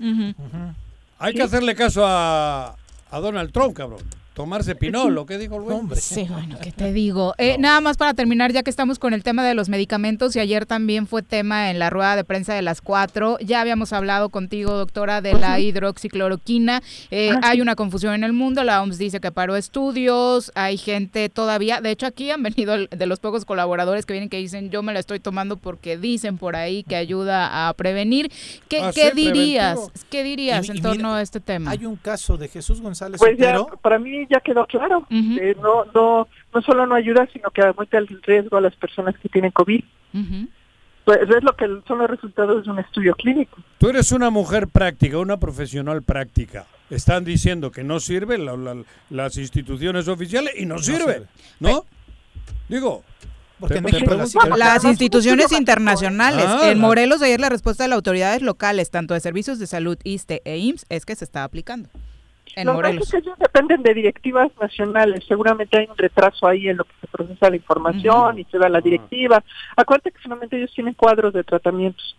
[1.19, 2.75] Hay que hacerle caso a,
[3.11, 4.01] a Donald Trump, cabrón.
[4.35, 5.79] Tomarse pinol, lo que dijo el güey.
[5.95, 7.33] Sí, bueno, ¿qué te digo?
[7.45, 10.39] Eh, Nada más para terminar, ya que estamos con el tema de los medicamentos, y
[10.39, 14.29] ayer también fue tema en la rueda de prensa de las cuatro, ya habíamos hablado
[14.29, 16.81] contigo, doctora, de la hidroxicloroquina.
[17.11, 21.29] Eh, hay una confusión en el mundo, la OMS dice que paró estudios, hay gente
[21.29, 24.69] todavía, de hecho aquí han venido el- de los pocos colaboradores que vienen que dicen,
[24.69, 28.31] yo me la estoy tomando porque dicen por ahí que ayuda a prevenir.
[28.67, 29.75] ¿Qué, Ah, qué dirías?
[29.75, 30.05] preventivo.
[30.09, 31.71] ¿Qué dirías Y- en y torno mira, a este tema?
[31.71, 33.77] Hay un caso de Jesús González Pues ya, Otero.
[33.81, 35.05] para mí ya quedó claro.
[35.09, 39.15] Eh, no, no, no solo no ayuda, sino que aumenta el riesgo a las personas
[39.19, 39.83] que tienen COVID.
[41.03, 43.57] Pues es lo que son los resultados de un estudio clínico.
[43.77, 46.65] Tú eres una mujer práctica, una profesional práctica.
[46.89, 51.25] Están diciendo que no sirve la- la- las instituciones oficiales y no sirve, sirve.
[51.59, 51.85] ¿no?
[52.69, 53.03] Digo,
[53.59, 54.15] Porque México
[54.57, 56.45] las- instituciones internacionales.
[56.47, 59.97] Ah, en Morelos ayer la respuesta de las autoridades locales, tanto de servicios de salud,
[60.03, 61.89] ISTE e IMSS, es que se está aplicando.
[62.55, 62.95] En Los Morelos.
[63.09, 65.23] datos que ellos dependen de directivas nacionales.
[65.27, 68.69] Seguramente hay un retraso ahí en lo que se procesa la información y se da
[68.69, 69.43] la directiva.
[69.75, 72.15] Acuérdate que solamente ellos tienen cuadros de tratamientos.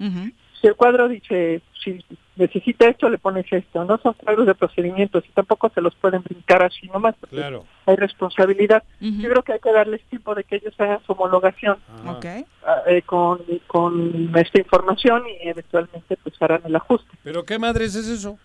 [0.60, 2.02] Si el cuadro dice, si
[2.36, 3.84] necesita esto, le pones esto.
[3.84, 7.14] No son cuadros de procedimientos y tampoco se los pueden brincar así nomás.
[7.20, 7.64] porque Claro.
[7.84, 8.82] Hay responsabilidad.
[9.00, 11.76] Yo creo que hay que darles tiempo de que ellos hagan su homologación
[12.06, 12.24] Ok.
[12.66, 17.10] ah, eh, con, con esta información y eventualmente pues harán el ajuste.
[17.22, 18.38] ¿Pero qué madres es eso?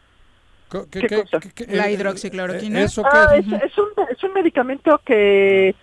[0.71, 1.39] ¿Qué, ¿Qué qué- cosa?
[1.39, 2.79] qué- qué- La hidroxicloroquina.
[2.79, 5.75] eh, ¿Eso Ah, es, es un, es un medicamento que,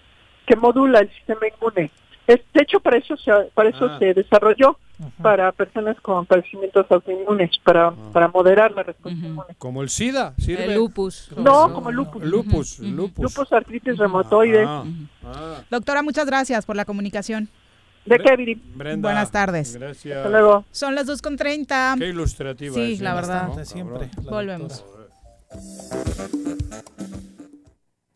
[0.47, 1.91] que modula el sistema inmune.
[2.27, 3.97] Es, de hecho, para eso se, para eso Ah.
[3.99, 4.79] se desarrolló
[5.23, 9.55] para personas con padecimientos autoinmunes, para, para moderar la respuesta inmune.
[9.57, 10.65] Como el SIDA, ¿sirve?
[10.65, 11.31] El lupus.
[11.37, 12.23] No, como lupus.
[12.25, 13.23] Lupus, lupus.
[13.37, 14.65] Lupus, artritis reumatoide.
[14.67, 14.85] Ah,
[15.25, 15.63] ah.
[15.71, 17.49] Doctora, muchas gracias por la comunicación.
[18.09, 18.55] ¿De qué, Viri?
[18.75, 19.75] Brenda, Buenas tardes.
[19.75, 20.17] Gracias.
[20.17, 20.65] Hasta luego.
[20.71, 21.99] Son las 2.30.
[21.99, 23.15] Qué ilustrativa Sí, es, la ¿eh?
[23.15, 23.47] verdad.
[23.49, 23.67] Cabrón.
[23.67, 24.11] Siempre.
[24.25, 24.85] la Volvemos.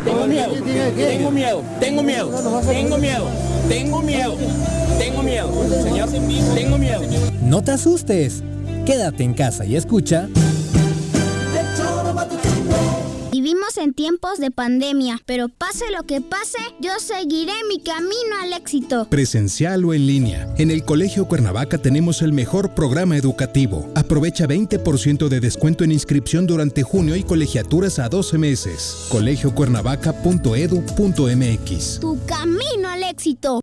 [0.04, 0.52] Tengo miedo,
[0.96, 3.28] tengo miedo, tengo miedo, tengo miedo,
[3.68, 4.36] tengo miedo,
[4.98, 6.08] tengo miedo, señor,
[6.54, 7.02] tengo miedo.
[7.42, 8.42] No te asustes.
[8.84, 10.28] Quédate en casa y escucha.
[13.42, 18.52] Vivimos en tiempos de pandemia, pero pase lo que pase, yo seguiré mi camino al
[18.52, 19.08] éxito.
[19.10, 20.54] Presencial o en línea.
[20.58, 23.90] En el Colegio Cuernavaca tenemos el mejor programa educativo.
[23.96, 29.08] Aprovecha 20% de descuento en inscripción durante junio y colegiaturas a 12 meses.
[29.10, 31.98] colegiocuernavaca.edu.mx.
[31.98, 33.60] Tu camino al éxito.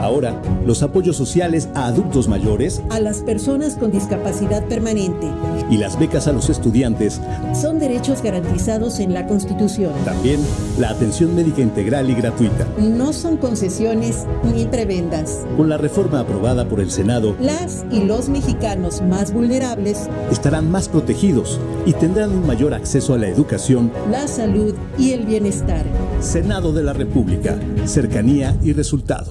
[0.00, 5.26] Ahora, los apoyos sociales a adultos mayores a las personas con discapacidad permanente.
[5.68, 7.20] y las becas a los estudiantes,
[7.60, 9.92] Son derechos garantizados en la Constitución.
[10.04, 10.40] también
[10.78, 12.66] la atención médica integral y gratuita.
[12.78, 15.40] No son concesiones ni prebendas.
[15.56, 20.88] Con la reforma aprobada por el Senado, Las y los mexicanos más vulnerables, estarán más
[20.88, 23.92] protegidos y tendrán un mayor acceso a la educación.
[24.10, 25.84] la salud y el bienestar.
[26.20, 29.30] Senado de la República, cercanía y resultados.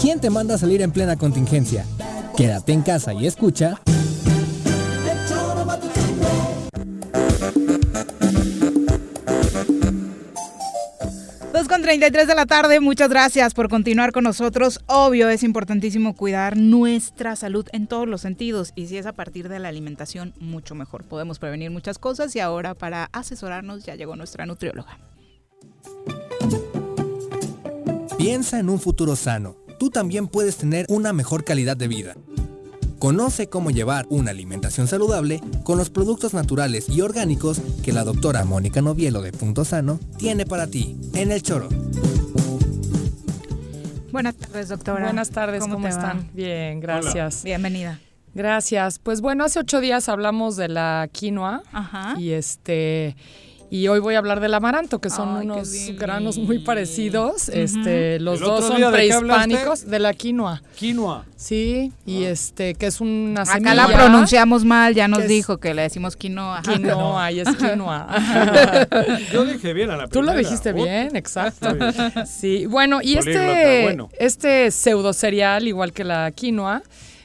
[0.00, 1.84] ¿Quién te manda a salir en plena contingencia?
[2.36, 3.80] Quédate en casa y escucha.
[11.72, 14.80] Con 33 de la tarde, muchas gracias por continuar con nosotros.
[14.88, 19.48] Obvio, es importantísimo cuidar nuestra salud en todos los sentidos y si es a partir
[19.48, 21.04] de la alimentación, mucho mejor.
[21.04, 24.98] Podemos prevenir muchas cosas y ahora para asesorarnos ya llegó nuestra nutrióloga.
[28.18, 29.61] Piensa en un futuro sano.
[29.82, 32.14] Tú también puedes tener una mejor calidad de vida.
[33.00, 38.44] Conoce cómo llevar una alimentación saludable con los productos naturales y orgánicos que la doctora
[38.44, 41.68] Mónica Novielo de Punto Sano tiene para ti en el choro.
[44.12, 45.02] Buenas tardes, doctora.
[45.02, 45.88] Buenas tardes, ¿cómo, te va?
[45.88, 46.30] están?
[46.32, 47.42] Bien, gracias.
[47.42, 47.98] Bienvenida.
[48.34, 49.00] Gracias.
[49.00, 52.14] Pues bueno, hace ocho días hablamos de la quinoa Ajá.
[52.20, 53.16] y este
[53.74, 57.48] y hoy voy a hablar del amaranto, que son Ay, unos granos muy parecidos.
[57.48, 60.60] Este, los ¿El dos son de prehispánicos de la quinoa.
[60.76, 61.24] Quinoa.
[61.36, 63.74] Sí, y este que es una Acá semilla.
[63.74, 66.60] la pronunciamos mal, ya nos es- dijo que le decimos quinoa.
[66.60, 68.08] Quinoa, y es quinoa.
[69.32, 70.48] Yo dije bien a la Tú lo primera.
[70.48, 71.74] dijiste Oh, bien, exacto.
[71.74, 72.26] bien.
[72.26, 74.08] Sí, bueno, y Políglota, este, bueno.
[74.18, 76.82] este pseudo cereal, igual que la quinoa,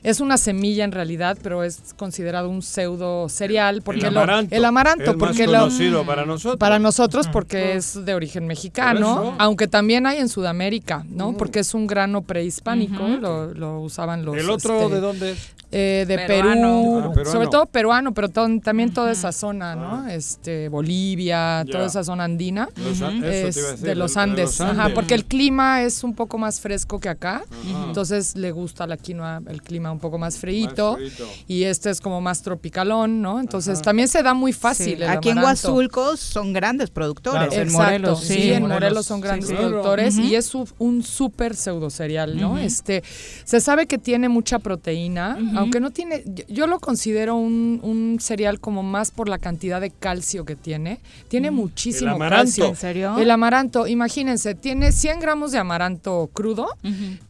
[0.10, 4.56] es una semilla en realidad, pero es considerado un pseudo cereal porque el lo- amaranto.
[4.56, 6.58] el amaranto, es porque más lo conocido para nosotros.
[6.58, 11.34] para nosotros porque es de origen mexicano, aunque también hay en Sudamérica, ¿no?
[11.36, 15.52] Porque es un grano prehispánico, lo, lo usaban los ¿El otro este, de dónde es?
[15.72, 17.12] eh, de Peruano.
[17.14, 20.08] Perú, Ah, sobre todo peruano, pero ton- también toda esa zona, ¿no?
[20.08, 21.72] Este Bolivia, Ya.
[21.72, 22.70] toda esa zona andina.
[22.78, 23.22] Los es
[23.56, 24.96] decir, de los de- de Andes, los Ajá, Andes.
[24.96, 27.84] porque el clima es un poco más fresco que acá, Ajá.
[27.88, 31.26] entonces le gusta la quinoa, el clima un poco más freíto, Más frito.
[31.48, 33.40] y este es como más tropicalón, ¿no?
[33.40, 34.98] Entonces también se da muy fácil.
[34.98, 35.40] Sí, el Aquí en.
[35.40, 38.20] Huazulco son grandes productores, en Exacto, Morelos.
[38.22, 39.56] sí, en Morelos son grandes sí.
[39.56, 42.58] productores y es un súper pseudo cereal, ¿no?
[42.58, 43.04] Este,
[43.44, 48.18] se sabe que tiene mucha proteína, aunque no tiene, yo, yo lo considero un, un
[48.20, 51.00] cereal como más por la cantidad de calcio que tiene.
[51.28, 52.44] Tiene muchísimo El amaranto.
[52.46, 52.66] calcio.
[52.68, 53.18] ¿En serio?
[53.18, 56.68] El amaranto, imagínense, tiene 100 gramos de amaranto crudo,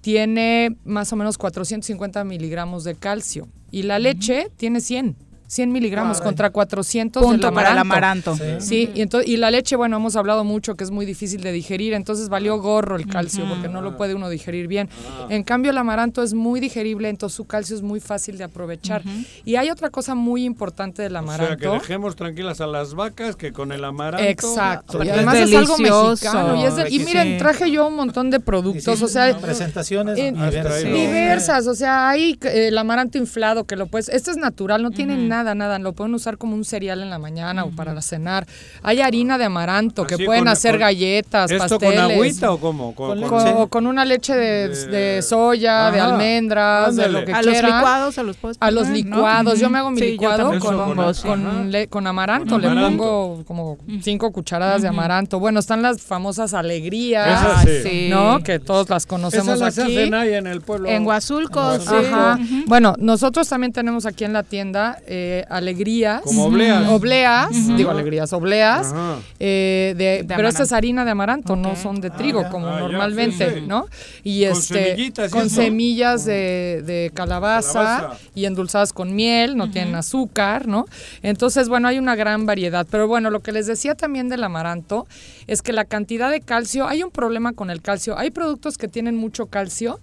[0.02, 5.16] tiene más o menos 450 miligramos de calcio y la leche tiene 100.
[5.48, 8.32] 100 miligramos contra 400 Punto del para el amaranto.
[8.32, 8.62] amaranto.
[8.66, 11.52] Sí, y, entonces, y la leche, bueno, hemos hablado mucho que es muy difícil de
[11.54, 13.54] digerir, entonces valió gorro el calcio Ujú.
[13.54, 14.90] porque no lo puede uno digerir bien.
[15.30, 19.02] En cambio, el amaranto es muy digerible, entonces su calcio es muy fácil de aprovechar.
[19.46, 21.58] Y hay otra cosa muy importante del O sea, amaranto.
[21.58, 24.28] que dejemos tranquilas a las vacas que con el amaranto.
[24.28, 26.56] Exacto, y además es es, algo mexicano.
[26.62, 27.06] Y, es de- y Sí.
[27.06, 30.82] miren, traje yo un montón de productos, o sea, presentaciones en- diversas.
[30.82, 30.88] Sí.
[30.90, 34.92] diversas, o sea, hay eh, el amaranto inflado que lo puedes, este es natural, no
[34.92, 35.24] tiene Ujú.
[35.38, 38.46] Nada, nada, lo pueden usar como un cereal en la mañana o para cenar.
[38.82, 42.02] Hay harina de amaranto que pueden con- hacer con- galletas, ¿Esto pasteles.
[42.02, 42.96] con agüita o cómo?
[42.96, 47.42] Con, Con con- una leche de, De- de soya, de almendras, de lo que A
[47.42, 47.76] los quieran.
[47.78, 49.16] licuados, a los puedes A los poner, ¿no?
[49.18, 49.60] licuados.
[49.60, 51.22] Yo me hago mi Sí, licuado con, con, sí.
[51.28, 51.64] con Ajá.
[51.66, 52.56] le- con amaranto.
[52.56, 55.40] Con Le pongo como cinco cucharadas de amaranto.
[55.40, 58.08] Bueno, están las famosas alegrías, sí.
[58.10, 58.40] ¿no?
[58.44, 59.98] Que todos las conocemos Esas las aquí.
[59.98, 60.90] hacen ahí en el pueblo.
[60.90, 61.60] En Huazulco.
[61.60, 62.38] Ajá.
[62.66, 66.22] Bueno, nosotros también tenemos aquí en la tienda eh, alegrías.
[66.22, 66.88] Como obleas.
[66.90, 68.94] Obleas, digo alegrías, obleas.
[69.40, 72.50] Eh, de, De pero esta es harina de amaranto, no son de trigo ya.
[72.50, 73.66] como Ah, ya, normalmente, sí, sí.
[73.68, 73.86] ¿no?
[74.24, 75.56] Y Con este con eso.
[75.56, 78.20] semillas de, de calabaza, Calabaza.
[78.36, 80.86] y endulzadas con miel, no tienen azúcar, ¿no?
[81.22, 82.86] Entonces, bueno, hay una gran variedad.
[82.90, 85.08] Pero bueno, lo que les decía también del amaranto
[85.48, 88.18] es que la cantidad de calcio, hay un problema con el calcio.
[88.18, 90.00] Hay productos que tienen mucho calcio,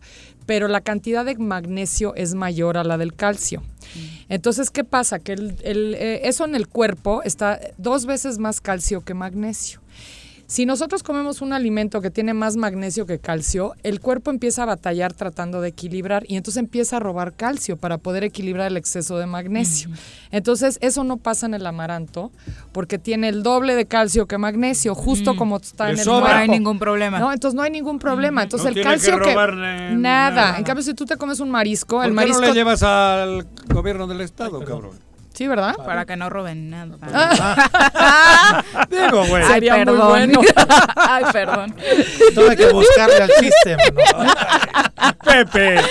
[0.46, 3.62] pero la cantidad de magnesio es mayor a la del calcio.
[4.28, 5.18] Entonces, ¿qué pasa?
[5.18, 9.80] Que el- el, eh, eso en el cuerpo está dos veces más calcio que magnesio.
[10.54, 14.66] Si nosotros comemos un alimento que tiene más magnesio que calcio, el cuerpo empieza a
[14.66, 19.18] batallar tratando de equilibrar y entonces empieza a robar calcio para poder equilibrar el exceso
[19.18, 19.90] de magnesio.
[20.30, 22.30] Entonces, eso no pasa en el amaranto
[22.70, 26.34] porque tiene el doble de calcio que magnesio, justo como está Le en el sobra.
[26.34, 27.18] No hay ningún problema.
[27.18, 28.44] No, entonces no hay ningún problema.
[28.44, 30.34] Entonces No el tiene calcio que que, robarle nada.
[30.46, 30.58] nada.
[30.58, 32.84] En cambio si tú te comes un marisco, ¿Por el qué marisco no le llevas
[32.84, 34.92] al gobierno del estado, cabrón?
[35.34, 35.74] Sí, ¿verdad?
[35.84, 36.94] Para que no roben nada.
[38.88, 39.42] Digo, güey.
[39.42, 40.08] Ay, Sería muy perdón.
[40.08, 40.40] bueno.
[40.96, 41.74] Ay, perdón.
[42.34, 43.76] Tuve que buscarle al chiste,
[44.16, 44.32] mano.
[45.44, 45.76] Pepe.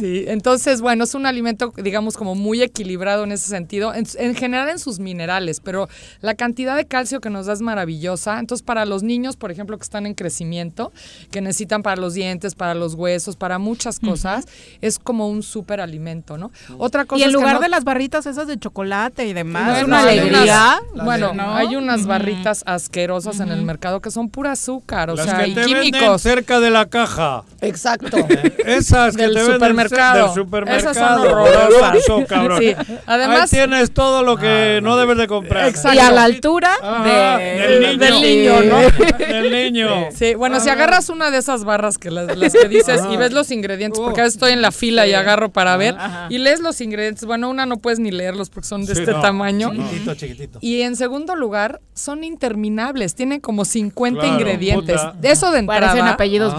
[0.00, 4.34] Sí, entonces, bueno, es un alimento, digamos, como muy equilibrado en ese sentido, en, en
[4.34, 5.88] general en sus minerales, pero
[6.20, 8.38] la cantidad de calcio que nos da es maravillosa.
[8.38, 10.92] Entonces, para los niños, por ejemplo, que están en crecimiento,
[11.30, 14.46] que necesitan para los dientes, para los huesos, para muchas cosas,
[14.80, 16.50] es como un súper alimento, ¿no?
[16.78, 19.32] Otra cosa Y en es que lugar no- de las barritas esas de chocolate y
[19.32, 20.80] demás, Bueno, una hay alegría.
[20.92, 21.54] unas- bueno, ¿no?
[21.54, 25.48] hay unas barritas asquerosas en el mercado que son pura azúcar, o Las sea, que
[25.48, 26.22] y te venden químicos.
[26.22, 27.17] cerca de la caja.
[27.60, 28.16] Exacto.
[28.66, 30.24] Esas que Del te venden supermercado.
[30.26, 30.78] del supermercado.
[30.90, 31.94] Esas son horrorosas.
[31.94, 32.58] Oxxo, cabrón.
[32.60, 32.74] Sí.
[33.06, 35.72] Además- Ahí tienes todo lo que no debes de comprar.
[35.94, 37.98] Y a la altura Ajá, de- del niño.
[37.98, 39.16] del niño, ¿no?
[39.18, 39.88] Del niño.
[40.14, 43.32] Sí, bueno, si agarras una de esas barras que las, las que dices y ves
[43.32, 45.96] los ingredientes, porque a veces estoy en la fila y agarro para ver,
[46.28, 49.12] y lees los ingredientes, bueno, una no puedes ni leerlos porque son de Sí, este
[49.12, 49.20] no.
[49.20, 49.70] tamaño.
[49.72, 50.58] Chiquitito, chiquitito.
[50.60, 55.00] Y en segundo lugar, son interminables, tienen como 50 Claro, ingredientes.
[55.00, 55.16] puta.
[55.28, 55.80] Eso de entrada.
[55.88, 56.58] Parecen apellidos Ah.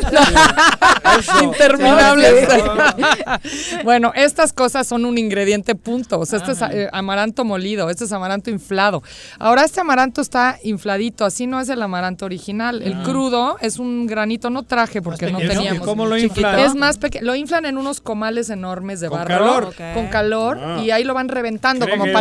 [1.42, 2.48] Interminables.
[3.84, 6.18] bueno, estas cosas son un ingrediente punto.
[6.20, 9.02] O sea, este es eh, amaranto molido, este es amaranto inflado.
[9.38, 12.82] Ahora este amaranto está infladito, así no es el amaranto original.
[12.82, 13.02] El Ah.
[13.04, 15.76] crudo es un granito, no traje porque no teníamos.
[15.82, 16.58] ¿Y cómo lo inflan?
[16.60, 17.24] Es más pequeño.
[17.26, 19.28] Lo inflan en unos comales enormes de Con barro.
[19.28, 19.74] calor.
[19.94, 20.58] Con calor.
[20.60, 20.80] Ah.
[20.82, 22.12] Y ahí lo van reventando como iban-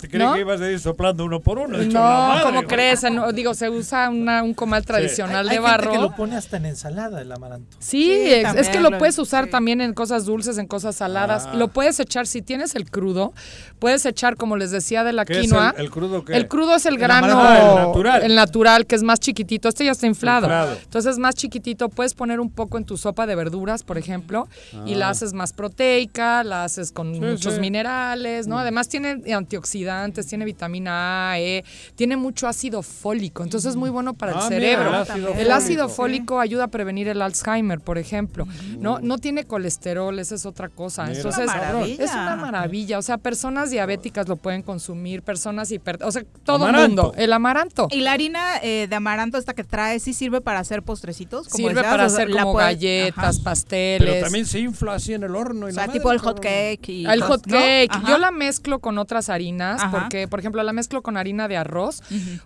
[0.00, 0.34] Creí ¿No?
[0.34, 1.78] que ibas a ir soplando uno por uno.
[1.78, 2.66] No, madre, güey.
[2.66, 5.90] crees, no, digo, se usa una- un comal tradicional Hay de gente barro.
[5.92, 7.76] que lo pone hasta en ensalada el amaranto.
[7.80, 7.96] Sí,
[8.26, 11.46] Sí, es, que lo lo- puedes usar también en cosas dulces, en cosas saladas.
[11.46, 11.54] Ah.
[11.54, 13.32] Lo puedes echar, si tienes el crudo,
[13.78, 15.74] puedes echar, como les decía, de la ¿Qué es quinoa.
[15.76, 16.36] el- el crudo qué?
[16.36, 17.32] El crudo es el El grano.
[17.32, 17.66] amaranto.
[17.76, 18.22] Ah, el natural.
[18.24, 19.68] el natural, que es más chiquitito.
[19.68, 20.46] Este ya está inflado.
[20.46, 20.72] Inflado.
[20.82, 21.88] Entonces es más chiquitito.
[21.88, 24.48] Puedes poner un poco en tu sopa de verduras, por ejemplo,
[24.84, 24.96] y Ah.
[24.98, 27.60] la haces más proteica, la haces con muchos sí.
[27.60, 28.58] minerales, ¿no?
[28.58, 29.85] Además tiene antioxidantes,
[30.28, 31.64] tiene vitamina A, E,
[31.94, 33.42] tiene mucho ácido fólico.
[33.42, 34.88] Entonces es muy bueno para el Ah, mira, cerebro.
[34.88, 36.40] el ácido el ácido fólico.
[36.40, 38.46] ayuda a prevenir el Alzheimer, por ejemplo.
[38.78, 41.04] No, no tiene colesterol, esa es otra cosa.
[41.04, 41.16] Mira.
[41.16, 42.04] Entonces, Es una maravilla.
[42.04, 42.98] es una maravilla.
[42.98, 47.12] O sea, personas diabéticas lo pueden consumir, personas hiper, o sea, todo el mundo.
[47.16, 47.88] El amaranto.
[47.90, 51.48] Y la harina eh, de amaranto esta que trae sí sirve para hacer postrecitos.
[51.48, 53.44] Como Sirve decías, para o sea, hacer como galletas, Ajá.
[53.44, 54.08] pasteles.
[54.08, 55.68] Pero también se infla así en el horno.
[55.68, 56.88] Y O la sea, madre, tipo el hot cake.
[56.88, 59.98] Y El hot cake, yo la mezclo con otras harinas, Ajá.
[60.00, 62.02] porque, por ejemplo, la mezclo con harina de arroz,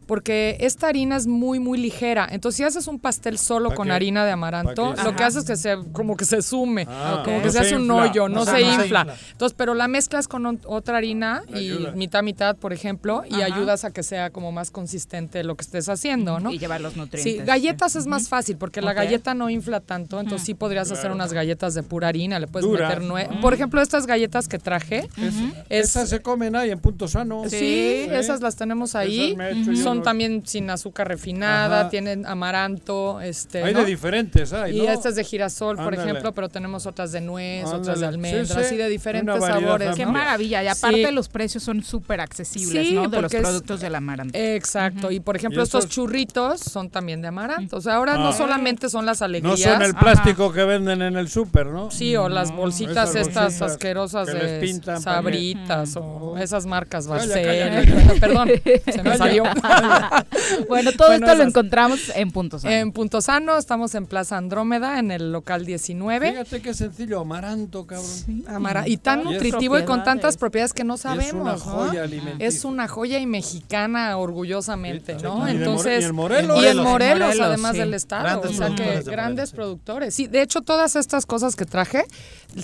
[0.06, 2.28] porque esta harina es muy, muy ligera.
[2.30, 3.92] Entonces, si haces un pastel solo ¿Pa con qué?
[3.92, 5.26] harina de ¿Pa amaranto, lo que Ajá.
[5.26, 7.76] hace es que se, como que se sume, Ah, como que No se se hace
[7.76, 9.00] un hoyo, no, se, no se infla.
[9.00, 9.16] infla.
[9.32, 11.92] Entonces, pero la mezclas con ot- otra harina y Ayuda.
[11.92, 13.44] mitad, mitad, por ejemplo, y Ajá.
[13.54, 16.50] ayudas a que sea como más consistente lo que estés haciendo, ¿no?
[16.52, 17.32] Y llevar los nutrientes.
[17.34, 21.10] Sí, galletas es más fácil porque la galleta no infla tanto, entonces sí podrías hacer
[21.12, 22.88] unas galletas de pura harina, le puedes Dura.
[22.88, 25.34] meter nue- Por ejemplo, estas galletas que traje, es-
[25.68, 27.08] Esas se comen ahí en Punto
[27.48, 29.36] Sí, esas las tenemos ahí.
[29.40, 31.90] He Son unos- también sin azúcar refinada, Ajá.
[31.90, 33.80] tienen amaranto, este, Hay ¿no?
[33.80, 34.90] de diferentes, hay, Y ¿no?
[34.92, 38.74] estas de girasol, por ejemplo, pero tenemos otras de nuez, otras de almendras, Sí, sí,
[38.74, 39.94] y de diferentes sabores.
[39.96, 40.12] Qué ¿no?
[40.12, 40.62] maravilla.
[40.62, 41.12] Y aparte Sí.
[41.14, 43.02] los precios son súper accesibles, Sí, ¿no?
[43.02, 44.36] De los porque es- productos del amaranto.
[44.38, 47.76] Exacto, y por ejemplo Y estos estos- churritos son también de amaranto.
[47.76, 48.32] O sea, ahora no Ah.
[48.32, 49.60] solamente son las No alegrías.
[49.60, 51.90] son el plástico que venden en el súper, ¿no?
[51.90, 58.48] Sí, o las bolsitas estas asquerosas de sabritas o esas marcas Calla, Perdón,
[58.92, 59.42] se me salió.
[60.68, 62.74] bueno, todo Bueno, esto lo encontramos en Punto Sano.
[62.74, 66.30] En Punto Sano, estamos en Plaza Andrómeda, en el local 19.
[66.30, 68.06] Fíjate qué sencillo, amaranto, cabrón.
[68.48, 71.34] Amara- y tan Y es- nutritivo y con tantas propiedades que no sabemos.
[71.42, 71.58] una ¿no?
[71.58, 72.46] joya alimenticia.
[72.46, 75.46] Es una joya y mexicana orgullosamente, ¿no?
[75.48, 76.62] Y Entonces, y en Morelos.
[76.62, 77.78] y en Morelos, además sí.
[77.78, 79.56] del estado, Grandes o sea que grandes Morelos, sí.
[79.56, 80.14] productores.
[80.14, 82.04] Sí, de hecho todas estas cosas que traje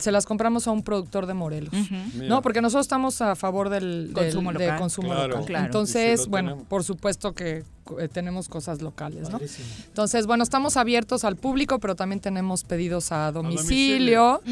[0.00, 1.72] se las compramos a un productor de Morelos.
[2.14, 5.44] No, porque nosotros estamos a favor del, del- Consumo de consumo Claro, local.
[5.46, 5.64] claro.
[5.66, 6.68] Entonces, bueno, tenemos.
[6.68, 7.64] por supuesto que
[8.12, 9.38] tenemos cosas locales, ¿no?
[9.38, 9.66] Padrísimo.
[9.88, 14.42] Entonces, bueno, estamos abiertos al público, pero también tenemos pedidos a domicilio.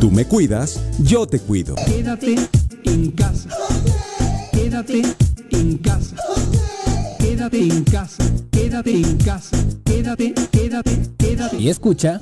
[0.00, 1.74] Tú me cuidas, yo te cuido.
[1.74, 2.36] Quédate
[2.84, 3.48] en casa.
[4.52, 5.02] Quédate
[5.50, 6.14] en casa.
[7.18, 8.24] Quédate en casa.
[8.52, 9.56] Quédate en casa.
[9.84, 11.56] Quédate, quédate, quédate.
[11.56, 12.20] Y escucha.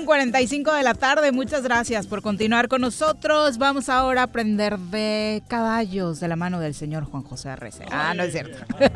[0.00, 3.58] Con 45 de la tarde, muchas gracias por continuar con nosotros.
[3.58, 7.84] Vamos ahora a aprender de caballos de la mano del señor Juan José Arrece.
[7.90, 8.58] Ah, no es cierto.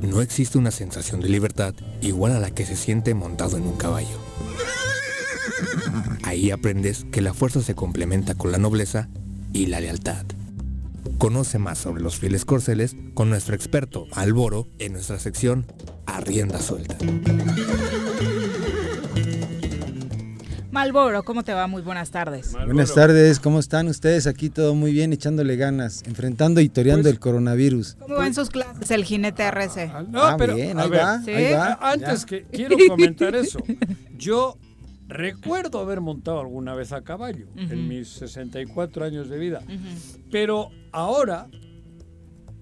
[0.00, 3.76] No existe una sensación de libertad igual a la que se siente montado en un
[3.78, 4.20] caballo.
[6.22, 9.08] Ahí aprendes que la fuerza se complementa con la nobleza
[9.54, 10.26] y la lealtad.
[11.16, 15.64] Conoce más sobre los fieles corceles con nuestro experto Alboro en nuestra sección
[16.04, 16.98] Arrienda Suelta.
[20.78, 21.68] Malboro, ¿cómo te va?
[21.68, 22.50] Muy buenas tardes.
[22.52, 24.26] Buenas tardes, ¿cómo están ustedes?
[24.26, 27.94] Aquí todo muy bien, echándole ganas, enfrentando y toreando el coronavirus.
[28.00, 29.92] ¿Cómo van sus clases el jinete RC?
[30.10, 31.30] No, Ah, pero bien, a ahí ver, va, ¿Sí?
[31.30, 31.78] ahí va.
[31.80, 32.26] antes ya.
[32.26, 33.60] que quiero comentar eso.
[34.18, 34.58] Yo
[35.06, 37.72] recuerdo haber montado alguna vez a caballo Ujú.
[37.72, 39.62] en mis 64 años de vida,
[40.32, 41.46] pero ahora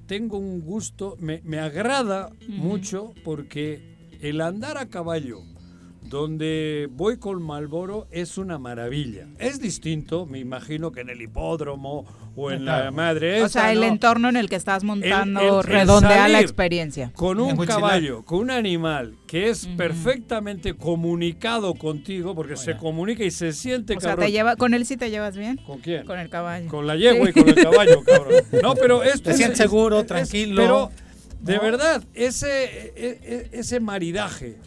[0.04, 5.40] tengo un gusto, me, me agrada mucho porque el andar a caballo
[6.12, 9.28] donde voy con Malboro es una maravilla.
[9.38, 12.04] Es distinto, me imagino, que en el hipódromo
[12.36, 13.86] o en la madre O esa, sea, el ¿no?
[13.86, 17.12] entorno en el que estás montando El- el- el redondea la experiencia.
[17.16, 23.30] Con un caballo, con un animal que es perfectamente comunicado contigo, porque se comunica y
[23.30, 25.56] se siente O sea, te lleva, ¿con él sí te llevas bien?
[25.66, 26.04] ¿Con quién?
[26.04, 26.68] Con el caballo.
[26.68, 28.34] Con la yegua y con el caballo, cabrón.
[28.62, 30.60] No, pero esto Te es- sientes es- seguro, es- tranquilo.
[30.62, 30.90] Pero,
[31.40, 31.62] de ¿No?
[31.62, 32.64] verdad, ese,
[32.96, 34.58] e- e- ese maridaje,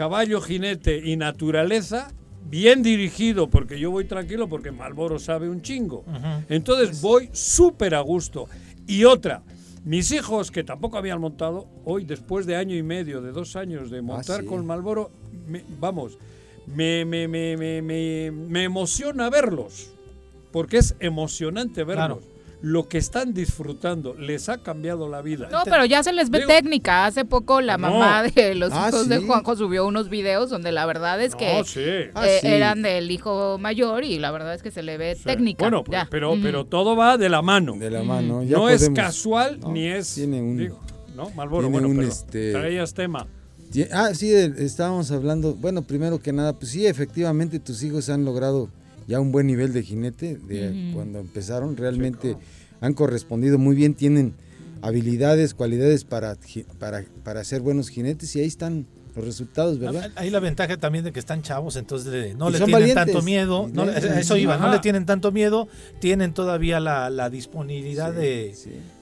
[0.00, 2.10] caballo, jinete y naturaleza,
[2.48, 6.06] bien dirigido, porque yo voy tranquilo, porque Malboro sabe un chingo.
[6.48, 8.48] Entonces voy súper a gusto.
[8.86, 9.42] Y otra,
[9.84, 13.90] mis hijos que tampoco habían montado, hoy después de año y medio, de dos años
[13.90, 14.46] de montar sí.
[14.46, 15.10] con Malboro,
[15.46, 16.16] me- vamos,
[16.66, 19.92] me, me, me, me, me- me emociona verlos,
[20.50, 22.20] porque es emocionante verlos.
[22.20, 22.29] Claro.
[22.62, 25.48] Lo que están disfrutando les ha cambiado la vida.
[25.50, 27.06] No, pero ya se les ve Digo- técnica.
[27.06, 27.88] Hace poco la No.
[27.90, 29.18] mamá de los Ah, hijos de.
[29.18, 31.80] Juanjo subió unos videos donde la verdad es que No, sí.
[31.82, 32.46] eh, Ah, sí.
[32.46, 35.64] eran del hijo mayor y la verdad es que se le ve técnica.
[35.64, 36.06] Bueno, ya.
[36.10, 37.76] pero, pero todo va de la mano.
[37.78, 38.42] De la mano.
[38.42, 40.14] ya no es casual No, ni es.
[40.14, 40.58] Tiene un.
[40.58, 40.80] digo,
[41.16, 41.30] ¿no?
[41.30, 43.26] Malboro, tiene bueno, un, pero este, traías tema.
[43.92, 48.68] Ah, sí, estábamos hablando, bueno, primero que nada, pues sí, efectivamente tus hijos han logrado
[49.06, 52.36] ya un buen nivel de jinete de cuando empezaron, realmente
[52.80, 54.34] han correspondido muy bien, tienen
[54.82, 56.36] habilidades, cualidades para,
[56.78, 58.86] para, para ser buenos jinetes y ahí están
[59.20, 60.10] los resultados, ¿verdad?
[60.16, 62.94] Ahí la ventaja también de que están chavos, entonces le- no Y le tienen valientes.
[63.06, 63.66] tanto miedo.
[63.68, 65.68] Y no eso iba, no le tienen tanto miedo,
[66.00, 68.54] tienen todavía la, la disponibilidad de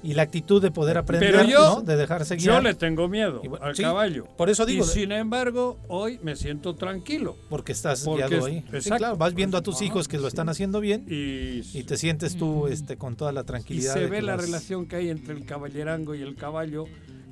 [0.03, 1.81] y la actitud de poder aprender, Pero yo, ¿no?
[1.83, 2.63] de dejarse yo guiar.
[2.63, 4.27] le tengo miedo Y bueno, al sí, caballo.
[4.37, 7.37] por eso digo, Y sin embargo, hoy me siento tranquilo.
[7.49, 8.65] Porque estás Porque guiado es- ahí.
[8.73, 8.99] Exacto.
[8.99, 12.67] claro, vas viendo a tus hijos que lo están haciendo bien y, te sientes tú
[12.69, 13.95] este, con toda la Y tranquilidad.
[13.95, 16.85] se de ve la vas- relación que hay entre el caballerango y el caballo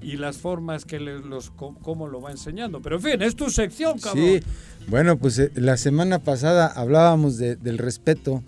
[0.07, 2.81] y las formas que le- los cómo lo va enseñando.
[2.81, 4.24] Pero en fin, es tu sección, cabrón.
[4.24, 4.41] Sí,
[4.89, 8.43] bueno, pues eh, la semana pasada hablábamos de- del respeto,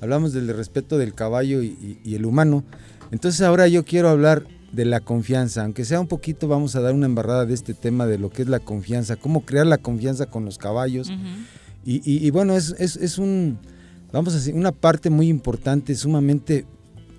[0.00, 2.64] hablamos del respeto del caballo y, y- y el humano.
[3.12, 6.94] Entonces ahora yo quiero hablar de la confianza, aunque sea un poquito, vamos a dar
[6.94, 10.26] una embarrada de este tema de lo que es la confianza, cómo crear la confianza
[10.26, 11.10] con los caballos.
[11.86, 13.58] y, y- y bueno, es, es- es un,
[14.12, 16.64] vamos a decir, una parte muy importante, sumamente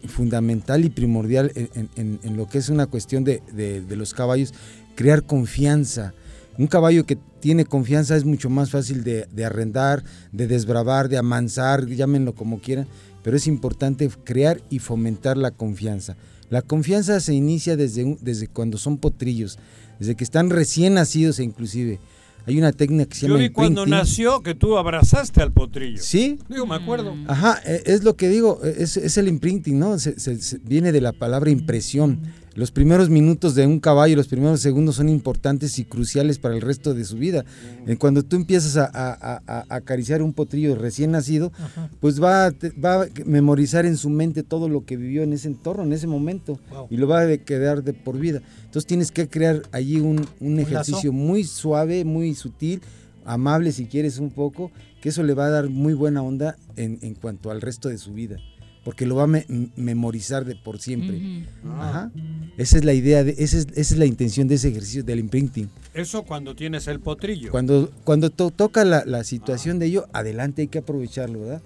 [0.07, 4.53] fundamental y primordial en, lo que es una cuestión de, de- los caballos,
[4.95, 6.13] crear confianza.
[6.57, 11.17] Un caballo que tiene confianza es mucho más fácil de, de arrendar, de desbravar, de
[11.17, 12.87] amansar, llámenlo como quieran,
[13.23, 16.15] pero es importante crear y fomentar la confianza.
[16.49, 19.57] La confianza se inicia desde, desde cuando son potrillos,
[19.99, 21.99] desde que están recién nacidos e inclusive.
[22.47, 23.99] Hay una técnica que se Yo llama vi cuando imprinting.
[23.99, 25.97] nació que tú abrazaste al potrillo.
[26.01, 26.37] Sí.
[26.47, 27.15] Digo, me acuerdo.
[27.27, 29.97] Ajá, e- es lo que digo, e- es, es el imprinting, ¿no?
[29.97, 32.19] Se- se- se- viene de la palabra impresión.
[32.55, 36.61] Los primeros minutos de un caballo, los primeros segundos son importantes y cruciales para el
[36.61, 37.43] resto de su vida.
[37.85, 41.51] Eh, Cuando tú empiezas a, a- a- a acariciar un potrillo recién nacido,
[41.99, 42.51] pues va
[42.83, 46.07] va a memorizar en su mente todo lo que vivió en ese entorno, en ese
[46.07, 46.87] momento, Wow.
[46.89, 48.41] y lo va a quedar de por vida.
[48.63, 50.25] Entonces tienes que crear allí un,
[50.57, 52.81] ejercicio muy suave, muy sutil,
[53.25, 54.71] amable si quieres un poco,
[55.01, 57.97] que eso le va a dar muy buena onda en, en cuanto al resto de
[57.97, 58.37] su vida,
[58.85, 59.45] porque lo va a me-
[59.75, 61.45] memorizar de por siempre.
[61.77, 62.11] Ajá.
[62.55, 65.19] Esa es la idea, de, esa, es, esa es la intención de ese ejercicio del
[65.19, 65.69] imprinting.
[65.93, 67.51] Eso cuando tienes el potrillo.
[67.51, 71.61] Cuando, cuando to- toca la, la situación de ello, adelante hay que aprovecharlo, ¿verdad?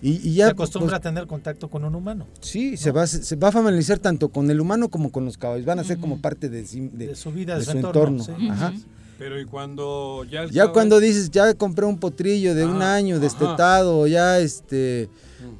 [0.00, 2.26] Y, y ya se acostumbra pues, a tener contacto con un humano.
[2.40, 5.64] Sí, se, va, se va a familiarizar tanto con el humano como con los caballos.
[5.64, 8.18] Van a ser como parte de, sí- de- su vida, de de su su entorno,
[8.22, 8.40] entorno.
[8.40, 8.48] sí.
[8.48, 8.72] Ajá.
[9.18, 12.82] Pero y cuando ya el Ya caballo- cuando dices, ya compré un potrillo de un
[12.82, 15.08] Ah, año destetado, ya este,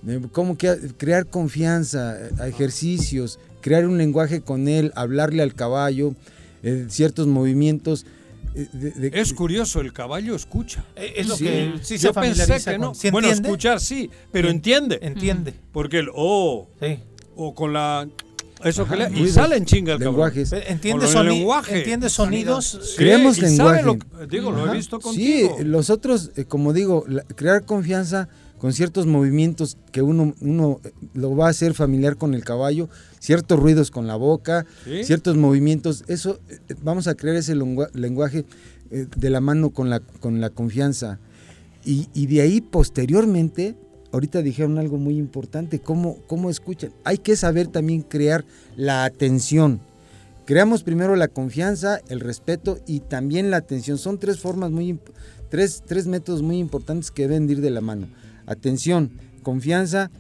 [0.07, 0.21] eh,
[0.57, 6.15] que crear confianza, eh, ejercicios, crear un lenguaje con él, hablarle al caballo,
[6.63, 8.07] eh, ciertos movimientos.
[8.55, 10.85] eh, de- de- Es curioso, el caballo escucha.
[10.95, 11.45] Eh, es lo Sí.
[11.45, 12.95] que sí se Yo pensé que no.
[12.95, 14.99] ¿sí bueno, escuchar sí, pero En- entiende.
[15.01, 15.55] Entiende.
[15.73, 16.69] Porque el oh,
[17.35, 18.07] o con la
[18.63, 20.53] eso que Ajá, le, y ruidos, sale en chinga el lenguajes.
[20.53, 21.79] Entiende, soni- lenguaje.
[21.79, 22.79] entiende sonidos.
[22.91, 23.83] Sí, Creemos lenguaje.
[23.85, 23.97] lo-
[24.29, 24.73] digo, lo he Ajá.
[24.75, 25.57] visto Sí, contigo.
[25.65, 28.29] los otros, eh, como digo, la- crear confianza
[28.63, 32.89] con ciertos movimientos que uno, uno eh, lo va a hacer familiar con el caballo,
[33.19, 35.03] ciertos ruidos con la boca, Sí.
[35.03, 38.45] ciertos movimientos, eso eh, eh, vamos a crear ese lengua- lenguaje
[39.17, 41.19] de la mano con la, con la confianza.
[41.85, 43.75] Y, y de ahí posteriormente,
[44.13, 46.93] ahorita dijeron algo muy importante, ¿cómo, cómo escuchan?
[47.03, 48.45] Hay que saber también crear
[48.77, 49.81] la atención.
[50.45, 53.99] Creamos primero la confianza, el respeto y también la atención.
[53.99, 55.01] Son tres formas muy,
[55.51, 58.07] tres, tres métodos muy importantes que deben de ir de la mano.
[58.47, 59.11] Atención,
[59.43, 60.11] confianza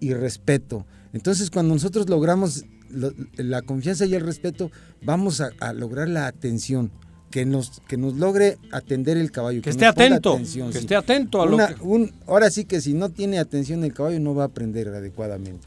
[0.00, 0.86] y respeto.
[1.12, 4.70] Entonces, cuando nosotros logramos lo- la confianza y el respeto,
[5.02, 6.90] vamos a, a lograr la atención.
[7.30, 9.60] Que nos, que nos logre atender el caballo.
[9.60, 10.78] Que esté atento, atención, que sí.
[10.84, 14.20] esté atento a lo que- un- ahora sí que si no tiene atención el caballo
[14.20, 15.66] no va a aprender adecuadamente.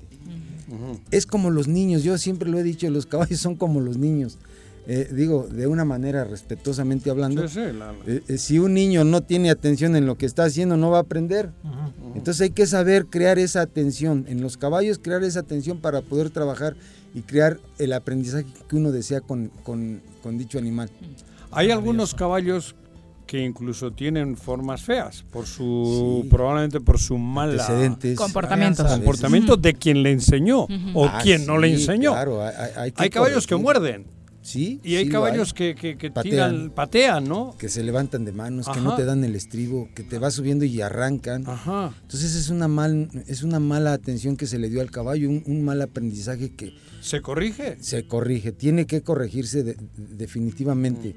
[1.11, 4.38] Es como los niños, yo siempre lo he dicho, los caballos son como los niños.
[4.89, 7.45] Eh, digo, de una manera respetuosamente hablando.
[7.49, 10.26] Sí, sí, la- la- Eh, eh, si un niño no tiene atención en lo que
[10.26, 11.51] está haciendo, no va a aprender.
[12.15, 14.26] Entonces hay que saber crear esa atención.
[14.30, 16.76] En los caballos, crear esa atención para poder trabajar
[17.14, 20.89] y crear el aprendizaje que uno desea con, con- con dicho animal.
[21.51, 22.76] Hay algunos caballos
[23.26, 28.18] que incluso tienen formas feas por su probablemente por su mala Antecedentes.
[28.18, 28.80] Comportamientos.
[28.80, 28.99] A veces.
[28.99, 32.11] comportamiento de quien le enseñó o Ah, quien no le enseñó.
[32.14, 34.05] claro, hay- hay- hay que Hay caballos que muerden.
[34.48, 34.80] Sí.
[34.82, 36.32] Y hay sí caballos que, que, que Patean.
[36.53, 37.53] tiran, patean, ¿no?
[37.60, 40.64] que se levantan de manos, que no te dan el estribo, que te va subiendo
[40.64, 41.44] y arrancan.
[41.45, 41.94] Ajá.
[42.03, 45.44] Entonces es una mal, es una mala atención que se le dio al caballo, un,
[45.48, 47.76] un mal aprendizaje que ¿Se corrige?
[47.82, 51.14] se corrige, tiene que corregirse de- definitivamente.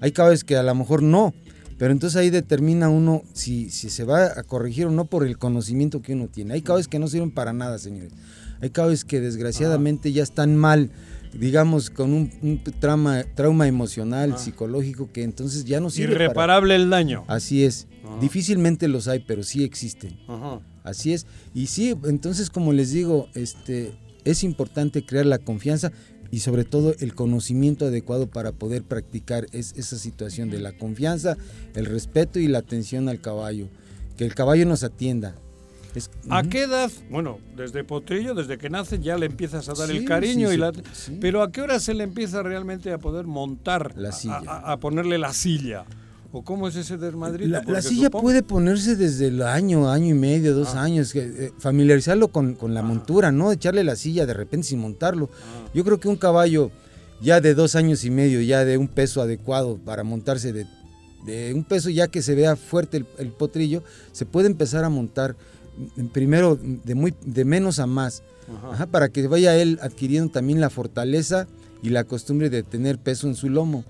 [0.00, 1.32] Hay caballos que a lo mejor no,
[1.78, 5.38] pero entonces ahí determina uno si, si se va a corregir o no por el
[5.38, 6.52] conocimiento que uno tiene.
[6.54, 8.12] Hay caballos que no sirven para nada, señores.
[8.60, 10.90] Hay caballos que desgraciadamente ya están mal,
[11.38, 16.74] digamos, con un, un trauma, trauma emocional, psicológico, que entonces ya no sirve para- Irreparable
[16.76, 17.24] el daño.
[17.28, 17.86] Así es.
[18.04, 18.18] Ajá.
[18.20, 20.18] Difícilmente los hay, pero sí existen.
[20.28, 20.60] Ajá.
[20.82, 21.26] Así es.
[21.54, 23.92] Y sí, entonces como les digo, este
[24.24, 25.92] es importante crear la confianza
[26.30, 31.36] y sobre todo el conocimiento adecuado para poder practicar es- esa situación de la confianza,
[31.74, 33.68] el respeto y la atención al caballo.
[34.16, 35.34] Que el caballo nos atienda.
[35.94, 36.48] Es- ¿A Ujú.
[36.48, 36.90] qué edad?
[37.10, 40.54] Bueno, desde potrillo, desde que nace ya le empiezas a dar Sí, el cariño sí,
[40.54, 40.72] y la...
[40.92, 41.18] sí.
[41.20, 43.92] Pero ¿a qué hora se le empieza realmente a poder montar?
[43.96, 44.42] La silla.
[44.46, 45.84] A, a ponerle la silla.
[46.32, 47.48] ¿O cómo es ese desmadrito?
[47.48, 51.20] La, la silla supongo- puede ponerse desde el año, año y medio, dos años, que,
[51.20, 55.30] eh, familiarizarlo con, con la montura, no echarle la silla de repente sin montarlo.
[55.74, 56.72] Yo creo que un caballo
[57.20, 60.66] ya de dos años y medio, ya de un peso adecuado para montarse de,
[61.24, 64.88] de un peso ya que se vea fuerte el, el potrillo, se puede empezar a
[64.88, 65.36] montar
[66.12, 68.22] primero de, muy, de menos a más,
[68.72, 71.46] Ajá, para que vaya él adquiriendo también la fortaleza
[71.82, 73.84] y la costumbre de tener peso en su lomo.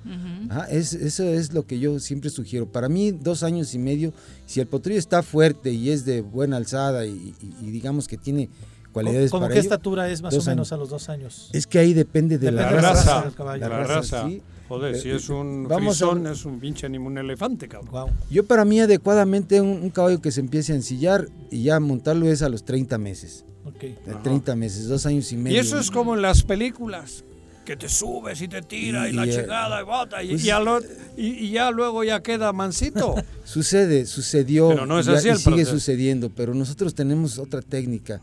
[0.49, 2.67] Ajá, es, eso es lo que yo siempre sugiero.
[2.67, 4.13] Para mí, dos años y medio,
[4.47, 8.17] si el potrillo está fuerte y es de buena alzada y, y- y digamos que
[8.17, 8.49] tiene
[8.93, 10.73] cualidades ¿Cómo para qué ello, estatura es más o menos años.
[10.73, 11.51] a los dos años?
[11.53, 13.15] Es que ahí depende de la, Depende de la raza.
[13.15, 13.61] raza del caballo.
[13.61, 13.95] La, La raza.
[13.95, 14.43] raza, sí.
[14.69, 18.11] Joder, Eh, si es un vamos a- frisón, es un pinche ni un elefante, cabrón.
[18.31, 22.27] Yo para mí adecuadamente un, un caballo que se empiece a ensillar y ya montarlo
[22.29, 23.45] es a los 30 meses.
[23.67, 23.81] Ok.
[23.81, 25.57] De 30 meses, dos años y medio.
[25.57, 27.25] Y eso es como en las películas,
[27.65, 30.49] que te subes y te tira y, Y, la chingada y bota y, pues- y
[30.49, 30.81] lo-
[31.17, 33.15] y- y ya luego ya queda mansito.
[33.45, 35.71] Sucede, sucedió Pero no es ya- así y sigue proceso.
[35.73, 38.21] sucediendo, pero nosotros tenemos otra técnica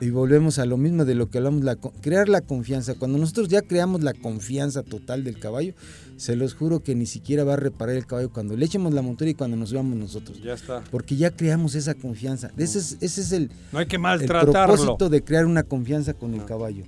[0.00, 2.94] y volvemos a lo mismo de lo que hablamos, la, crear la confianza.
[2.94, 5.74] Cuando nosotros ya creamos la confianza total del caballo,
[6.16, 9.02] se los juro que ni siquiera va a reparar el caballo cuando le echemos la
[9.02, 10.40] montura y cuando nos subamos nosotros.
[10.42, 10.82] Ya está.
[10.90, 12.50] Porque ya creamos esa confianza.
[12.56, 16.34] Ese es, ese es el, No hay que el propósito de crear una confianza con
[16.34, 16.84] el caballo.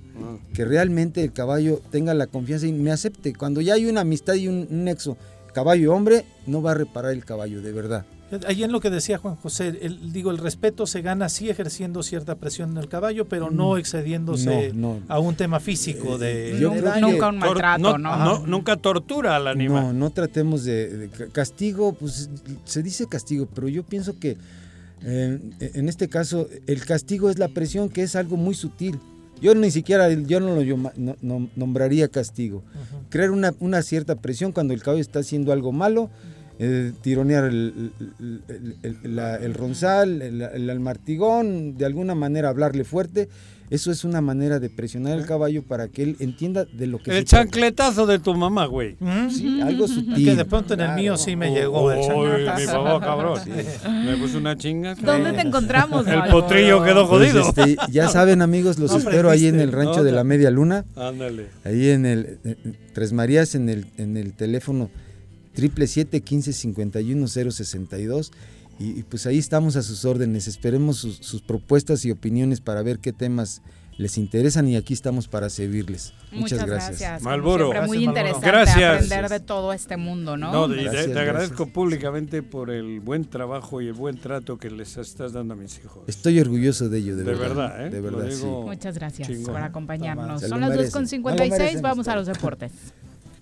[0.53, 3.33] Que realmente el caballo tenga la confianza y me acepte.
[3.33, 5.17] Cuando ya hay una amistad y un, un nexo
[5.53, 8.05] caballo-hombre, no va a reparar el caballo, de verdad.
[8.45, 12.03] Ahí en lo que decía Juan José, el, digo, el respeto se gana sí ejerciendo
[12.03, 15.01] cierta presión en el caballo, pero no Mm, excediéndose no, no.
[15.07, 17.07] a un tema físico de, yo daño.
[17.09, 19.83] que- Tor- no- no- nunca tortura al animal.
[19.83, 22.29] No, no tratemos de, de ca- castigo, pues
[22.65, 24.35] se dice castigo, pero yo pienso que
[25.03, 28.99] eh, en este caso el castigo es la presión, que es algo muy sutil.
[29.39, 32.63] Yo ni siquiera, yo no lo nombraría castigo.
[33.09, 36.09] Crear una, una cierta presión cuando el caballo está haciendo algo malo,
[36.59, 42.49] eh, tironear el, el- el- el- la- el ronzal, el, el almartigón, de alguna manera
[42.49, 43.29] hablarle fuerte.
[43.69, 47.11] Eso es una manera de presionar al caballo para que él entienda de lo que
[47.11, 47.43] El se trata.
[47.43, 48.95] chancletazo de tu mamá, güey.
[49.29, 50.23] Sí, algo sutil.
[50.23, 52.59] Que de pronto en el mío sí me llegó el Uy, chancletazo.
[52.61, 53.39] mi papá, cabrón.
[54.05, 54.95] Me puso una chinga.
[54.95, 57.49] ¿Dónde te encontramos, El potrillo quedó Pues, jodido.
[57.49, 60.23] este, ya saben, amigos, los No espero ahí en el rancho No, de la.
[60.23, 60.85] Media Luna.
[60.95, 61.47] Ándale.
[61.65, 62.55] Ahí en el eh,
[62.93, 64.89] Tres Marías, en el, en el teléfono
[65.57, 68.31] 777-1551-062.
[68.79, 70.47] Y, y pues ahí estamos a sus órdenes.
[70.47, 73.63] Esperemos sus, sus propuestas y opiniones para ver qué temas
[73.97, 76.13] les interesan y aquí estamos para servirles.
[76.31, 77.13] Muchas, gracias.
[77.17, 77.71] como Malboro.
[77.71, 78.63] siempre, muy Gracias, interesante Malboro.
[78.65, 78.93] Gracias.
[78.93, 80.51] aprender de todo este mundo, ¿no?
[80.51, 81.17] No, te- Gracias, te, gracias.
[81.17, 85.57] agradezco públicamente por el buen trabajo y el buen trato que les estás dando a
[85.57, 86.03] mis hijos.
[86.05, 87.47] Estoy orgulloso de ello, de, De verdad.
[87.47, 87.89] verdad, ¿eh?
[87.89, 88.67] De verdad, digo- sí.
[88.69, 89.53] Muchas gracias Chingón.
[89.53, 90.41] por acompañarnos.
[90.43, 91.05] Son las merecen.
[91.05, 92.71] 2.56, No lo merecen vamos a los deportes.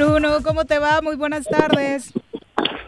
[0.00, 1.02] Bruno, ¿cómo te va?
[1.02, 2.14] Muy buenas tardes.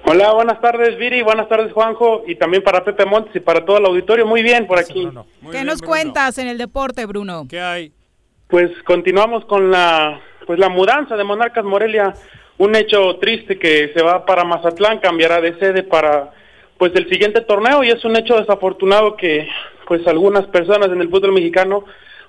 [0.06, 3.76] Hola, buenas tardes Viri, buenas tardes Juanjo y también para Pepe Montes y para todo
[3.76, 4.26] el auditorio.
[4.26, 5.06] Muy bien por aquí.
[5.50, 7.46] ¿Qué nos cuentas en el deporte, Bruno?
[7.50, 7.92] ¿Qué hay?
[8.48, 12.14] Pues continuamos con la pues la mudanza de Monarcas Morelia,
[12.56, 16.32] un hecho triste que se va para Mazatlán, cambiará de sede para
[16.78, 19.46] pues el siguiente torneo y es un hecho desafortunado que
[19.86, 21.84] pues algunas personas en el fútbol mexicano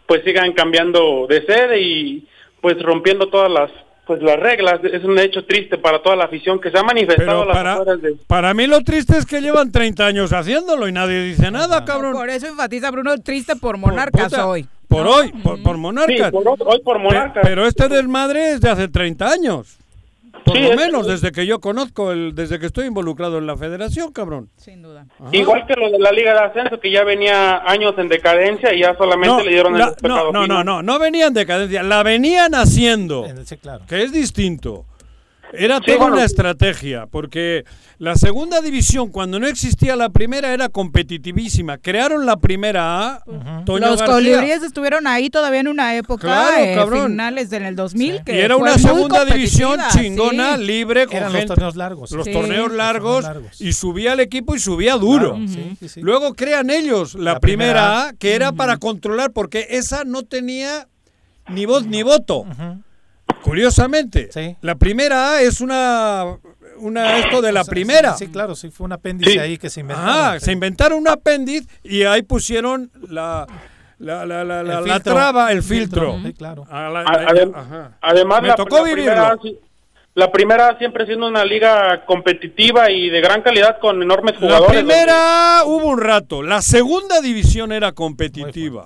[0.08, 2.28] pues sigan cambiando de sede y
[2.60, 3.72] pues rompiendo todas las
[4.06, 4.80] pues las reglas.
[4.84, 7.78] Es un hecho triste para toda la afición que se ha manifestado a Pero las
[7.80, 8.16] para, de...
[8.28, 12.14] para mí lo triste es que llevan 30 años haciéndolo y nadie dice nada, cabrón.
[12.14, 14.68] Por eso enfatiza Bruno triste por Monarcas puta, hoy.
[14.88, 16.28] Por hoy, por, por Monarcas.
[16.28, 17.44] Sí, por hoy- hoy por Pe- Monarcas.
[17.44, 19.78] pero este desmadre es de hace 30 años.
[20.46, 23.48] Por Sí, lo es- menos desde que yo conozco, el, desde que estoy involucrado en
[23.48, 24.50] la federación, cabrón.
[24.58, 25.06] Sin duda.
[25.32, 28.80] Igual que lo de la Liga de Ascenso, que ya venía años en decadencia y
[28.82, 30.66] ya solamente le dieron la- el no, no, no, final.
[30.66, 33.86] no, no venían de cadencia, la venían haciendo, Sí, claro.
[33.88, 34.86] que es distinto.
[35.56, 36.16] Era Sí, toda bueno.
[36.16, 37.64] una estrategia, porque
[38.00, 41.78] la segunda división, cuando no existía la primera, era competitivísima.
[41.78, 43.24] Crearon la primera A,
[43.66, 44.06] Toño Los García.
[44.08, 47.12] colibríes estuvieron ahí todavía en una época, Claro, eh, cabrón.
[47.12, 50.64] finales en el 2000, que Y era una segunda división chingona, sí.
[50.64, 52.12] libre, con Eran los torneos largos.
[52.12, 52.34] Los Sí.
[52.34, 53.26] torneos Los largos,
[53.60, 55.34] y subía el equipo y subía duro.
[55.36, 56.02] Claro, sí, sí, sí.
[56.02, 60.24] Luego crean ellos la, La primera, primera A, que era para controlar, porque esa no
[60.24, 60.88] tenía
[61.50, 62.46] ni voz ni voto.
[63.44, 64.30] Curiosamente,
[64.62, 66.38] la primera A es una,
[66.78, 68.14] una esto de la O sea, primera.
[68.18, 69.38] Sí, claro, sí, fue un apéndice Sí.
[69.40, 70.14] ahí que se inventaron.
[70.16, 70.46] Ah, sí.
[70.46, 73.46] se inventaron un apéndice y ahí pusieron la,
[74.00, 76.28] la, la, la, la- El la traba, el filtro, filtro.
[76.30, 76.66] sí, claro.
[76.70, 77.98] A la- A- adem- ajá.
[78.02, 79.38] Además, Me la, tocó la primera,
[80.16, 84.72] la primera siempre siendo una liga competitiva y de gran calidad con enormes La jugadores.
[84.84, 88.86] primera hubo un rato, la segunda división era competitiva.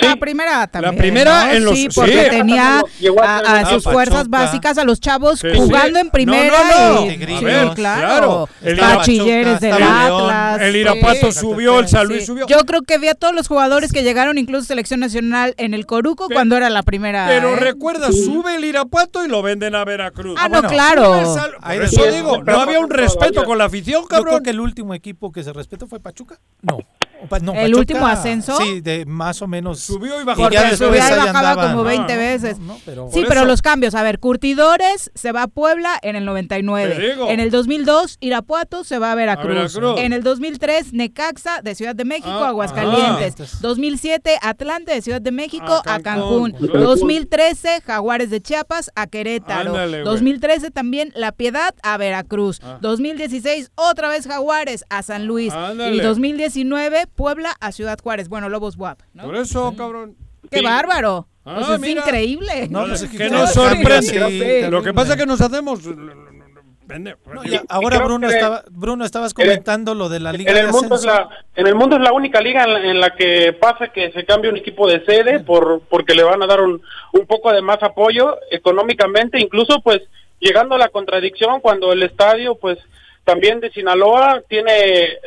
[0.00, 0.96] La primera también.
[0.96, 1.52] primera ¿no?
[1.52, 2.30] en los- Sí, porque sí.
[2.30, 3.90] tenía Llegó a, Ah, sus Pachuca.
[3.92, 6.04] fuerzas básicas, a los chavos Sí, jugando sí.
[6.06, 6.58] en primera.
[6.58, 7.06] No, no, no.
[7.06, 8.48] y- A sí, ver, claro.
[8.62, 10.60] El Bachilleres del Atlas.
[10.62, 10.78] El sí.
[10.78, 12.26] Irapato subió, el San Luis Sí.
[12.26, 12.46] subió.
[12.46, 15.86] Yo creo que vi a todos los jugadores que llegaron, incluso selección nacional, en el
[15.86, 17.26] Coruco cuando era la primera.
[17.28, 17.56] Pero ¿eh?
[17.56, 20.38] recuerda, sube el Irapato y lo venden a Veracruz.
[20.40, 21.26] Ah, no, claro.
[21.62, 24.42] Por eso digo, no había un respeto con la afición, Yo creo cabrón.
[24.42, 26.38] que el último equipo que se respetó fue Pachuca.
[26.62, 26.78] No.
[27.42, 28.56] No, ¿El Pachuca, último ascenso?
[28.58, 29.80] Sí, de más o menos.
[29.80, 31.70] Subió y Porque ya después y bajaba andaban.
[31.72, 32.58] como 20 No, no, veces.
[32.58, 33.46] no, pero- sí, pero eso.
[33.48, 33.94] los cambios.
[33.94, 36.94] A ver, Curtidores se va a Puebla en el 99.
[36.94, 37.28] Te digo.
[37.30, 39.46] En el 2002, Irapuato se va a Veracruz.
[39.46, 40.00] A Veracruz.
[40.00, 43.40] En el 2003, Necaxa de Ciudad de México, Ah, Aguascalientes.
[43.40, 43.58] ajá.
[43.60, 46.52] 2007, Atlante de Ciudad de México A a Cancún.
[46.52, 46.68] Cancún.
[46.68, 46.82] Cancún.
[46.82, 49.70] 2013, Jaguares de Chiapas a Querétaro.
[49.70, 50.04] Ándale, güey.
[50.04, 52.60] 2013 también La Piedad a Veracruz.
[52.62, 52.78] Ah.
[52.80, 55.52] 2016, otra vez Jaguares a San Luis.
[55.52, 55.96] Ándale.
[55.96, 58.28] Y 2019, Puebla a Ciudad Juárez.
[58.28, 59.00] Bueno, Lobos WAP.
[59.14, 59.24] ¿no?
[59.24, 60.16] Por eso, cabrón.
[60.50, 61.26] ¡Qué bárbaro!
[61.44, 62.00] Ah, Pues es mira.
[62.02, 62.68] increíble.
[62.70, 64.02] No, pues es que que nos sorprende.
[64.02, 65.80] sí, Lo que pasa es que nos hacemos.
[67.44, 70.94] Y ahora Bruno estaba, Bruno estabas comentando lo de la liga En de el, mundo
[70.94, 73.88] es la, en el mundo es la única liga en la, en la que pasa
[73.88, 76.80] que se cambia un equipo de sede por porque le van a dar un,
[77.12, 80.00] un poco de más apoyo económicamente, incluso pues
[80.38, 82.78] llegando a la contradicción cuando el estadio pues
[83.26, 84.70] también de Sinaloa tiene,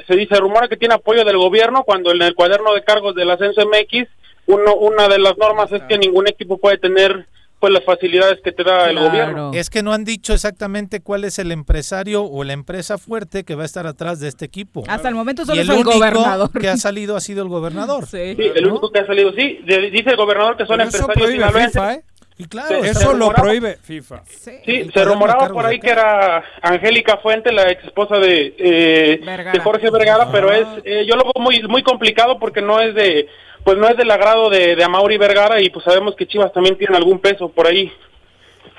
[0.08, 3.30] se dice, rumora que tiene apoyo del gobierno cuando en el cuaderno de cargos del
[3.30, 4.08] ascenso MX
[4.48, 7.28] uno, una de las normas es que ningún equipo puede tener
[7.60, 9.52] pues las facilidades que te da el gobierno.
[9.54, 13.54] Es que no han dicho exactamente cuál es el empresario o la empresa fuerte que
[13.56, 14.86] va a estar atrás de este equipo.
[14.88, 16.52] Hasta el momento Y solo el es el único gobernador.
[16.52, 18.06] que ha salido ha sido el gobernador.
[18.10, 18.34] Sí.
[18.38, 19.60] Sí, el único que ha salido, sí,
[19.92, 21.74] dice el gobernador que son Pero eso empresarios sinaloenses.
[21.74, 22.04] FIFA, ¿eh?
[22.42, 24.24] Y claro, Se- se Eso lo prohíbe FIFA.
[24.26, 29.20] Sí, se rumoraba por ahí que era Angélica Fuente, la ex esposa de, eh,
[29.54, 32.96] de Jorge Vergara, pero es eh, yo lo veo muy muy complicado porque no es
[32.96, 33.28] de
[33.66, 36.78] pues no es del agrado de, de Amauri Vergara y pues sabemos que Chivas también
[36.78, 37.92] tiene algún peso por ahí.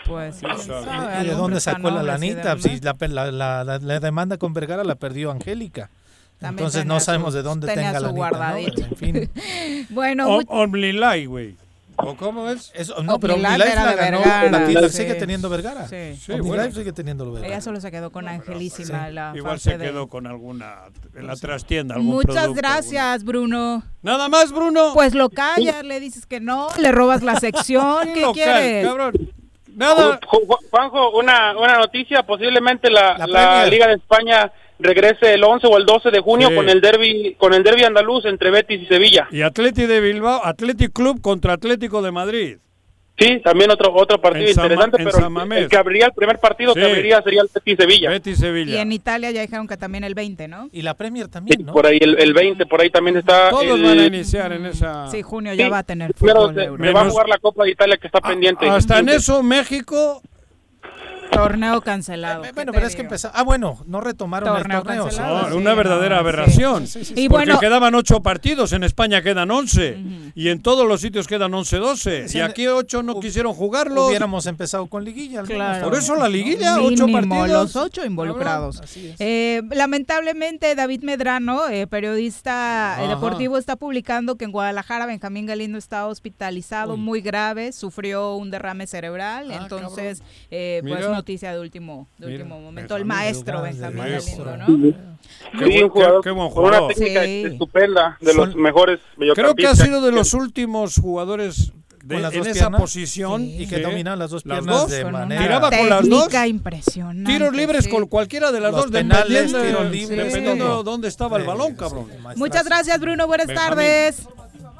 [0.07, 0.47] Pues sí.
[0.67, 2.57] sabe, ¿Y de dónde sacó la lanita?
[2.59, 5.91] Si la, la, la- demanda con Vergara la perdió Angélica.
[6.41, 8.11] También Entonces no su- sabemos de dónde tenga su la lanita.
[8.11, 8.17] ¿no?
[8.17, 8.83] guardadito.
[8.83, 9.31] En fin.
[9.91, 11.55] Bueno, O- muy- Omnilay, güey.
[12.03, 12.71] ¿O cómo es?
[12.75, 14.97] Eso, no, pero Omnilife la de ganó, Vergara, sí.
[14.97, 15.87] sigue teniendo Vergara.
[15.89, 16.17] Sí.
[16.17, 16.71] Sí, bueno.
[16.73, 17.47] sigue teniendo Vergara.
[17.55, 19.11] ella solo se quedó con Angelísima.
[19.11, 21.95] la Igual fase se de- quedó con alguna en la trastienda.
[21.97, 23.75] algún Muchas producto, gracias, Bruno.
[23.75, 24.91] alguna- Nada más, Bruno.
[24.95, 28.87] Pues lo callas, le dices que no, le robas la sección, ¿qué Local, quieres?
[28.87, 29.13] cabrón.
[29.75, 30.21] Nada.
[30.21, 33.67] Ju- Ju- Juanjo, una, una noticia, posiblemente la, La la.
[33.67, 36.55] Liga de España regrese el 11 o el 12 de junio Sí.
[36.55, 39.29] con el derby con el derby andaluz entre Betis y Sevilla.
[39.31, 42.59] Y Atleti de Bilbao, Athletic Club contra Atlético de Madrid.
[43.19, 46.81] Sí, también otro otro partido En interesante, pero el- que abriría el primer partido Sí.
[46.81, 48.09] que abriría sería el Betis Sevilla.
[48.09, 48.81] Betis Y Sevilla.
[48.81, 50.71] en Italia ya dijeron que también el 20, ¿no?
[50.73, 51.75] Y la Premier Sí, también, ¿no?
[51.75, 54.65] por ahí el, el 20, por ahí también está Todos el- van a iniciar en
[54.65, 55.07] esa.
[55.11, 56.55] Sí, junio Sí, ya va a tener fútbol.
[56.55, 56.83] se, euro.
[56.83, 58.67] se va a jugar la Copa de Italia que está pendiente.
[58.67, 60.23] Hasta en eso México
[61.31, 62.45] Torneo cancelado.
[62.45, 63.31] Eh, bueno, pero es que empezó.
[63.35, 65.05] Ah, bueno, no retomaron Torneo el torneo.
[65.05, 66.85] cancelado, No, una verdadera aberración.
[66.85, 69.99] Y Porque bueno- quedaban ocho partidos, en España quedan once.
[70.35, 72.29] Y en todos los sitios quedan once, doce.
[72.29, 74.09] Sí, y aquí ocho no quisieron jugarlos.
[74.09, 75.43] Hubiéramos empezado con liguilla.
[75.43, 75.89] Claro.
[75.89, 77.75] Por eso la liguilla, ocho Mínimo, partidos.
[77.75, 78.81] los ocho involucrados.
[79.19, 83.15] Eh, lamentablemente, David Medrano, eh, periodista eh, Ajá.
[83.15, 88.87] deportivo, está publicando que en Guadalajara Benjamín Galindo está hospitalizado muy grave, sufrió un derrame
[88.87, 89.51] cerebral.
[89.51, 91.09] entonces, eh, pues Mira.
[91.21, 92.39] Noticia de último, de Mira.
[92.39, 92.97] último momento.
[92.97, 93.99] El maestro Benjamín.
[94.05, 94.67] Galindo, ¿no?
[94.67, 94.95] Sí,
[95.59, 97.43] Qué buen- un jugador qué- qué buen con una técnica Sí.
[97.47, 99.01] estupenda, de los mejores
[99.35, 101.73] Creo que ha sido de los últimos jugadores
[102.03, 102.81] de- Con las en dos esa piernas.
[102.81, 103.63] posición Sí.
[103.63, 106.29] Y que dominaban las dos piernas dos, de manera- Tiraba con las dos.
[106.47, 107.31] impresionante.
[107.31, 107.91] Tiros libres sí.
[107.91, 111.75] con cualquiera de las Los dos, penales, dependiendo, tiros libres, dependiendo dónde estaba el balón,
[111.77, 112.07] cabrón.
[112.37, 113.27] Muchas gracias, Bruno.
[113.27, 113.69] Buenas Benjamín.
[113.77, 114.27] tardes.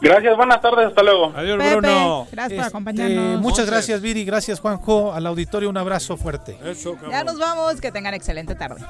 [0.01, 1.33] Gracias, buenas tardes, hasta luego.
[1.37, 2.27] Adiós, Pepe, Bruno.
[2.33, 3.41] gracias por Este, acompañarnos.
[3.41, 4.25] muchas gracias, Viri.
[4.25, 5.13] Gracias, Juanjo.
[5.13, 6.57] Al auditorio, un abrazo fuerte.
[6.65, 7.11] Eso, cabrón.
[7.11, 7.81] Ya nos vamos.
[7.81, 8.81] Que tengan excelente tarde.